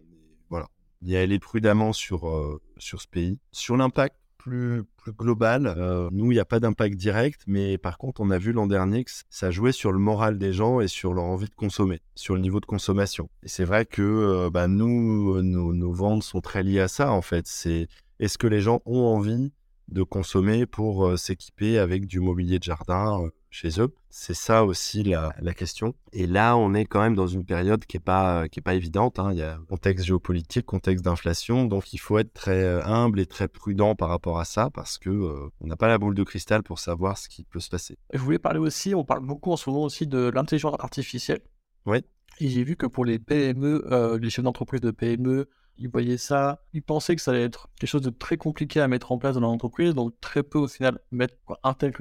voilà, 0.50 0.68
y 1.02 1.16
allé 1.16 1.40
prudemment 1.40 1.94
sur, 1.94 2.60
sur 2.78 3.02
ce 3.02 3.08
pays. 3.08 3.40
Sur 3.52 3.78
l'impact 3.78 4.16
plus, 4.44 4.84
plus 4.98 5.14
global. 5.14 5.74
Euh, 5.78 6.10
nous, 6.12 6.32
il 6.32 6.36
n'y 6.36 6.40
a 6.40 6.46
pas 6.46 6.60
d'impact 6.60 6.96
direct, 6.96 7.42
mais 7.48 7.78
par 7.78 7.98
contre, 7.98 8.22
on 8.22 8.30
a 8.30 8.38
vu 8.38 8.52
l'an 8.52 8.68
dernier 8.68 9.06
que 9.06 9.12
ça 9.30 9.52
jouait 9.52 9.72
sur 9.72 9.92
le 9.92 10.00
moral 10.00 10.38
des 10.38 10.52
gens 10.52 10.82
et 10.82 10.88
sur 10.88 11.14
leur 11.14 11.24
envie 11.24 11.48
de 11.48 11.56
consommer, 11.56 12.02
sur 12.16 12.36
le 12.36 12.42
niveau 12.42 12.60
de 12.60 12.66
consommation. 12.66 13.30
Et 13.44 13.48
c'est 13.48 13.64
vrai 13.64 13.86
que 13.86 14.02
euh, 14.02 14.50
bah, 14.50 14.68
nous, 14.68 15.42
nos, 15.42 15.74
nos, 15.74 15.94
ventes 15.94 16.24
sont 16.24 16.42
très 16.42 16.62
liées 16.62 16.82
à 16.82 16.90
ça, 16.90 17.12
en 17.12 17.22
fait. 17.22 17.48
C'est 17.48 17.88
est-ce 18.20 18.38
que 18.38 18.48
les 18.48 18.62
gens 18.62 18.82
ont 18.86 19.06
envie 19.06 19.52
de 19.90 20.04
consommer 20.04 20.66
pour 20.66 21.06
euh, 21.06 21.18
s'équiper 21.18 21.78
avec 21.78 22.06
du 22.06 22.20
mobilier 22.20 22.60
de 22.60 22.64
jardin 22.64 23.30
chez 23.50 23.82
eux? 23.82 23.94
C'est 24.16 24.36
ça 24.36 24.64
aussi 24.64 25.02
la, 25.02 25.34
question. 25.56 25.96
Et 26.12 26.28
là, 26.28 26.56
on 26.56 26.76
est 26.76 26.86
quand 26.86 27.02
même 27.02 27.16
dans 27.16 27.26
une 27.26 27.44
période 27.46 27.84
qui 27.86 27.98
n'est 27.98 28.04
pas, 28.04 28.48
qui 28.48 28.60
est 28.60 28.62
pas 28.62 28.76
évidente. 28.76 29.18
Hein. 29.18 29.32
Il 29.32 29.40
y 29.40 29.42
a 29.42 29.58
contexte 29.68 30.06
géopolitique, 30.06 30.68
contexte 30.68 31.04
d'inflation. 31.04 31.66
Donc, 31.66 31.94
il 31.94 31.98
faut 31.98 32.20
être 32.20 32.32
très 32.32 32.64
euh, 32.64 32.86
humble 32.86 33.20
et 33.20 33.26
très 33.26 33.48
prudent 33.48 33.96
par 33.96 34.10
rapport 34.10 34.40
à 34.40 34.46
ça 34.46 34.70
parce 34.70 35.00
que 35.00 35.10
euh, 35.10 35.50
on 35.62 35.66
n'a 35.66 35.78
pas 35.78 35.88
la 35.88 35.98
boule 35.98 36.14
de 36.14 36.24
cristal 36.24 36.62
pour 36.62 36.78
savoir 36.78 37.18
ce 37.18 37.28
qui 37.28 37.44
peut 37.44 37.60
se 37.60 37.72
passer. 37.72 37.98
Je 38.14 38.20
voulais 38.20 38.38
parler 38.38 38.60
aussi, 38.60 38.94
on 38.94 39.04
parle 39.04 39.26
beaucoup 39.26 39.52
en 39.52 39.58
ce 39.58 39.68
moment 39.68 39.86
aussi 39.86 40.06
de 40.06 40.30
l'intelligence 40.30 40.76
artificielle. 40.78 41.42
Oui. 41.88 42.06
Et 42.40 42.50
j'ai 42.50 42.64
vu 42.64 42.76
que 42.76 42.86
pour 42.86 43.06
les 43.06 43.18
PME, 43.18 43.84
euh, 43.92 44.20
les 44.20 44.30
chefs 44.30 44.46
d'entreprise 44.46 44.82
de 44.82 44.92
PME, 44.92 45.50
ils 45.78 45.90
voyaient 45.90 46.18
ça, 46.18 46.64
ils 46.74 46.84
pensaient 46.84 47.16
que 47.16 47.22
ça 47.22 47.32
allait 47.32 47.44
être 47.44 47.70
quelque 47.80 47.90
chose 47.90 48.02
de 48.02 48.10
très 48.10 48.38
compliqué 48.38 48.80
à 48.80 48.88
mettre 48.88 49.12
en 49.12 49.18
place 49.18 49.36
dans 49.36 49.42
leur 49.42 49.50
entreprise, 49.50 49.94
donc 49.94 50.14
très 50.22 50.44
peu 50.44 50.60
au 50.60 50.68
final 50.68 51.00
mettre, 51.12 51.36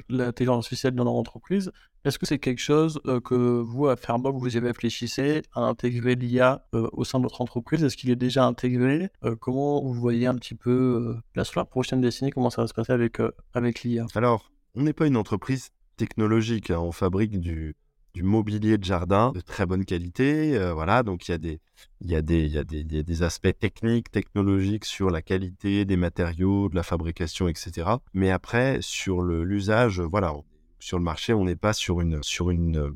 l'intelligence 0.08 0.64
artificielle 0.64 0.94
dans 0.94 1.04
leur 1.04 1.14
entreprise. 1.14 1.72
Est-ce 2.04 2.18
que 2.18 2.26
c'est 2.26 2.38
quelque 2.38 2.60
chose 2.60 3.00
euh, 3.06 3.20
que 3.20 3.34
vous, 3.34 3.86
à 3.86 3.96
Fairmob, 3.96 4.36
vous 4.36 4.56
y 4.56 4.58
réfléchissez 4.58 5.42
à 5.54 5.60
intégrer 5.60 6.16
l'IA 6.16 6.66
euh, 6.74 6.88
au 6.92 7.04
sein 7.04 7.18
de 7.18 7.24
votre 7.24 7.40
entreprise? 7.40 7.84
Est-ce 7.84 7.96
qu'il 7.96 8.10
est 8.10 8.16
déjà 8.16 8.44
intégré? 8.44 9.10
Euh, 9.24 9.36
Comment 9.36 9.82
vous 9.82 9.94
voyez 9.94 10.26
un 10.26 10.34
petit 10.34 10.54
peu 10.54 11.16
la 11.34 11.44
prochaine 11.64 12.00
décennie, 12.00 12.30
comment 12.30 12.50
ça 12.50 12.62
va 12.62 12.68
se 12.68 12.74
passer 12.74 12.92
avec, 12.92 13.18
avec 13.54 13.82
l'IA 13.82 14.06
Alors, 14.14 14.50
on 14.74 14.82
n'est 14.82 14.92
pas 14.92 15.06
une 15.06 15.16
entreprise 15.16 15.70
technologique, 15.96 16.70
hein. 16.70 16.80
on 16.80 16.92
fabrique 16.92 17.38
du, 17.38 17.76
du 18.14 18.22
mobilier 18.22 18.78
de 18.78 18.84
jardin 18.84 19.32
de 19.32 19.40
très 19.40 19.66
bonne 19.66 19.84
qualité. 19.84 20.56
Euh, 20.56 20.74
voilà, 20.74 21.02
donc 21.02 21.28
il 21.28 21.30
y, 21.30 21.34
a 21.34 21.38
des, 21.38 21.60
il, 22.00 22.10
y 22.10 22.16
a 22.16 22.22
des, 22.22 22.44
il, 22.44 22.52
y 22.52 22.58
a 22.58 22.64
des, 22.64 22.84
des 22.84 23.22
aspects 23.22 23.58
techniques, 23.58 24.10
technologiques 24.10 24.84
sur 24.84 25.10
la 25.10 25.22
qualité 25.22 25.84
des 25.84 25.96
matériaux, 25.96 26.68
de 26.68 26.74
la 26.74 26.82
fabrication, 26.82 27.48
etc. 27.48 27.90
Mais 28.12 28.30
après, 28.30 28.78
sur 28.80 29.22
l'usage, 29.22 30.00
voilà, 30.00 30.34
sur 30.78 30.98
le 30.98 31.04
marché, 31.04 31.32
on 31.32 31.44
n'est 31.44 31.56
pas 31.56 31.72
sur, 31.72 32.00
une, 32.00 32.22
sur 32.22 32.50
une, 32.50 32.92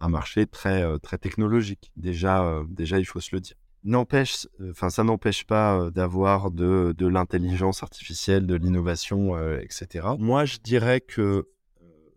un 0.00 0.08
marché 0.08 0.46
très, 0.46 0.82
euh, 0.82 0.98
très 0.98 1.18
technologique. 1.18 1.92
Déjà, 1.96 2.44
euh, 2.44 2.64
déjà, 2.68 2.98
il 2.98 3.04
faut 3.04 3.20
se 3.20 3.34
le 3.34 3.40
dire. 3.40 3.56
N'empêche, 3.84 4.48
enfin, 4.70 4.90
ça 4.90 5.04
n'empêche 5.04 5.44
pas 5.44 5.92
d'avoir 5.92 6.50
de, 6.50 6.92
de 6.98 7.06
l'intelligence 7.06 7.84
artificielle, 7.84 8.44
de 8.44 8.56
l'innovation, 8.56 9.38
etc. 9.60 10.08
Moi, 10.18 10.44
je 10.44 10.58
dirais 10.58 11.00
que 11.00 11.46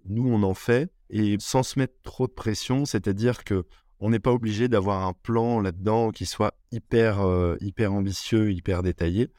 nous, 0.07 0.27
on 0.27 0.41
en 0.41 0.55
fait, 0.55 0.89
et 1.09 1.37
sans 1.39 1.63
se 1.63 1.79
mettre 1.79 1.93
trop 2.03 2.27
de 2.27 2.31
pression, 2.31 2.85
c'est-à-dire 2.85 3.43
que 3.43 3.65
on 3.99 4.09
n'est 4.09 4.19
pas 4.19 4.31
obligé 4.31 4.67
d'avoir 4.67 5.05
un 5.05 5.13
plan 5.13 5.59
là-dedans 5.59 6.11
qui 6.11 6.25
soit 6.25 6.53
hyper, 6.71 7.21
euh, 7.21 7.57
hyper 7.59 7.93
ambitieux, 7.93 8.51
hyper 8.51 8.81
détaillé. 8.81 9.29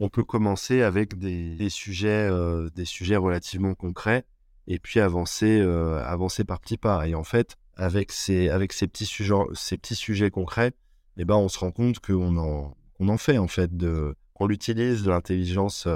On 0.00 0.08
peut 0.08 0.24
commencer 0.24 0.82
avec 0.82 1.18
des, 1.18 1.70
sujets, 1.70 2.28
euh, 2.30 2.68
des 2.74 2.84
sujets 2.84 3.16
relativement 3.16 3.74
concrets 3.74 4.24
et 4.66 4.78
puis 4.78 5.00
avancer, 5.00 5.60
euh, 5.60 6.02
avancer 6.04 6.44
par 6.44 6.60
petits 6.60 6.78
pas. 6.78 7.06
Et 7.06 7.14
en 7.14 7.24
fait, 7.24 7.56
avec 7.76 8.12
ces, 8.12 8.48
avec 8.48 8.72
ces 8.72 8.88
petits 8.88 9.06
sujets, 9.06 9.34
ces 9.54 9.76
petits 9.76 9.94
sujets 9.94 10.30
concrets, 10.30 10.72
eh 11.16 11.24
ben, 11.24 11.36
on 11.36 11.48
se 11.48 11.58
rend 11.58 11.70
compte 11.70 12.00
qu'on 12.00 12.36
en, 12.36 12.76
on 12.98 13.08
en 13.08 13.18
fait 13.18 13.38
en 13.38 13.48
fait 13.48 13.76
de, 13.76 14.14
qu'on 14.34 14.50
utilise 14.50 15.04
de 15.04 15.10
l'intelligence, 15.10 15.86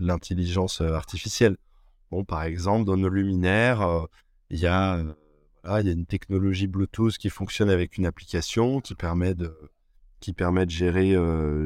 l'intelligence 0.00 0.80
artificielle. 0.80 1.56
Bon, 2.10 2.24
par 2.24 2.42
exemple, 2.42 2.84
dans 2.84 2.96
nos 2.96 3.08
luminaires, 3.08 4.06
il 4.52 4.60
y 4.60 4.66
a, 4.66 5.02
il 5.64 5.86
y 5.86 5.88
a 5.88 5.92
une 5.92 6.06
technologie 6.06 6.66
Bluetooth 6.66 7.16
qui 7.16 7.30
fonctionne 7.30 7.70
avec 7.70 7.96
une 7.96 8.06
application 8.06 8.80
qui 8.80 8.94
permet 8.94 9.34
de, 9.34 9.52
qui 10.20 10.32
permet 10.34 10.66
de 10.66 10.70
gérer, 10.70 11.16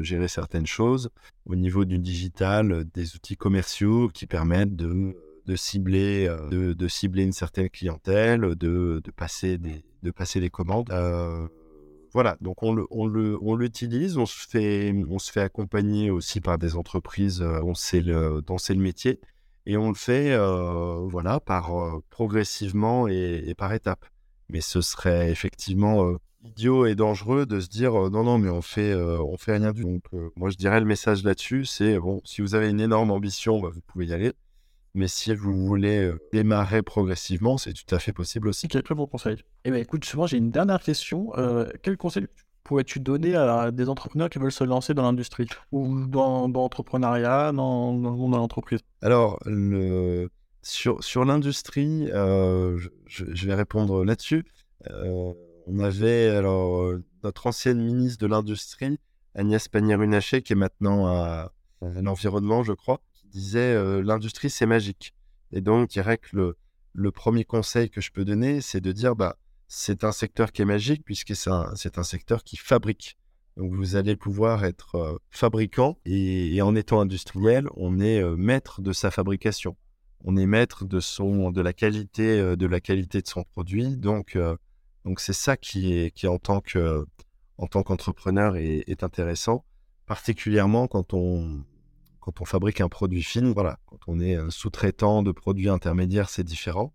gérer 0.03 0.27
certaines 0.29 0.65
choses. 0.65 1.09
Au 1.45 1.55
niveau 1.55 1.85
du 1.85 1.99
digital, 1.99 2.85
des 2.93 3.15
outils 3.15 3.35
commerciaux 3.35 4.07
qui 4.07 4.25
permettent 4.25 4.75
de, 4.75 5.15
de 5.45 5.55
cibler, 5.55 6.33
de, 6.49 6.87
cibler 6.87 7.23
une 7.23 7.33
certaine 7.33 7.69
clientèle, 7.69 8.55
de, 8.55 9.01
de, 9.03 9.11
passer, 9.11 9.57
des, 9.57 9.83
de 10.03 10.11
passer 10.11 10.39
des 10.39 10.49
commandes. 10.49 10.89
voilà, 12.13 12.37
donc 12.39 12.63
on, 12.63 12.73
le, 12.73 12.85
on, 12.89 13.05
le, 13.05 13.37
on 13.41 13.55
l'utilise, 13.55 14.17
on, 14.17 14.25
se 14.25 14.47
fait, 14.47 14.93
on 15.09 15.19
se 15.19 15.31
fait 15.31 15.41
accompagner 15.41 16.09
aussi 16.09 16.39
par 16.39 16.57
des 16.57 16.77
entreprises 16.77 17.39
dont 17.39 17.75
c'est 17.75 18.01
le, 18.01 18.41
le 18.47 18.75
métier. 18.75 19.19
Et 19.69 19.75
on 19.75 19.89
le 19.89 19.95
fait 19.95 20.35
voilà, 21.09 21.41
par, 21.41 21.71
progressivement 22.09 23.07
et, 23.07 23.53
par 23.57 23.73
étapes. 23.73 24.05
Mais 24.49 24.61
ce 24.61 24.79
serait 24.79 25.29
effectivement 25.29 26.15
idiot 26.41 26.85
et 26.85 26.95
dangereux 26.95 27.45
de 27.45 27.59
se 27.59 27.67
dire 27.67 27.91
non 27.91 28.23
non 28.23 28.37
mais 28.37 28.49
on 28.49 28.61
fait 28.61 28.95
on 28.95 29.35
fait 29.37 29.57
rien 29.57 29.73
du. 29.73 29.83
Donc 29.83 30.03
moi 30.37 30.49
je 30.49 30.55
dirais 30.55 30.79
le 30.79 30.85
message 30.85 31.21
là-dessus 31.23 31.65
c'est 31.65 31.99
bon 31.99 32.21
si 32.23 32.39
vous 32.41 32.55
avez 32.55 32.69
une 32.69 32.79
énorme 32.79 33.11
ambition 33.11 33.59
bah, 33.59 33.69
vous 33.73 33.81
pouvez 33.81 34.05
y 34.05 34.13
aller 34.13 34.31
mais 34.93 35.09
si 35.09 35.35
vous 35.35 35.65
voulez 35.67 36.13
démarrer 36.31 36.81
progressivement 36.81 37.57
c'est 37.57 37.73
tout 37.73 37.93
à 37.93 37.99
fait 37.99 38.13
possible 38.13 38.47
aussi. 38.47 38.69
Quel 38.69 38.83
très 38.83 38.95
bon 38.95 39.05
conseil. 39.05 39.43
Eh 39.65 39.71
bien 39.71 39.81
écoute 39.81 40.09
moi 40.15 40.27
j'ai 40.27 40.37
une 40.37 40.51
dernière 40.51 40.81
question 40.81 41.33
quel 41.83 41.97
conseil 41.97 42.27
pourrais-tu 42.67 42.99
donner 42.99 43.35
à 43.35 43.71
des 43.71 43.89
entrepreneurs 43.89 44.29
qui 44.29 44.39
veulent 44.39 44.51
se 44.51 44.63
lancer 44.63 44.93
dans 44.93 45.03
l'industrie 45.03 45.47
ou 45.71 46.05
dans, 46.05 46.47
l'entrepreneuriat 46.47 47.51
dans, 47.51 47.93
dans, 47.93 48.37
l'entreprise? 48.37 48.79
Alors 49.01 49.39
le 49.45 50.29
sur, 50.61 51.01
sur 51.03 51.23
l'industrie, 51.23 52.07
je, 52.07 52.89
je, 53.07 53.47
vais 53.47 53.53
répondre 53.53 54.03
là-dessus 54.03 54.43
on 55.67 55.79
avait 55.79 56.29
alors 56.29 56.81
euh, 56.81 57.03
notre 57.23 57.47
ancienne 57.47 57.81
ministre 57.81 58.19
de 58.19 58.27
l'Industrie, 58.27 58.99
Agnès 59.35 59.67
Pannier-Runacher, 59.67 60.41
qui 60.41 60.53
est 60.53 60.55
maintenant 60.55 61.07
à, 61.07 61.51
l'environnement, 61.81 62.63
je 62.63 62.73
crois, 62.73 63.01
qui 63.13 63.27
disait 63.27 63.59
euh, 63.59 64.01
l'industrie 64.01 64.49
c'est 64.49 64.65
magique. 64.65 65.13
Et 65.51 65.61
donc, 65.61 65.89
je 65.89 65.93
dirais 65.93 66.17
que 66.17 66.55
le, 66.93 67.11
premier 67.11 67.43
conseil 67.43 67.89
que 67.89 68.01
je 68.01 68.11
peux 68.11 68.25
donner, 68.25 68.61
c'est 68.61 68.81
de 68.81 68.91
dire 68.91 69.15
bah 69.15 69.37
c'est 69.67 70.03
un 70.03 70.11
secteur 70.11 70.51
qui 70.51 70.61
est 70.61 70.65
magique 70.65 71.03
puisque 71.03 71.35
c'est 71.35 71.49
un, 71.49 72.03
secteur 72.03 72.43
qui 72.43 72.57
fabrique. 72.57 73.17
Donc 73.57 73.73
vous 73.73 73.95
allez 73.95 74.15
pouvoir 74.15 74.65
être 74.65 74.95
euh, 74.95 75.17
fabricant 75.31 75.97
et, 76.05 76.61
en 76.61 76.75
étant 76.75 77.01
industriel, 77.01 77.67
on 77.75 77.99
est 77.99 78.23
maître 78.35 78.81
de 78.81 78.93
sa 78.93 79.11
fabrication. 79.11 79.75
On 80.23 80.37
est 80.37 80.45
maître 80.45 80.85
de 80.85 80.99
son 80.99 81.51
de 81.51 81.61
la 81.61 81.73
qualité 81.73 82.55
de 82.55 82.65
la 82.65 82.79
qualité 82.79 83.21
de 83.21 83.27
son 83.27 83.43
produit. 83.43 83.97
Donc 83.97 84.37
c'est 85.17 85.33
ça 85.33 85.57
qui 85.57 85.93
est 85.93 86.11
qui 86.11 86.27
en 86.27 86.37
tant 86.37 86.61
que 86.61 87.05
en 87.57 87.67
tant 87.67 87.83
qu'entrepreneur 87.83 88.55
est, 88.55 89.03
intéressant, 89.03 89.65
particulièrement 90.05 90.87
quand 90.87 91.13
on 91.13 91.63
quand 92.19 92.41
on 92.41 92.45
fabrique 92.45 92.81
un 92.81 92.89
produit 92.89 93.23
fini. 93.23 93.53
Voilà, 93.53 93.79
quand 93.85 93.99
on 94.07 94.19
est 94.19 94.35
un 94.35 94.49
sous-traitant 94.49 95.23
de 95.23 95.31
produits 95.31 95.69
intermédiaires, 95.69 96.29
c'est 96.29 96.43
différent. 96.43 96.93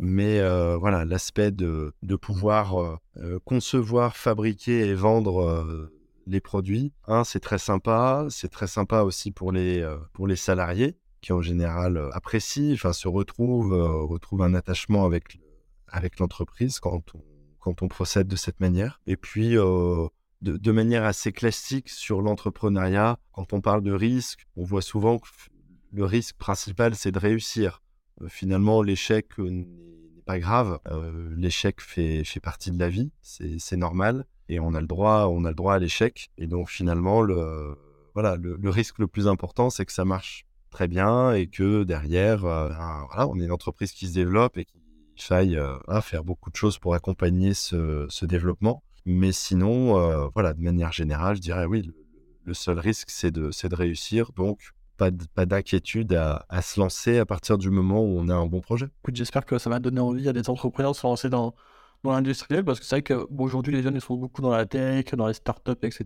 Mais 0.00 0.40
euh, 0.40 0.76
voilà, 0.76 1.04
l'aspect 1.04 1.52
de, 1.52 1.92
de 2.02 2.16
pouvoir 2.16 2.80
euh, 2.80 2.96
euh, 3.18 3.38
concevoir, 3.44 4.16
fabriquer 4.16 4.86
et 4.86 4.94
vendre 4.94 5.90
les 6.26 6.40
produits, 6.40 6.92
un, 7.06 7.22
c'est 7.24 7.40
très 7.40 7.58
sympa. 7.58 8.26
C'est 8.30 8.50
très 8.50 8.66
sympa 8.66 9.02
aussi 9.02 9.30
pour 9.30 9.52
les, 9.52 9.86
pour 10.12 10.26
les 10.26 10.36
salariés 10.36 10.96
qui 11.20 11.32
en 11.34 11.42
général 11.42 12.02
apprécient, 12.12 12.76
se 12.76 13.08
retrouvent, 13.08 13.74
retrouvent 14.08 14.42
un 14.42 14.54
attachement 14.54 15.04
avec, 15.04 15.38
avec 15.86 16.18
l'entreprise 16.18 16.80
quand 16.80 17.02
on 17.14 17.22
quand 17.60 17.82
on 17.82 17.88
procède 17.88 18.26
de 18.26 18.36
cette 18.36 18.58
manière. 18.60 19.00
Et 19.06 19.16
puis, 19.16 19.56
euh, 19.56 20.08
de, 20.42 20.72
manière 20.72 21.04
assez 21.04 21.32
classique 21.32 21.88
sur 21.88 22.22
l'entrepreneuriat, 22.22 23.18
quand 23.32 23.52
on 23.52 23.60
parle 23.60 23.82
de 23.82 23.92
risque, 23.92 24.46
on 24.56 24.64
voit 24.64 24.82
souvent 24.82 25.18
que 25.18 25.28
le 25.92 26.04
risque 26.04 26.36
principal, 26.36 26.94
c'est 26.94 27.12
de 27.12 27.18
réussir. 27.18 27.82
Euh, 28.22 28.28
finalement, 28.28 28.82
l'échec 28.82 29.26
euh, 29.38 29.50
n'est 29.50 29.66
pas 30.26 30.38
grave. 30.38 30.78
l'échec 31.36 31.80
fait, 31.80 32.24
partie 32.42 32.70
de 32.70 32.78
la 32.78 32.88
vie, 32.88 33.10
c'est 33.22 33.76
normal. 33.76 34.24
Et 34.48 34.60
on 34.60 34.74
a 34.74 34.80
le 34.80 34.86
droit, 34.86 35.26
on 35.26 35.44
a 35.44 35.48
le 35.48 35.54
droit 35.54 35.74
à 35.74 35.78
l'échec. 35.78 36.30
Et 36.38 36.46
donc, 36.46 36.68
finalement, 36.68 37.22
le, 37.22 37.76
voilà, 38.14 38.36
le, 38.36 38.70
risque 38.70 38.98
le 38.98 39.06
plus 39.06 39.28
important, 39.28 39.70
c'est 39.70 39.84
que 39.84 39.92
ça 39.92 40.04
marche 40.04 40.44
très 40.70 40.86
bien 40.86 41.32
et 41.32 41.48
que 41.48 41.82
derrière, 41.84 42.40
voilà, 42.40 43.28
on 43.28 43.40
est 43.40 43.44
une 43.44 43.52
entreprise 43.52 43.92
qui 43.92 44.06
se 44.06 44.14
développe 44.14 44.56
et 44.56 44.64
qui 44.64 44.80
faille 45.22 45.56
euh, 45.56 46.00
faire 46.00 46.24
beaucoup 46.24 46.50
de 46.50 46.56
choses 46.56 46.78
pour 46.78 46.94
accompagner 46.94 47.54
ce, 47.54 48.24
développement. 48.24 48.82
Mais 49.06 49.32
sinon, 49.32 49.98
euh, 49.98 50.28
voilà, 50.34 50.52
de 50.52 50.60
manière 50.60 50.92
générale, 50.92 51.36
je 51.36 51.40
dirais 51.40 51.64
oui, 51.64 51.90
le, 52.44 52.54
seul 52.54 52.78
risque, 52.78 53.10
c'est 53.10 53.30
de, 53.30 53.50
de 53.50 53.74
réussir. 53.74 54.32
Donc, 54.32 54.72
pas, 55.00 55.46
d'inquiétude 55.46 56.12
à, 56.14 56.62
se 56.62 56.78
lancer 56.78 57.18
à 57.18 57.26
partir 57.26 57.56
du 57.56 57.70
moment 57.70 58.02
où 58.02 58.18
on 58.18 58.28
a 58.28 58.34
un 58.34 58.46
bon 58.46 58.60
projet. 58.60 58.86
J'espère 59.12 59.46
que 59.46 59.58
ça 59.58 59.70
va 59.70 59.78
donner 59.78 60.00
envie 60.00 60.28
à 60.28 60.32
des 60.32 60.48
entrepreneurs 60.50 60.92
de 60.92 60.96
se 60.96 61.06
lancer 61.06 61.30
dans, 61.30 61.54
l'industriel, 62.04 62.64
parce 62.64 62.80
que 62.80 62.86
c'est 62.86 62.96
vrai 62.96 63.02
qu'aujourd'hui, 63.02 63.74
les 63.74 63.82
jeunes 63.82 63.94
ils 63.94 64.00
sont 64.00 64.16
beaucoup 64.16 64.42
dans 64.42 64.50
la 64.50 64.66
tech, 64.66 65.06
dans 65.14 65.26
les 65.26 65.34
startups, 65.34 65.72
etc. 65.82 66.04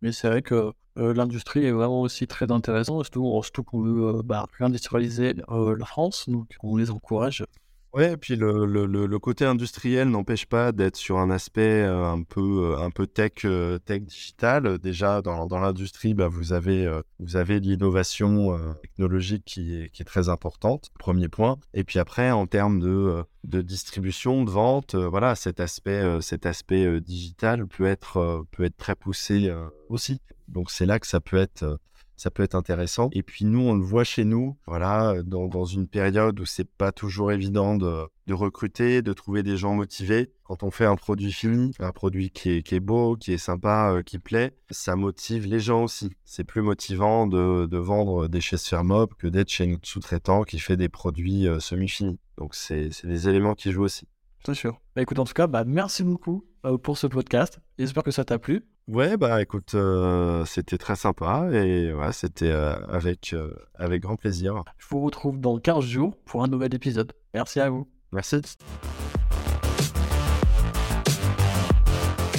Mais 0.00 0.12
c'est 0.12 0.28
vrai 0.28 0.42
que 0.42 0.72
euh, 0.98 1.14
l'industrie 1.14 1.64
est 1.64 1.70
vraiment 1.70 2.00
aussi 2.00 2.26
très 2.26 2.50
intéressante, 2.50 3.04
surtout, 3.04 3.62
qu'on 3.62 3.82
veut 3.82 4.22
bah, 4.22 4.46
réindustrialiser 4.58 5.34
la 5.34 5.86
France, 5.86 6.28
donc 6.28 6.56
on 6.62 6.76
les 6.76 6.90
encourage 6.90 7.44
Ouais, 7.94 8.12
et 8.12 8.16
puis 8.16 8.36
le, 8.36 8.64
le, 8.64 8.86
le 8.86 9.18
côté 9.18 9.44
industriel 9.44 10.08
n'empêche 10.08 10.46
pas 10.46 10.72
d'être 10.72 10.96
sur 10.96 11.18
un 11.18 11.28
aspect 11.28 11.82
euh, 11.82 12.06
un 12.10 12.22
peu 12.22 12.74
un 12.78 12.90
peu 12.90 13.06
tech 13.06 13.44
euh, 13.44 13.78
tech 13.78 14.00
digital. 14.00 14.78
Déjà 14.78 15.20
dans, 15.20 15.46
dans 15.46 15.58
l'industrie, 15.58 16.14
bah, 16.14 16.28
vous 16.28 16.54
avez 16.54 16.86
euh, 16.86 17.02
avez 17.34 17.60
l'innovation 17.60 18.58
technologique 18.80 19.44
qui 19.44 19.76
est 19.76 19.90
qui 19.90 20.00
est 20.00 20.06
très 20.06 20.30
importante. 20.30 20.90
Premier 20.98 21.28
point. 21.28 21.58
Et 21.74 21.84
puis 21.84 21.98
après, 21.98 22.30
en 22.30 22.46
termes 22.46 22.80
de 22.80 23.24
de 23.44 23.60
distribution, 23.60 24.44
de 24.44 24.50
vente, 24.50 24.94
voilà, 24.94 25.34
cet 25.34 25.60
aspect 25.60 26.02
cet 26.22 26.46
aspect 26.46 26.98
digital 27.02 27.66
peut 27.66 27.86
être 27.86 28.46
peut 28.52 28.64
être 28.64 28.76
très 28.78 28.94
poussé 28.94 29.52
aussi. 29.90 30.18
Donc 30.48 30.70
c'est 30.70 30.86
là 30.86 30.98
que 30.98 31.06
ça 31.06 31.20
peut 31.20 31.36
être 31.36 31.78
ça 32.22 32.30
peut 32.30 32.44
être 32.44 32.54
intéressant. 32.54 33.08
Et 33.12 33.24
puis 33.24 33.44
nous, 33.44 33.58
on 33.58 33.74
le 33.74 33.82
voit 33.82 34.04
chez 34.04 34.24
nous, 34.24 34.56
voilà, 34.68 35.24
dans, 35.24 35.64
une 35.64 35.88
période 35.88 36.38
où 36.38 36.44
c'est 36.46 36.70
pas 36.70 36.92
toujours 36.92 37.32
évident 37.32 37.76
de, 37.76 38.06
recruter, 38.30 39.02
de 39.02 39.12
trouver 39.12 39.42
des 39.42 39.56
gens 39.56 39.74
motivés. 39.74 40.30
Quand 40.44 40.62
on 40.62 40.70
fait 40.70 40.84
un 40.84 40.94
produit 40.94 41.32
fini, 41.32 41.72
un 41.80 41.90
produit 41.90 42.30
qui 42.30 42.50
est, 42.50 42.80
beau, 42.80 43.16
qui 43.16 43.32
est 43.32 43.38
sympa, 43.38 43.92
euh, 43.92 44.02
qui 44.02 44.20
plaît, 44.20 44.54
ça 44.70 44.94
motive 44.94 45.46
les 45.46 45.58
gens 45.58 45.82
aussi. 45.82 46.12
C'est 46.24 46.44
plus 46.44 46.62
motivant 46.62 47.26
de, 47.26 47.76
vendre 47.76 48.28
des 48.28 48.40
chaises 48.40 48.66
Fermob 48.66 49.14
que 49.14 49.26
d'être 49.26 49.48
chez 49.48 49.66
notre 49.66 49.88
sous-traitant 49.88 50.44
qui 50.44 50.60
fait 50.60 50.76
des 50.76 50.88
produits 50.88 51.48
euh, 51.48 51.58
semi-finis. 51.58 52.20
Donc 52.38 52.54
c'est 52.54 52.90
des 53.02 53.28
éléments 53.28 53.54
qui 53.54 53.72
jouent 53.72 53.82
aussi. 53.82 54.06
C'est 54.46 54.54
sûr. 54.54 54.80
Bah, 54.94 55.02
écoute, 55.02 55.18
en 55.18 55.24
tout 55.24 55.34
cas, 55.34 55.48
bah, 55.48 55.64
merci 55.64 56.04
beaucoup 56.04 56.44
euh, 56.64 56.78
pour 56.78 56.98
ce 56.98 57.08
podcast. 57.08 57.58
J'espère 57.78 58.04
que 58.04 58.12
ça 58.12 58.24
t'a 58.24 58.38
plu. 58.38 58.64
Ouais, 58.88 59.16
bah 59.16 59.40
écoute, 59.40 59.74
euh, 59.74 60.44
c'était 60.44 60.76
très 60.76 60.96
sympa 60.96 61.48
et 61.52 61.92
ouais, 61.92 62.12
c'était 62.12 62.50
euh, 62.50 62.74
avec, 62.88 63.34
avec 63.76 64.02
grand 64.02 64.16
plaisir. 64.16 64.64
Je 64.76 64.86
vous 64.90 65.00
retrouve 65.00 65.38
dans 65.38 65.58
15 65.58 65.84
jours 65.84 66.16
pour 66.24 66.42
un 66.42 66.48
nouvel 66.48 66.74
épisode. 66.74 67.12
Merci 67.32 67.60
à 67.60 67.70
vous. 67.70 67.86
Merci. 68.10 68.40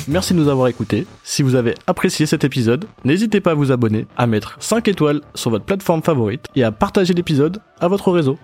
Merci 0.10 0.34
de 0.34 0.40
nous 0.40 0.50
avoir 0.50 0.68
écoutés. 0.68 1.08
Si 1.24 1.44
vous 1.44 1.56
avez 1.56 1.76
apprécié 1.88 2.26
cet 2.26 2.44
épisode, 2.44 2.86
n'hésitez 3.06 3.40
pas 3.40 3.52
à 3.52 3.54
vous 3.54 3.72
abonner, 3.72 4.06
à 4.18 4.28
mettre 4.28 4.58
5 4.60 4.90
étoiles 4.90 5.22
sur 5.34 5.50
votre 5.50 5.64
plateforme 5.64 6.04
favorite 6.04 6.46
et 6.56 6.64
à 6.64 6.74
partager 6.74 7.14
l'épisode 7.14 7.62
à 7.80 7.88
votre 7.88 8.12
réseau. 8.12 8.38